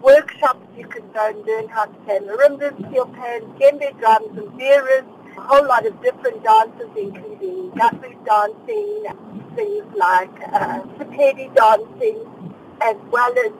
workshops 0.02 0.66
you 0.76 0.86
can 0.86 1.10
go 1.12 1.28
and 1.28 1.44
learn 1.46 1.68
how 1.68 1.86
to 1.86 1.98
play 2.04 2.18
marimbas, 2.20 2.76
steel 2.88 3.06
pans, 3.06 3.44
djembe 3.58 3.98
drums 3.98 4.36
and 4.38 4.48
mbiras, 4.52 5.04
a 5.36 5.40
whole 5.40 5.66
lot 5.66 5.86
of 5.86 6.00
different 6.02 6.42
dances 6.44 6.90
including 6.96 7.70
guthrie 7.70 8.18
dancing, 8.24 9.04
things 9.56 9.86
like 9.96 10.36
uh, 10.52 10.80
Sepedi 10.98 11.52
dancing, 11.54 12.18
as 12.82 12.96
well 13.10 13.32
as 13.44 13.52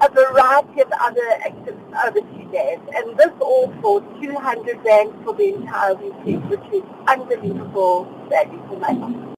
a 0.00 0.08
variety 0.10 0.80
of 0.80 0.90
other 1.00 1.30
activities 1.44 1.94
over 2.06 2.20
two 2.20 2.50
days. 2.50 2.78
And 2.94 3.16
this 3.16 3.30
all 3.40 3.72
for 3.80 4.00
200 4.22 4.84
rand 4.84 5.12
for 5.24 5.34
the 5.34 5.54
entire 5.54 5.94
weekend, 5.94 6.48
which 6.48 6.60
is 6.72 6.82
unbelievable 7.06 8.06
value 8.28 8.62
for 8.68 8.78
money. 8.78 9.34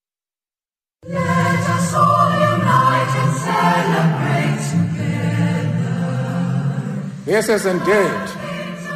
Let 1.07 1.25
us 1.27 1.95
all 1.95 2.31
unite 2.31 3.15
and 3.23 3.33
celebrate 3.45 4.63
together. 4.71 5.25
This 7.25 7.49
is 7.49 7.67
indeed 7.67 8.29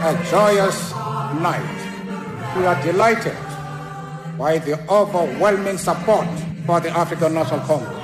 a 0.00 0.14
joyous 0.30 0.92
night. 1.40 1.78
We 2.56 2.64
are 2.64 2.82
delighted 2.82 3.36
by 4.38 4.59
the 4.59 4.78
overwhelming 4.88 5.78
support 5.78 6.28
for 6.64 6.80
the 6.80 6.90
African 6.90 7.34
National 7.34 7.61
Congress. 7.61 7.97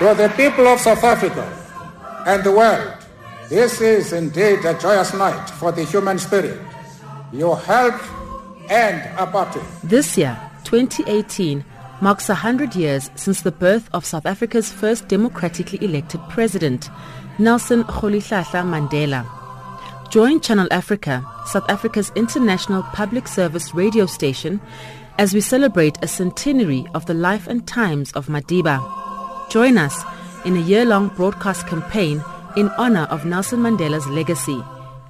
To 0.00 0.14
the 0.14 0.32
people 0.34 0.66
of 0.66 0.80
South 0.80 1.04
Africa 1.04 1.44
and 2.26 2.42
the 2.42 2.50
world, 2.50 2.94
this 3.50 3.82
is 3.82 4.14
indeed 4.14 4.64
a 4.64 4.72
joyous 4.78 5.12
night 5.12 5.50
for 5.50 5.72
the 5.72 5.84
human 5.84 6.18
spirit. 6.18 6.58
Your 7.34 7.58
help 7.58 8.00
and 8.70 9.02
apartheid. 9.18 9.62
This 9.82 10.16
year, 10.16 10.40
2018, 10.64 11.62
marks 12.00 12.30
100 12.30 12.74
years 12.74 13.10
since 13.14 13.42
the 13.42 13.52
birth 13.52 13.90
of 13.92 14.06
South 14.06 14.24
Africa's 14.24 14.72
first 14.72 15.06
democratically 15.06 15.84
elected 15.84 16.22
president, 16.30 16.88
Nelson 17.38 17.84
Rolihlahla 17.84 18.64
Mandela. 18.64 19.28
Join 20.10 20.40
Channel 20.40 20.68
Africa, 20.70 21.22
South 21.44 21.68
Africa's 21.68 22.10
international 22.16 22.84
public 22.94 23.28
service 23.28 23.74
radio 23.74 24.06
station, 24.06 24.62
as 25.18 25.34
we 25.34 25.42
celebrate 25.42 25.98
a 26.02 26.08
centenary 26.08 26.86
of 26.94 27.04
the 27.04 27.12
life 27.12 27.46
and 27.46 27.66
times 27.66 28.12
of 28.12 28.28
Madiba. 28.28 29.09
Join 29.50 29.78
us 29.78 30.04
in 30.44 30.56
a 30.56 30.60
year-long 30.60 31.08
broadcast 31.08 31.66
campaign 31.66 32.22
in 32.56 32.68
honor 32.78 33.08
of 33.10 33.24
Nelson 33.24 33.58
Mandela's 33.58 34.06
legacy 34.06 34.62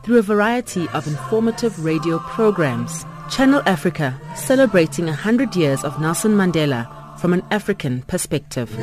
through 0.02 0.16
a 0.16 0.22
variety 0.22 0.88
of 0.94 1.06
informative 1.06 1.84
radio 1.84 2.18
programs. 2.20 3.04
Channel 3.30 3.60
Africa, 3.66 4.18
celebrating 4.34 5.04
100 5.04 5.54
years 5.54 5.84
of 5.84 6.00
Nelson 6.00 6.32
Mandela 6.32 6.88
from 7.20 7.34
an 7.34 7.42
African 7.50 8.00
perspective. 8.04 8.74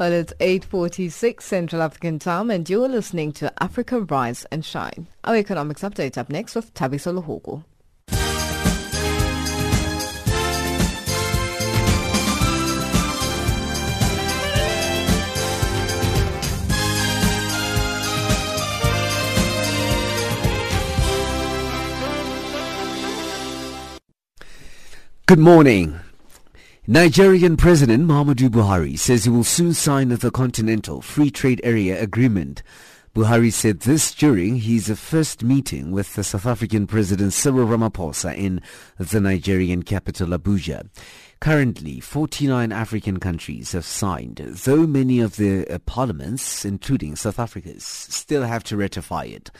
Well, 0.00 0.12
it's 0.14 0.32
8.46 0.40 1.42
Central 1.42 1.82
African 1.82 2.18
time 2.18 2.50
and 2.50 2.66
you're 2.70 2.88
listening 2.88 3.32
to 3.32 3.52
Africa 3.62 4.00
Rise 4.00 4.46
and 4.50 4.64
Shine. 4.64 5.08
Our 5.24 5.36
economics 5.36 5.82
update 5.82 6.16
up 6.16 6.30
next 6.30 6.54
with 6.54 6.72
Tabiso 6.72 7.12
Luhugu. 7.12 7.62
Good 25.26 25.38
morning. 25.38 26.00
Nigerian 26.86 27.58
President 27.58 28.06
Muhammadu 28.06 28.48
Buhari 28.48 28.98
says 28.98 29.24
he 29.24 29.30
will 29.30 29.44
soon 29.44 29.74
sign 29.74 30.08
the 30.08 30.30
Continental 30.30 31.02
Free 31.02 31.30
Trade 31.30 31.60
Area 31.62 32.02
Agreement. 32.02 32.62
Buhari 33.14 33.52
said 33.52 33.80
this 33.80 34.14
during 34.14 34.56
his 34.56 34.88
first 34.98 35.44
meeting 35.44 35.90
with 35.92 36.14
the 36.14 36.24
South 36.24 36.46
African 36.46 36.86
President 36.86 37.34
Cyril 37.34 37.66
Ramaphosa 37.66 38.34
in 38.34 38.62
the 38.96 39.20
Nigerian 39.20 39.82
capital 39.82 40.28
Abuja. 40.28 40.88
Currently, 41.38 42.00
49 42.00 42.72
African 42.72 43.20
countries 43.20 43.72
have 43.72 43.84
signed, 43.84 44.36
though 44.38 44.86
many 44.86 45.20
of 45.20 45.36
the 45.36 45.66
uh, 45.68 45.78
parliaments, 45.80 46.64
including 46.64 47.14
South 47.14 47.38
Africa's, 47.38 47.84
still 47.84 48.44
have 48.44 48.64
to 48.64 48.76
ratify 48.78 49.24
it. 49.24 49.50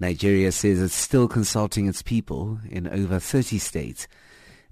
Nigeria 0.00 0.52
says 0.52 0.82
it's 0.82 0.94
still 0.94 1.28
consulting 1.28 1.88
its 1.88 2.02
people 2.02 2.58
in 2.68 2.86
over 2.86 3.18
30 3.18 3.58
states. 3.58 4.06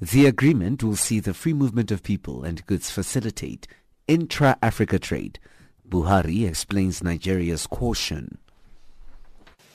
The 0.01 0.27
agreement 0.27 0.83
will 0.83 0.97
see 0.97 1.21
the 1.21 1.33
free 1.33 1.55
movement 1.55 1.91
of 1.91 2.03
people 2.03 2.45
and 2.45 2.65
goods 2.67 2.91
facilitate 2.91 3.67
intra-Africa 4.07 4.99
trade. 4.99 5.39
Buhari 5.89 6.47
explains 6.47 7.03
Nigeria's 7.03 7.67
caution. 7.67 8.37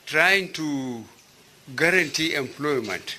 Trying 0.06 0.52
to 0.52 1.02
guarantee 1.74 2.36
employment 2.36 3.18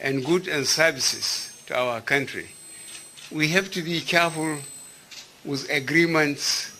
and 0.00 0.24
goods 0.24 0.46
and 0.46 0.64
services 0.64 1.50
to 1.66 1.76
our 1.76 2.00
country, 2.00 2.50
we 3.32 3.48
have 3.48 3.68
to 3.72 3.82
be 3.82 4.00
careful 4.00 4.58
with 5.44 5.68
agreements 5.70 6.70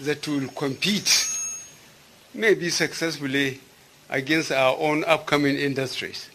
that 0.00 0.28
will 0.28 0.48
compete, 0.48 1.26
maybe 2.34 2.68
successfully, 2.68 3.60
against 4.10 4.52
our 4.52 4.76
own 4.78 5.04
upcoming 5.04 5.56
industries. 5.56 6.28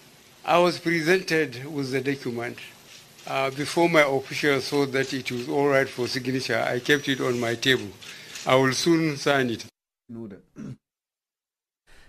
I 0.45 0.59
was 0.59 0.77
presented 0.77 1.65
with 1.65 1.91
the 1.91 2.01
document. 2.01 2.57
Uh, 3.25 3.49
before 3.51 3.87
my 3.87 4.01
official 4.01 4.59
saw 4.59 4.85
that 4.85 5.13
it 5.13 5.31
was 5.31 5.47
all 5.47 5.67
right 5.67 5.87
for 5.87 6.05
signature, 6.05 6.61
I 6.61 6.79
kept 6.79 7.07
it 7.07 7.21
on 7.21 7.39
my 7.39 7.55
table. 7.55 7.87
I 8.45 8.55
will 8.55 8.73
soon 8.73 9.15
sign 9.15 9.51
it. 9.51 9.65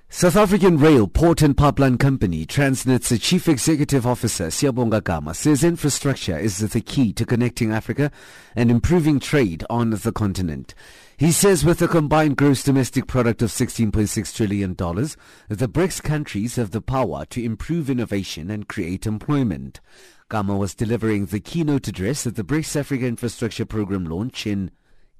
South 0.08 0.36
African 0.36 0.78
Rail, 0.78 1.06
Port 1.06 1.42
and 1.42 1.56
Pipeline 1.56 1.96
Company, 1.98 2.44
Transnet's 2.44 3.16
Chief 3.20 3.48
Executive 3.48 4.06
Officer 4.06 4.46
Siyabonga 4.46 5.02
Gama 5.02 5.34
says 5.34 5.62
infrastructure 5.62 6.38
is 6.38 6.58
the 6.58 6.80
key 6.80 7.12
to 7.12 7.24
connecting 7.24 7.72
Africa 7.72 8.10
and 8.56 8.70
improving 8.70 9.20
trade 9.20 9.64
on 9.70 9.90
the 9.90 10.12
continent. 10.12 10.74
He 11.16 11.30
says 11.30 11.64
with 11.64 11.80
a 11.80 11.86
combined 11.86 12.36
gross 12.36 12.64
domestic 12.64 13.06
product 13.06 13.40
of 13.40 13.50
$16.6 13.50 14.34
trillion, 14.34 14.74
the 14.74 15.68
BRICS 15.68 16.02
countries 16.02 16.56
have 16.56 16.72
the 16.72 16.80
power 16.80 17.24
to 17.26 17.44
improve 17.44 17.88
innovation 17.88 18.50
and 18.50 18.68
create 18.68 19.06
employment. 19.06 19.80
Gama 20.28 20.56
was 20.56 20.74
delivering 20.74 21.26
the 21.26 21.38
keynote 21.38 21.86
address 21.86 22.26
at 22.26 22.34
the 22.34 22.42
BRICS 22.42 22.74
Africa 22.74 23.06
Infrastructure 23.06 23.64
Program 23.64 24.04
launch 24.06 24.44
in 24.44 24.72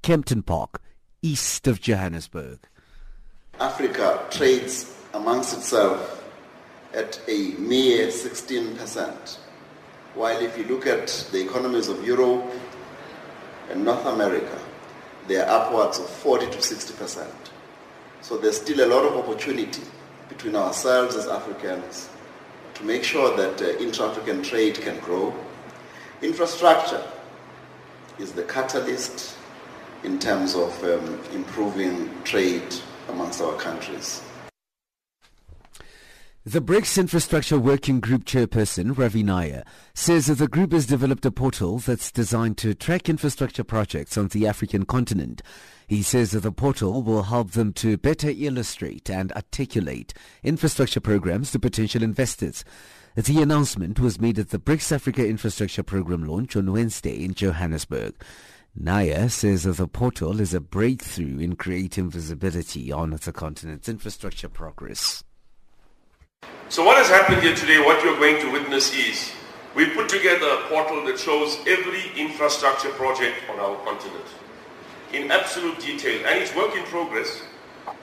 Kempton 0.03 0.43
Park, 0.43 0.83
east 1.23 1.69
of 1.69 1.81
Johannesburg. 1.81 2.59
Africa 3.61 4.27
trades 4.33 4.99
amongst 5.13 5.57
itself 5.57 6.25
at 6.93 7.21
a 7.29 7.53
mere 7.53 8.09
16%, 8.09 9.39
while 10.15 10.41
if 10.43 10.59
you 10.59 10.65
look 10.65 10.89
at 10.89 11.29
the 11.31 11.41
economies 11.41 11.87
of 11.87 12.05
Europe 12.05 12.51
and 13.71 13.85
North 13.85 14.05
America, 14.07 14.59
they 15.27 15.37
are 15.37 15.49
upwards 15.49 15.99
of 15.99 16.09
40 16.09 16.47
to 16.47 16.59
60%. 16.59 17.27
So 18.21 18.37
there's 18.37 18.61
still 18.61 18.85
a 18.85 18.89
lot 18.89 19.05
of 19.05 19.17
opportunity 19.17 19.83
between 20.29 20.57
ourselves 20.57 21.17
as 21.17 21.27
Africans 21.27 22.09
to 22.75 22.85
make 22.85 23.05
sure 23.05 23.37
that 23.37 23.63
uh, 23.63 23.79
intra-African 23.79 24.43
trade 24.43 24.75
can 24.81 24.99
grow. 25.01 25.35
Infrastructure 26.23 27.03
is 28.19 28.33
the 28.33 28.43
catalyst 28.45 29.37
in 30.03 30.19
terms 30.19 30.55
of 30.55 30.83
um, 30.85 31.21
improving 31.33 32.11
trade 32.25 32.75
amongst 33.09 33.41
our 33.41 33.55
countries. 33.55 34.23
The 36.47 36.61
BRICS 36.61 36.99
Infrastructure 36.99 37.59
Working 37.59 38.01
Group 38.01 38.27
chairperson, 38.27 38.99
Ravi 38.99 39.23
Nair, 39.23 39.65
says 39.95 40.27
that 40.27 40.35
the 40.35 40.47
group 40.47 40.73
has 40.73 40.85
developed 40.85 41.25
a 41.25 41.31
portal 41.31 41.79
that's 41.79 42.13
designed 42.13 42.59
to 42.59 42.75
track 42.75 43.09
infrastructure 43.09 43.65
projects 43.65 44.19
on 44.19 44.29
the 44.29 44.47
African 44.47 44.85
continent. 44.85 45.41
He 45.87 46.03
says 46.03 46.33
that 46.33 46.41
the 46.41 46.53
portal 46.53 47.03
will 47.03 47.23
help 47.23 47.53
them 47.53 47.73
to 47.75 47.97
better 47.97 48.29
illustrate 48.29 49.09
and 49.09 49.33
articulate 49.33 50.13
infrastructure 50.43 51.01
programs 51.01 51.51
to 51.53 51.59
potential 51.59 52.03
investors. 52.03 52.63
The 53.15 53.41
announcement 53.41 53.99
was 53.99 54.21
made 54.21 54.39
at 54.39 54.51
the 54.51 54.59
BRICS 54.59 54.93
Africa 54.93 55.27
Infrastructure 55.27 55.83
Program 55.83 56.27
launch 56.27 56.57
on 56.57 56.71
Wednesday 56.71 57.25
in 57.25 57.33
Johannesburg. 57.33 58.23
Nair 58.77 59.31
says 59.31 59.63
that 59.63 59.79
the 59.79 59.89
portal 59.89 60.43
is 60.43 60.53
a 60.53 60.61
breakthrough 60.61 61.39
in 61.39 61.57
creating 61.57 62.11
visibility 62.11 62.93
on 62.93 63.13
the 63.13 63.33
continent's 63.33 63.89
infrastructure 63.89 64.51
progress. 64.51 65.25
So 66.75 66.83
what 66.83 66.97
has 66.97 67.09
happened 67.09 67.41
here 67.41 67.55
today, 67.55 67.79
what 67.79 68.03
you're 68.03 68.19
going 68.19 68.43
to 68.43 68.51
witness 68.51 68.93
is 68.93 69.31
we 69.77 69.87
put 69.91 70.09
together 70.09 70.45
a 70.45 70.67
portal 70.67 71.07
that 71.07 71.21
shows 71.21 71.57
every 71.69 72.03
infrastructure 72.19 72.89
project 72.99 73.37
on 73.49 73.61
our 73.61 73.77
continent 73.85 74.27
in 75.13 75.31
absolute 75.31 75.79
detail 75.79 76.27
and 76.27 76.43
it's 76.43 76.53
work 76.57 76.75
in 76.75 76.83
progress 76.87 77.45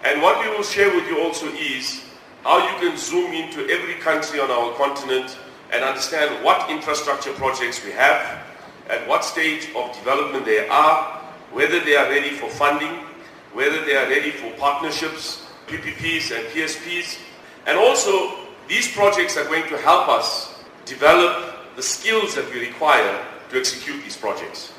And 0.05 0.21
what 0.21 0.39
we 0.39 0.55
will 0.55 0.63
share 0.63 0.87
with 0.87 1.05
you 1.09 1.19
also 1.19 1.47
is 1.47 1.99
how 2.45 2.63
you 2.63 2.79
can 2.79 2.95
zoom 2.95 3.33
into 3.33 3.67
every 3.67 3.95
country 3.95 4.39
on 4.39 4.49
our 4.49 4.71
continent 4.75 5.35
and 5.73 5.83
understand 5.83 6.41
what 6.41 6.69
infrastructure 6.69 7.33
projects 7.33 7.83
we 7.83 7.91
have, 7.91 8.39
at 8.87 9.05
what 9.05 9.25
stage 9.25 9.67
of 9.75 9.91
development 9.99 10.45
they 10.45 10.65
are, 10.69 11.19
whether 11.51 11.81
they 11.81 11.97
are 11.97 12.07
ready 12.07 12.29
for 12.29 12.47
funding, 12.47 13.03
whether 13.51 13.83
they 13.83 13.97
are 13.97 14.07
ready 14.07 14.31
for 14.31 14.49
partnerships, 14.51 15.43
PPPs 15.67 16.31
and 16.31 16.47
PSPs. 16.55 17.19
And 17.67 17.77
also, 17.77 18.40
these 18.71 18.89
projects 18.89 19.35
are 19.35 19.43
going 19.43 19.67
to 19.67 19.77
help 19.79 20.07
us 20.07 20.55
develop 20.85 21.75
the 21.75 21.83
skills 21.83 22.35
that 22.35 22.49
we 22.53 22.61
require 22.61 23.19
to 23.49 23.59
execute 23.59 24.01
these 24.01 24.15
projects. 24.15 24.71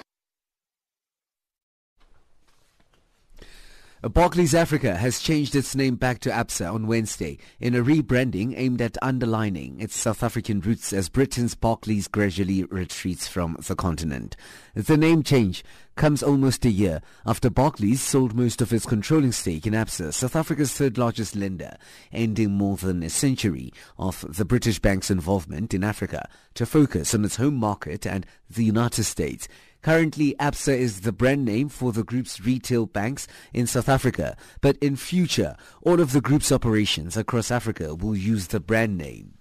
Barclays 4.10 4.52
Africa 4.52 4.96
has 4.96 5.20
changed 5.20 5.54
its 5.54 5.76
name 5.76 5.94
back 5.94 6.18
to 6.20 6.30
ABSA 6.30 6.74
on 6.74 6.88
Wednesday 6.88 7.38
in 7.60 7.76
a 7.76 7.84
rebranding 7.84 8.52
aimed 8.56 8.82
at 8.82 8.98
underlining 9.00 9.80
its 9.80 9.96
South 9.96 10.24
African 10.24 10.58
roots 10.58 10.92
as 10.92 11.08
Britain's 11.08 11.54
Barclays 11.54 12.08
gradually 12.08 12.64
retreats 12.64 13.28
from 13.28 13.56
the 13.68 13.76
continent. 13.76 14.36
The 14.74 14.96
name 14.96 15.22
change 15.22 15.62
comes 15.94 16.20
almost 16.20 16.64
a 16.64 16.70
year 16.70 17.00
after 17.24 17.48
Barclays 17.48 18.02
sold 18.02 18.34
most 18.34 18.60
of 18.60 18.72
its 18.72 18.86
controlling 18.86 19.30
stake 19.30 19.68
in 19.68 19.72
ABSA, 19.72 20.12
South 20.14 20.34
Africa's 20.34 20.72
third 20.72 20.98
largest 20.98 21.36
lender, 21.36 21.76
ending 22.12 22.50
more 22.50 22.76
than 22.76 23.04
a 23.04 23.10
century 23.10 23.72
of 23.98 24.24
the 24.28 24.44
British 24.44 24.80
bank's 24.80 25.12
involvement 25.12 25.72
in 25.72 25.84
Africa 25.84 26.28
to 26.54 26.66
focus 26.66 27.14
on 27.14 27.24
its 27.24 27.36
home 27.36 27.54
market 27.54 28.04
and 28.04 28.26
the 28.50 28.64
United 28.64 29.04
States. 29.04 29.46
Currently, 29.82 30.36
ABSA 30.38 30.78
is 30.78 31.00
the 31.00 31.10
brand 31.10 31.44
name 31.44 31.68
for 31.68 31.92
the 31.92 32.04
group's 32.04 32.40
retail 32.40 32.86
banks 32.86 33.26
in 33.52 33.66
South 33.66 33.88
Africa, 33.88 34.36
but 34.60 34.76
in 34.76 34.94
future, 34.94 35.56
all 35.82 36.00
of 36.00 36.12
the 36.12 36.20
group's 36.20 36.52
operations 36.52 37.16
across 37.16 37.50
Africa 37.50 37.94
will 37.96 38.16
use 38.16 38.46
the 38.46 38.60
brand 38.60 38.96
name. 38.96 39.34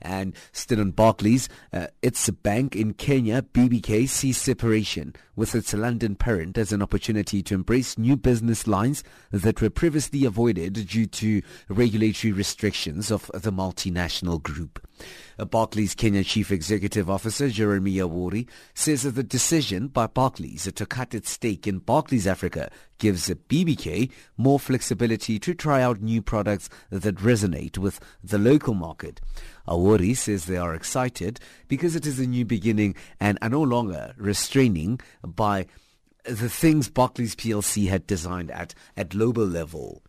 And 0.00 0.34
still 0.50 0.80
on 0.80 0.92
Barclays, 0.92 1.48
uh, 1.72 1.88
it's 2.00 2.26
a 2.26 2.32
bank 2.32 2.74
in 2.74 2.94
Kenya, 2.94 3.42
BBK, 3.42 4.08
sees 4.08 4.38
separation 4.38 5.14
with 5.36 5.54
its 5.54 5.74
London 5.74 6.16
parent 6.16 6.58
as 6.58 6.72
an 6.72 6.82
opportunity 6.82 7.42
to 7.42 7.54
embrace 7.54 7.96
new 7.96 8.16
business 8.16 8.66
lines 8.66 9.04
that 9.30 9.60
were 9.60 9.70
previously 9.70 10.24
avoided 10.24 10.72
due 10.88 11.06
to 11.06 11.42
regulatory 11.68 12.32
restrictions 12.32 13.12
of 13.12 13.30
the 13.34 13.52
multinational 13.52 14.42
group. 14.42 14.84
Barclays 15.50 15.94
Kenya 15.94 16.24
Chief 16.24 16.50
Executive 16.50 17.10
Officer 17.10 17.48
Jeremy 17.48 17.94
Awori 17.96 18.48
says 18.74 19.02
that 19.02 19.12
the 19.12 19.22
decision 19.22 19.88
by 19.88 20.06
Barclays 20.06 20.70
to 20.72 20.86
cut 20.86 21.14
its 21.14 21.30
stake 21.30 21.66
in 21.66 21.78
Barclays 21.78 22.26
Africa 22.26 22.70
gives 22.98 23.26
the 23.26 23.34
BBK 23.34 24.10
more 24.36 24.60
flexibility 24.60 25.38
to 25.38 25.54
try 25.54 25.82
out 25.82 26.00
new 26.00 26.22
products 26.22 26.68
that 26.90 27.16
resonate 27.16 27.78
with 27.78 27.98
the 28.22 28.38
local 28.38 28.74
market. 28.74 29.20
Awori 29.66 30.16
says 30.16 30.44
they 30.44 30.56
are 30.56 30.74
excited 30.74 31.40
because 31.68 31.96
it 31.96 32.06
is 32.06 32.18
a 32.18 32.26
new 32.26 32.44
beginning 32.44 32.94
and 33.18 33.38
are 33.42 33.48
no 33.48 33.62
longer 33.62 34.14
restraining 34.16 35.00
by 35.24 35.66
the 36.24 36.48
things 36.48 36.88
Barclays 36.88 37.34
PLC 37.34 37.88
had 37.88 38.06
designed 38.06 38.50
at, 38.50 38.74
at 38.96 39.10
global 39.10 39.44
level. 39.44 40.02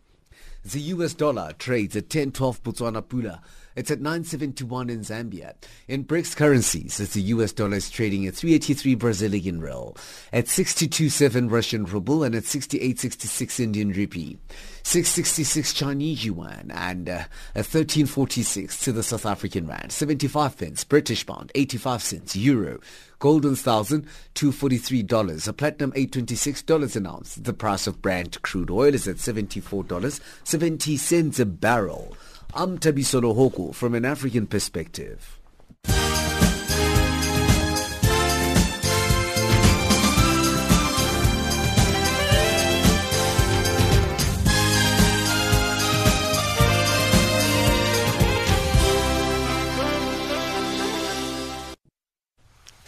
The 0.64 0.80
US 0.80 1.14
dollar 1.14 1.54
trades 1.58 1.96
at 1.96 2.10
10.12 2.10 2.62
Botswana 2.62 3.02
Pula. 3.02 3.42
It's 3.76 3.92
at 3.92 4.02
971 4.02 4.90
in 4.90 5.00
Zambia. 5.02 5.54
In 5.88 6.06
BRICS 6.06 6.36
currencies, 6.36 7.00
it's 7.00 7.14
the 7.14 7.22
US 7.24 7.52
dollar 7.52 7.78
is 7.78 7.90
trading 7.90 8.28
at 8.28 8.36
383 8.36 8.96
Brazilian 8.96 9.62
real, 9.62 9.98
at 10.32 10.48
627 10.48 11.50
Russian 11.50 11.86
ruble, 11.86 12.24
and 12.24 12.36
at 12.36 12.46
6866 12.46 13.60
Indian 13.60 13.92
rupee. 13.92 14.38
666 14.84 15.74
Chinese 15.74 16.26
yuan 16.26 16.72
and 16.74 17.10
uh, 17.10 17.24
1346 17.54 18.84
to 18.84 18.92
the 18.92 19.02
South 19.02 19.26
African 19.26 19.66
rand, 19.66 19.92
75 19.92 20.58
pence 20.58 20.84
British 20.84 21.26
pound, 21.26 21.52
85 21.56 22.02
cents 22.04 22.36
euro, 22.36 22.80
gold 23.24 23.46
one 23.46 23.56
thousand 23.56 24.06
two 24.34 24.52
forty 24.52 24.78
three 24.78 25.02
dollars, 25.02 25.48
a 25.48 25.54
platinum 25.54 25.94
eight 25.96 26.12
twenty 26.12 26.36
six 26.36 26.62
dollars 26.62 26.98
an 26.98 27.08
ounce. 27.08 27.36
The 27.36 27.54
price 27.54 27.88
of 27.88 28.02
Brent 28.02 28.42
crude 28.42 28.70
oil 28.70 28.94
is 28.94 29.08
at 29.08 29.20
seventy 29.20 29.62
four 29.62 29.84
dollars 29.86 30.20
seventy 30.44 30.98
cents 30.98 31.40
a 31.40 31.46
barrel. 31.46 32.18
I'm 32.56 32.78
Tabiso 32.78 33.20
Lohoko 33.20 33.74
from 33.74 33.96
an 33.96 34.06
African 34.06 34.46
perspective. 34.46 35.40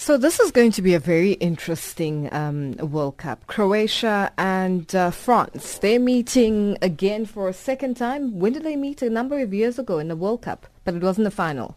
So 0.06 0.18
this 0.20 0.40
is 0.40 0.52
going 0.52 0.70
to 0.74 0.84
be 0.84 0.94
a 0.94 1.00
very 1.00 1.32
interesting 1.32 2.32
um, 2.32 2.74
World 2.74 3.18
Cup. 3.18 3.48
Croatia 3.48 4.32
and 4.38 4.94
uh, 4.94 5.10
France, 5.10 5.80
they're 5.80 6.00
meeting 6.00 6.78
again 6.84 7.26
for 7.26 7.50
a 7.50 7.54
second 7.54 7.98
time. 7.98 8.38
When 8.38 8.54
did 8.54 8.62
they 8.62 8.76
meet? 8.76 9.02
A 9.02 9.10
number 9.10 9.40
of 9.42 9.52
years 9.52 9.80
ago 9.80 9.98
in 9.98 10.08
the 10.08 10.16
World 10.16 10.44
Cup, 10.44 10.68
but 10.84 10.94
it 10.94 11.02
wasn't 11.02 11.26
the 11.26 11.32
final. 11.32 11.76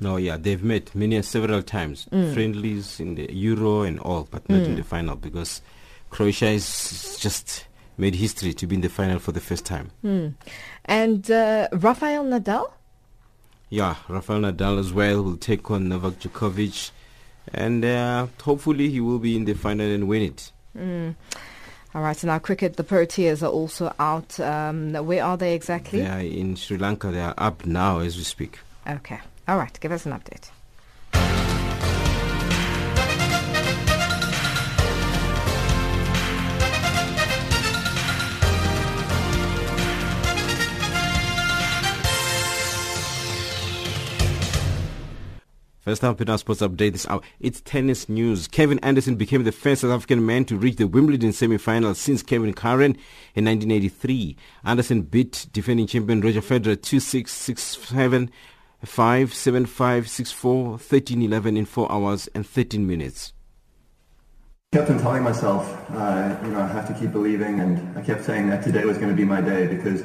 No, 0.00 0.16
yeah, 0.16 0.38
they've 0.38 0.64
met 0.64 0.94
many 0.94 1.20
several 1.20 1.62
times, 1.62 2.06
Mm. 2.10 2.32
friendlies 2.32 2.98
in 2.98 3.14
the 3.14 3.30
Euro 3.30 3.82
and 3.82 4.00
all, 4.00 4.26
but 4.30 4.48
not 4.48 4.62
in 4.62 4.72
Mm. 4.72 4.76
the 4.76 4.82
final 4.84 5.14
because 5.16 5.60
Croatia 6.08 6.46
is 6.52 7.18
just 7.20 7.66
made 7.98 8.14
history 8.14 8.54
to 8.54 8.66
be 8.66 8.76
in 8.76 8.80
the 8.80 8.88
final 8.88 9.18
for 9.18 9.32
the 9.32 9.40
first 9.40 9.66
time. 9.66 9.90
Hmm. 10.00 10.28
And 10.86 11.30
uh, 11.30 11.68
Rafael 11.72 12.24
Nadal? 12.24 12.72
Yeah, 13.68 13.96
Rafael 14.08 14.40
Nadal 14.40 14.78
as 14.78 14.94
well 14.94 15.22
will 15.22 15.36
take 15.36 15.70
on 15.70 15.90
Novak 15.90 16.20
Djokovic, 16.20 16.90
and 17.52 17.84
uh, 17.84 18.26
hopefully 18.42 18.88
he 18.88 19.00
will 19.00 19.18
be 19.18 19.36
in 19.36 19.44
the 19.44 19.54
final 19.54 19.86
and 19.86 20.08
win 20.08 20.22
it. 20.22 20.52
Mm. 20.76 21.14
All 21.94 22.02
right, 22.02 22.16
so 22.16 22.26
now 22.26 22.38
cricket, 22.38 22.76
the 22.76 22.84
Proteas 22.84 23.42
are 23.42 23.46
also 23.46 23.94
out. 23.98 24.38
Um, 24.38 24.92
where 24.92 25.24
are 25.24 25.36
they 25.36 25.54
exactly? 25.54 26.00
They 26.00 26.06
are 26.06 26.20
in 26.20 26.56
Sri 26.56 26.76
Lanka. 26.76 27.10
They 27.10 27.22
are 27.22 27.34
up 27.38 27.64
now 27.64 28.00
as 28.00 28.16
we 28.16 28.22
speak. 28.22 28.58
Okay. 28.86 29.18
All 29.48 29.56
right, 29.56 29.78
give 29.80 29.92
us 29.92 30.04
an 30.04 30.12
update. 30.12 30.50
In 45.86 45.92
our 46.28 46.38
sports 46.38 46.62
update 46.62 46.94
this 46.94 47.06
hour, 47.06 47.20
it's 47.38 47.60
tennis 47.60 48.08
news. 48.08 48.48
Kevin 48.48 48.80
Anderson 48.80 49.14
became 49.14 49.44
the 49.44 49.52
first 49.52 49.82
South 49.82 49.92
African 49.92 50.26
man 50.26 50.44
to 50.46 50.56
reach 50.56 50.78
the 50.78 50.88
Wimbledon 50.88 51.32
semi-final 51.32 51.94
since 51.94 52.24
Kevin 52.24 52.52
Curren 52.54 52.96
in 53.36 53.44
1983. 53.44 54.36
Anderson 54.64 55.02
beat 55.02 55.46
defending 55.52 55.86
champion 55.86 56.20
Roger 56.20 56.40
Federer 56.40 56.74
2-6, 56.74 57.26
6-7, 57.26 58.28
5, 58.84 59.32
7, 59.32 59.66
5, 59.66 60.08
6, 60.08 60.32
4, 60.32 60.78
13, 60.80 61.22
11 61.22 61.56
in 61.56 61.64
4 61.64 61.92
hours 61.92 62.28
and 62.34 62.44
13 62.44 62.84
minutes. 62.84 63.32
I 64.72 64.78
kept 64.78 64.90
on 64.90 64.98
telling 64.98 65.22
myself, 65.22 65.68
uh, 65.92 66.36
you 66.42 66.50
know, 66.50 66.62
I 66.62 66.66
have 66.66 66.88
to 66.88 66.94
keep 66.94 67.12
believing, 67.12 67.60
and 67.60 67.96
I 67.96 68.02
kept 68.02 68.24
saying 68.24 68.50
that 68.50 68.64
today 68.64 68.84
was 68.84 68.98
going 68.98 69.10
to 69.10 69.16
be 69.16 69.24
my 69.24 69.40
day 69.40 69.68
because 69.68 70.02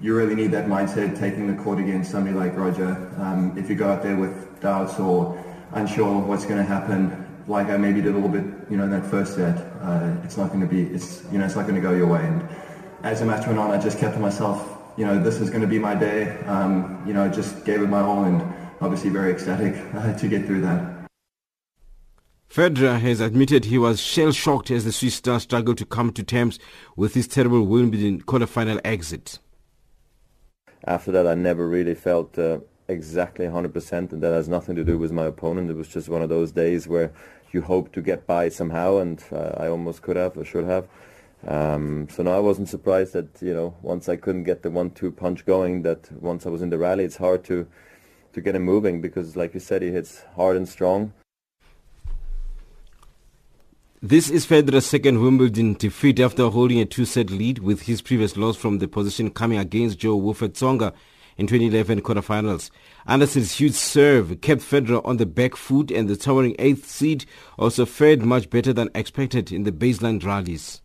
you 0.00 0.16
really 0.16 0.34
need 0.34 0.50
that 0.52 0.66
mindset 0.66 1.18
taking 1.18 1.54
the 1.54 1.62
court 1.62 1.78
against 1.78 2.10
somebody 2.10 2.34
like 2.34 2.56
Roger. 2.56 2.96
Um, 3.18 3.56
if 3.58 3.68
you 3.68 3.76
go 3.76 3.90
out 3.90 4.02
there 4.02 4.16
with 4.16 4.60
doubts 4.60 4.98
or 4.98 5.42
unsure 5.72 6.20
what's 6.20 6.44
going 6.44 6.56
to 6.56 6.64
happen, 6.64 7.26
like 7.46 7.68
I 7.68 7.76
maybe 7.76 8.00
did 8.00 8.12
a 8.12 8.14
little 8.14 8.28
bit, 8.28 8.44
you 8.70 8.76
know, 8.76 8.84
in 8.84 8.90
that 8.90 9.04
first 9.04 9.34
set, 9.34 9.58
uh, 9.82 10.16
it's 10.24 10.36
not 10.36 10.48
going 10.48 10.60
to 10.60 10.66
be, 10.66 10.82
it's, 10.84 11.24
you 11.30 11.38
know, 11.38 11.44
it's 11.44 11.56
not 11.56 11.62
going 11.62 11.74
to 11.74 11.80
go 11.80 11.92
your 11.92 12.06
way. 12.06 12.24
And 12.24 12.48
as 13.02 13.20
the 13.20 13.26
match 13.26 13.46
went 13.46 13.58
on, 13.58 13.70
I 13.70 13.78
just 13.78 13.98
kept 13.98 14.14
to 14.14 14.20
myself, 14.20 14.78
you 14.96 15.04
know, 15.04 15.22
this 15.22 15.40
is 15.40 15.50
going 15.50 15.62
to 15.62 15.66
be 15.66 15.78
my 15.78 15.94
day. 15.94 16.38
Um, 16.46 17.02
you 17.06 17.12
know, 17.12 17.28
just 17.28 17.64
gave 17.64 17.82
it 17.82 17.88
my 17.88 18.00
all, 18.00 18.24
and 18.24 18.40
obviously 18.80 19.10
very 19.10 19.32
ecstatic 19.32 19.74
uh, 19.94 20.16
to 20.16 20.28
get 20.28 20.46
through 20.46 20.62
that. 20.62 20.96
Federer 22.48 22.98
has 23.00 23.20
admitted 23.20 23.66
he 23.66 23.78
was 23.78 24.00
shell-shocked 24.00 24.72
as 24.72 24.84
the 24.84 24.90
Swiss 24.90 25.14
star 25.14 25.38
struggled 25.38 25.78
to 25.78 25.86
come 25.86 26.12
to 26.12 26.24
terms 26.24 26.58
with 26.96 27.14
his 27.14 27.28
terrible 27.28 27.64
Wimbledon 27.64 28.22
quarter-final 28.22 28.80
exit. 28.84 29.38
After 30.84 31.12
that, 31.12 31.26
I 31.26 31.34
never 31.34 31.68
really 31.68 31.94
felt 31.94 32.38
uh, 32.38 32.60
exactly 32.88 33.46
100%, 33.46 34.12
and 34.12 34.22
that 34.22 34.32
has 34.32 34.48
nothing 34.48 34.76
to 34.76 34.84
do 34.84 34.98
with 34.98 35.12
my 35.12 35.26
opponent. 35.26 35.70
It 35.70 35.76
was 35.76 35.88
just 35.88 36.08
one 36.08 36.22
of 36.22 36.28
those 36.28 36.52
days 36.52 36.88
where 36.88 37.12
you 37.52 37.62
hope 37.62 37.92
to 37.92 38.02
get 38.02 38.26
by 38.26 38.48
somehow, 38.48 38.98
and 38.98 39.22
uh, 39.32 39.52
I 39.56 39.68
almost 39.68 40.02
could 40.02 40.16
have, 40.16 40.36
or 40.36 40.44
should 40.44 40.64
have. 40.64 40.88
Um, 41.46 42.08
so 42.10 42.22
no, 42.22 42.36
I 42.36 42.40
wasn't 42.40 42.68
surprised 42.68 43.14
that 43.14 43.28
you 43.40 43.54
know 43.54 43.74
once 43.80 44.10
I 44.10 44.16
couldn't 44.16 44.44
get 44.44 44.62
the 44.62 44.70
one-two 44.70 45.10
punch 45.12 45.46
going, 45.46 45.82
that 45.82 46.12
once 46.12 46.44
I 46.44 46.50
was 46.50 46.60
in 46.60 46.70
the 46.70 46.78
rally, 46.78 47.04
it's 47.04 47.16
hard 47.16 47.44
to 47.44 47.66
to 48.32 48.40
get 48.40 48.54
him 48.54 48.62
moving 48.62 49.00
because, 49.00 49.36
like 49.36 49.54
you 49.54 49.60
said, 49.60 49.82
he 49.82 49.90
hits 49.90 50.22
hard 50.36 50.56
and 50.56 50.68
strong. 50.68 51.12
This 54.02 54.30
is 54.30 54.46
Federer's 54.46 54.86
second 54.86 55.20
Wimbledon 55.20 55.74
defeat 55.74 56.20
after 56.20 56.48
holding 56.48 56.80
a 56.80 56.86
two-set 56.86 57.28
lead 57.28 57.58
with 57.58 57.82
his 57.82 58.00
previous 58.00 58.34
loss 58.34 58.56
from 58.56 58.78
the 58.78 58.88
position 58.88 59.28
coming 59.28 59.58
against 59.58 59.98
Jo-Wilfried 59.98 60.54
Tsonga 60.54 60.94
in 61.36 61.46
2011 61.46 62.00
quarterfinals. 62.00 62.70
Anderson's 63.06 63.52
huge 63.52 63.74
serve 63.74 64.40
kept 64.40 64.62
Federer 64.62 65.04
on 65.04 65.18
the 65.18 65.26
back 65.26 65.54
foot 65.54 65.90
and 65.90 66.08
the 66.08 66.16
towering 66.16 66.56
eighth 66.58 66.88
seed 66.88 67.26
also 67.58 67.84
fared 67.84 68.22
much 68.22 68.48
better 68.48 68.72
than 68.72 68.88
expected 68.94 69.52
in 69.52 69.64
the 69.64 69.72
baseline 69.72 70.24
rallies. 70.24 70.80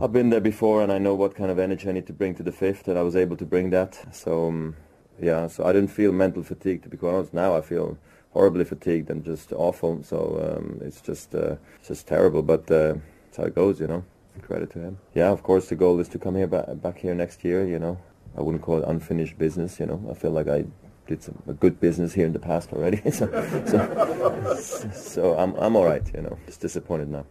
I've 0.00 0.12
been 0.12 0.30
there 0.30 0.40
before 0.40 0.84
and 0.84 0.92
I 0.92 0.98
know 0.98 1.16
what 1.16 1.34
kind 1.34 1.50
of 1.50 1.58
energy 1.58 1.88
I 1.88 1.92
need 1.92 2.06
to 2.06 2.12
bring 2.12 2.36
to 2.36 2.44
the 2.44 2.52
fifth 2.52 2.86
and 2.86 2.96
I 2.96 3.02
was 3.02 3.16
able 3.16 3.38
to 3.38 3.44
bring 3.44 3.70
that. 3.70 4.14
So, 4.14 4.46
um, 4.46 4.76
yeah, 5.20 5.48
so 5.48 5.64
I 5.64 5.72
didn't 5.72 5.90
feel 5.90 6.12
mental 6.12 6.44
fatigue 6.44 6.84
to 6.84 6.88
be 6.88 6.96
quite 6.96 7.12
honest. 7.12 7.34
Now 7.34 7.56
I 7.56 7.60
feel 7.60 7.98
horribly 8.30 8.64
fatigued 8.64 9.10
and 9.10 9.24
just 9.24 9.52
awful. 9.52 10.02
So 10.02 10.56
um, 10.56 10.80
it's 10.82 11.00
just 11.00 11.34
uh, 11.34 11.56
just 11.86 12.06
terrible, 12.06 12.42
but 12.42 12.70
uh, 12.70 12.94
that's 13.24 13.36
how 13.36 13.44
it 13.44 13.54
goes, 13.54 13.80
you 13.80 13.86
know. 13.86 14.04
Credit 14.42 14.70
to 14.70 14.78
him. 14.78 14.98
Yeah, 15.14 15.30
of 15.30 15.42
course 15.42 15.68
the 15.68 15.74
goal 15.74 16.00
is 16.00 16.08
to 16.08 16.18
come 16.18 16.36
here 16.36 16.46
back, 16.46 16.64
back 16.80 16.98
here 16.98 17.14
next 17.14 17.44
year. 17.44 17.66
You 17.66 17.78
know, 17.78 17.98
I 18.36 18.40
wouldn't 18.40 18.62
call 18.62 18.78
it 18.78 18.84
unfinished 18.86 19.36
business. 19.36 19.78
You 19.78 19.86
know, 19.86 20.02
I 20.10 20.14
feel 20.14 20.30
like 20.30 20.48
I 20.48 20.64
did 21.06 21.22
some 21.22 21.42
a 21.46 21.52
good 21.52 21.80
business 21.80 22.14
here 22.14 22.26
in 22.26 22.32
the 22.32 22.38
past 22.38 22.72
already. 22.72 23.10
so, 23.10 23.26
so, 23.66 24.90
so 24.94 25.36
I'm 25.36 25.54
I'm 25.56 25.76
all 25.76 25.84
right. 25.84 26.08
You 26.14 26.22
know, 26.22 26.38
just 26.46 26.60
disappointed 26.60 27.08
now. 27.08 27.26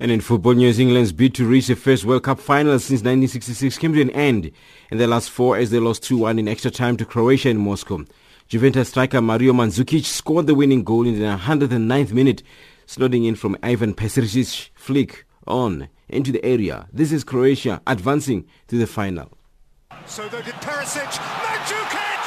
And 0.00 0.10
in 0.10 0.20
football 0.20 0.54
news, 0.54 0.80
England's 0.80 1.12
bid 1.12 1.34
to 1.36 1.46
reach 1.46 1.68
the 1.68 1.76
first 1.76 2.04
World 2.04 2.24
Cup 2.24 2.40
final 2.40 2.76
since 2.80 3.00
1966 3.02 3.78
came 3.78 3.92
to 3.92 4.02
an 4.02 4.10
end 4.10 4.50
in 4.90 4.98
the 4.98 5.06
last 5.06 5.30
four 5.30 5.56
as 5.56 5.70
they 5.70 5.78
lost 5.78 6.02
2-1 6.02 6.40
in 6.40 6.48
extra 6.48 6.70
time 6.70 6.96
to 6.96 7.04
Croatia 7.04 7.50
in 7.50 7.58
Moscow. 7.58 8.04
Juventus 8.54 8.90
striker 8.90 9.20
Mario 9.20 9.52
Mandzukic 9.52 10.04
scored 10.04 10.46
the 10.46 10.54
winning 10.54 10.84
goal 10.84 11.08
in 11.08 11.18
the 11.18 11.26
109th 11.26 12.12
minute, 12.12 12.44
slotting 12.86 13.26
in 13.26 13.34
from 13.34 13.56
Ivan 13.64 13.94
Perisic's 13.94 14.70
flick 14.76 15.26
on 15.44 15.88
into 16.08 16.30
the 16.30 16.44
area. 16.44 16.86
This 16.92 17.10
is 17.10 17.24
Croatia 17.24 17.82
advancing 17.84 18.46
to 18.68 18.78
the 18.78 18.86
final. 18.86 19.36
So 20.06 20.28
they 20.28 20.40
did 20.42 20.54
Perisic, 20.62 21.02
Mandzukic! 21.02 22.24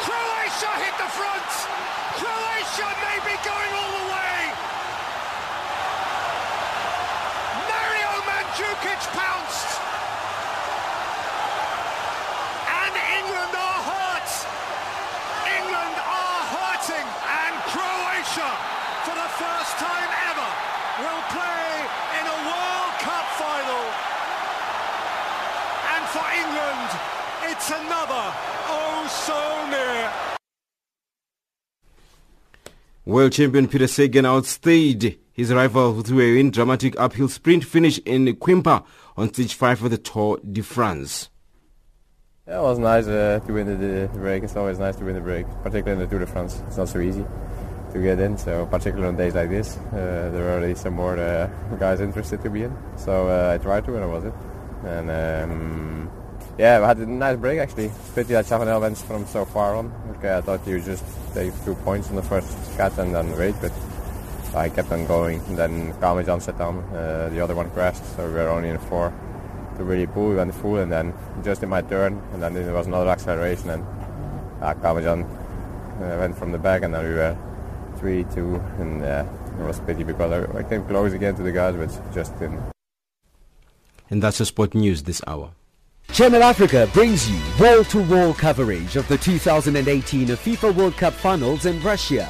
Croatia 0.00 0.72
hit 0.80 0.96
the 0.96 1.10
front! 1.12 1.52
Croatia 2.16 2.88
may 3.04 3.18
be 3.28 3.36
going 3.44 3.72
all 3.76 3.92
the 3.92 4.06
way! 4.08 4.40
Mario 7.60 8.12
Mandzukic 8.24 9.04
pounced! 9.12 9.84
And 12.86 12.94
England 13.18 13.50
are 13.50 13.82
hurt! 13.82 14.30
England 15.58 15.96
are 15.98 16.42
hurting! 16.54 17.02
And 17.02 17.54
Croatia, 17.66 18.50
for 19.02 19.16
the 19.18 19.30
first 19.42 19.74
time 19.82 20.10
ever, 20.30 20.50
will 21.02 21.22
play 21.34 21.66
in 22.20 22.24
a 22.30 22.38
World 22.46 22.94
Cup 23.02 23.26
final! 23.42 23.86
And 25.98 26.04
for 26.14 26.26
England, 26.30 26.90
it's 27.50 27.70
another 27.74 28.24
oh 28.70 29.02
so 29.10 29.66
near. 29.66 30.06
World 33.06 33.34
champion 33.34 33.68
Peter 33.68 33.86
Sagan 33.86 34.26
outstayed 34.26 35.16
his 35.30 35.52
rival 35.54 36.02
through 36.02 36.22
a 36.22 36.34
win 36.34 36.50
dramatic 36.50 36.98
uphill 36.98 37.28
sprint 37.28 37.64
finish 37.64 37.98
in 37.98 38.26
Quimper 38.34 38.84
on 39.16 39.32
stage 39.32 39.54
5 39.54 39.84
of 39.84 39.90
the 39.92 39.98
Tour 39.98 40.40
de 40.40 40.60
France. 40.60 41.30
Yeah, 42.48 42.58
it 42.58 42.62
was 42.62 42.80
nice 42.80 43.06
uh, 43.06 43.38
to 43.46 43.52
win 43.52 43.68
the, 43.68 43.76
the 43.76 44.18
break. 44.18 44.42
It's 44.42 44.56
always 44.56 44.80
nice 44.80 44.96
to 44.96 45.04
win 45.04 45.14
the 45.14 45.20
break, 45.20 45.46
particularly 45.62 45.92
in 45.92 45.98
the 46.00 46.06
Tour 46.08 46.18
de 46.18 46.26
France. 46.26 46.60
It's 46.66 46.78
not 46.78 46.88
so 46.88 46.98
easy 46.98 47.24
to 47.92 48.02
get 48.02 48.18
in, 48.18 48.36
so 48.36 48.66
particularly 48.66 49.06
on 49.06 49.16
days 49.16 49.36
like 49.36 49.50
this, 49.50 49.76
uh, 49.76 50.30
there 50.32 50.48
are 50.48 50.58
already 50.58 50.74
some 50.74 50.94
more 50.94 51.16
uh, 51.16 51.46
guys 51.78 52.00
interested 52.00 52.42
to 52.42 52.50
be 52.50 52.64
in. 52.64 52.76
So 52.96 53.28
uh, 53.28 53.54
I 53.54 53.62
tried 53.62 53.84
to, 53.84 53.94
and 53.94 54.02
I 54.02 54.08
was 54.08 54.24
it. 54.24 54.34
And 54.84 55.10
um, 55.12 56.10
yeah, 56.58 56.80
I 56.82 56.86
had 56.86 56.98
a 56.98 57.06
nice 57.06 57.36
break 57.36 57.58
actually. 57.58 57.90
Pity 58.14 58.32
that 58.34 58.46
Chavanel 58.46 58.80
went 58.80 58.98
from 58.98 59.26
so 59.26 59.44
far 59.44 59.76
on. 59.76 59.92
Okay, 60.16 60.36
I 60.36 60.40
thought 60.40 60.66
you 60.66 60.80
just 60.80 61.04
take 61.34 61.52
two 61.64 61.74
points 61.76 62.08
in 62.10 62.16
the 62.16 62.22
first 62.22 62.56
cut 62.76 62.96
and 62.98 63.14
then 63.14 63.36
wait, 63.36 63.54
but 63.60 63.72
I 64.54 64.70
kept 64.70 64.90
on 64.90 65.06
going. 65.06 65.40
And 65.48 65.58
then 65.58 65.92
Calmejane 65.94 66.40
set 66.40 66.58
down, 66.58 66.78
uh, 66.94 67.28
the 67.30 67.40
other 67.40 67.54
one 67.54 67.70
crashed, 67.70 68.04
so 68.16 68.26
we 68.26 68.34
were 68.34 68.48
only 68.48 68.70
in 68.70 68.78
four 68.78 69.12
to 69.76 69.84
really 69.84 70.06
pull. 70.06 70.30
We 70.30 70.36
went 70.36 70.54
full, 70.54 70.76
and 70.76 70.90
then 70.90 71.12
just 71.44 71.62
in 71.62 71.68
my 71.68 71.82
turn, 71.82 72.22
and 72.32 72.42
then 72.42 72.54
there 72.54 72.72
was 72.72 72.86
another 72.86 73.10
acceleration, 73.10 73.70
and 73.70 73.84
uh, 74.62 74.74
Calmejane 74.74 75.24
uh, 75.24 76.18
went 76.18 76.38
from 76.38 76.52
the 76.52 76.58
back, 76.58 76.82
and 76.82 76.94
then 76.94 77.04
we 77.04 77.14
were 77.14 77.36
three, 77.98 78.24
two, 78.34 78.56
and 78.78 79.02
uh, 79.02 79.24
it 79.58 79.62
was 79.62 79.80
pity 79.80 80.04
because 80.04 80.32
I, 80.32 80.58
I 80.58 80.62
came 80.62 80.84
close 80.86 81.12
again 81.12 81.34
to 81.36 81.42
the 81.42 81.52
guys, 81.52 81.74
but 81.76 82.14
just 82.14 82.38
didn't. 82.38 82.62
And 84.08 84.22
that's 84.22 84.38
the 84.38 84.46
sport 84.46 84.74
news 84.74 85.02
this 85.02 85.20
hour. 85.26 85.50
Channel 86.12 86.42
Africa 86.42 86.88
brings 86.94 87.30
you 87.30 87.38
wall-to-wall 87.60 88.32
coverage 88.34 88.96
of 88.96 89.06
the 89.08 89.18
2018 89.18 90.28
FIFA 90.28 90.74
World 90.74 90.96
Cup 90.96 91.12
finals 91.12 91.66
in 91.66 91.80
Russia. 91.82 92.26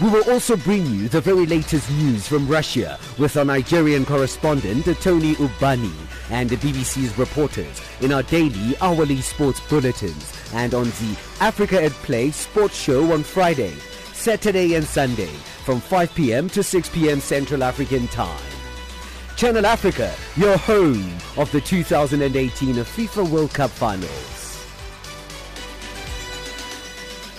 We 0.00 0.10
will 0.10 0.30
also 0.30 0.56
bring 0.56 0.86
you 0.86 1.08
the 1.08 1.20
very 1.20 1.44
latest 1.44 1.90
news 1.90 2.28
from 2.28 2.46
Russia 2.46 3.00
with 3.18 3.36
our 3.36 3.44
Nigerian 3.44 4.06
correspondent 4.06 4.84
Tony 5.00 5.34
Ubani 5.34 5.92
and 6.30 6.48
the 6.48 6.54
BBC's 6.56 7.18
reporters 7.18 7.82
in 8.00 8.12
our 8.12 8.22
daily 8.22 8.76
hourly 8.80 9.20
sports 9.20 9.58
bulletins 9.68 10.32
and 10.54 10.72
on 10.72 10.84
the 10.84 11.18
Africa 11.40 11.82
at 11.82 11.90
Play 11.90 12.30
sports 12.30 12.76
show 12.80 13.12
on 13.12 13.24
Friday, 13.24 13.74
Saturday 14.12 14.74
and 14.74 14.84
Sunday 14.84 15.32
from 15.64 15.80
5 15.80 16.14
p.m. 16.14 16.48
to 16.50 16.62
6 16.62 16.88
p.m. 16.90 17.18
Central 17.18 17.64
African 17.64 18.06
Time. 18.08 18.40
Channel 19.34 19.66
Africa, 19.66 20.14
your 20.36 20.56
home 20.58 21.12
of 21.36 21.50
the 21.50 21.60
2018 21.60 22.74
FIFA 22.76 23.28
World 23.30 23.52
Cup 23.52 23.70
Finals. 23.70 24.64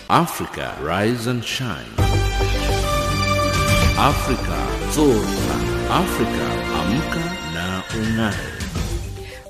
Africa, 0.09 0.77
rise 0.81 1.27
and 1.27 1.45
shine. 1.45 2.08
Afrika 3.99 4.57
zorka. 4.93 5.55
Afrika 5.89 6.45
amka 6.79 7.23
na 7.53 7.83
unai. 7.99 8.33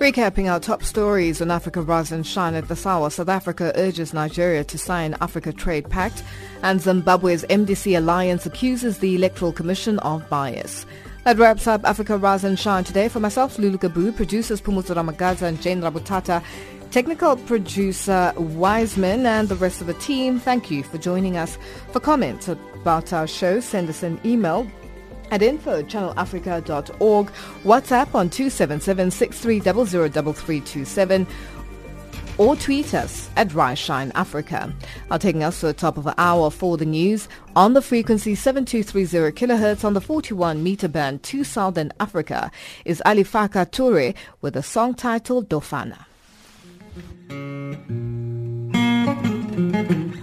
Recapping 0.01 0.51
our 0.51 0.59
top 0.59 0.81
stories 0.81 1.39
on 1.39 1.51
Africa 1.51 1.83
Rise 1.83 2.11
and 2.11 2.25
Shine 2.25 2.55
at 2.55 2.67
this 2.67 2.83
hour, 2.83 3.11
South 3.11 3.29
Africa 3.29 3.71
urges 3.75 4.11
Nigeria 4.11 4.63
to 4.63 4.75
sign 4.79 5.15
Africa 5.21 5.53
Trade 5.53 5.87
Pact 5.91 6.23
and 6.63 6.81
Zimbabwe's 6.81 7.43
MDC 7.43 7.95
alliance 7.95 8.47
accuses 8.47 8.97
the 8.97 9.13
Electoral 9.13 9.51
Commission 9.51 9.99
of 9.99 10.27
bias. 10.29 10.83
That 11.25 11.37
wraps 11.37 11.67
up 11.67 11.85
Africa 11.85 12.17
Rise 12.17 12.43
and 12.43 12.57
Shine 12.57 12.83
today. 12.83 13.07
For 13.07 13.19
myself, 13.19 13.59
Lulu 13.59 13.77
Gabu, 13.77 14.15
producers 14.15 14.61
Pumuzo 14.61 14.95
Ramagaza 14.95 15.43
and 15.43 15.61
Jane 15.61 15.81
Rabutata, 15.81 16.43
technical 16.91 17.35
producer 17.35 18.33
Wiseman 18.37 19.25
and 19.25 19.47
the 19.47 19.55
rest 19.55 19.81
of 19.81 19.87
the 19.87 19.93
team, 19.95 20.39
thank 20.39 20.71
you 20.71 20.83
for 20.83 20.97
joining 20.97 21.37
us. 21.37 21.57
For 21.91 21.99
comments 21.99 22.47
about 22.47 23.13
our 23.13 23.27
show, 23.27 23.59
send 23.59 23.89
us 23.89 24.03
an 24.03 24.19
email 24.25 24.67
at 25.31 25.43
info 25.43 25.83
channelafrica.org, 25.83 27.27
WhatsApp 27.63 28.15
on 28.15 28.29
277 28.29 31.27
or 32.39 32.55
tweet 32.55 32.93
us 32.93 33.29
at 33.35 33.53
Rise 33.53 33.77
Shine 33.77 34.11
Africa. 34.15 34.73
Now 35.09 35.17
taking 35.17 35.43
us 35.43 35.59
to 35.59 35.67
the 35.67 35.73
top 35.73 35.97
of 35.97 36.05
the 36.05 36.15
hour 36.17 36.49
for 36.49 36.77
the 36.77 36.85
news 36.85 37.27
on 37.55 37.73
the 37.73 37.81
frequency 37.81 38.33
7230 38.33 39.37
kilohertz 39.37 39.83
on 39.83 39.93
the 39.93 40.01
41 40.01 40.63
meter 40.63 40.87
band 40.87 41.21
to 41.23 41.43
Southern 41.43 41.91
Africa 41.99 42.49
is 42.85 43.03
Ali 43.05 43.23
Alifaka 43.23 43.69
Toure 43.69 44.15
with 44.41 44.55
a 44.55 44.63
song 44.63 44.95
titled 44.95 45.49
Dofana. 45.49 46.08
thank 47.29 47.89
you. 50.03 50.18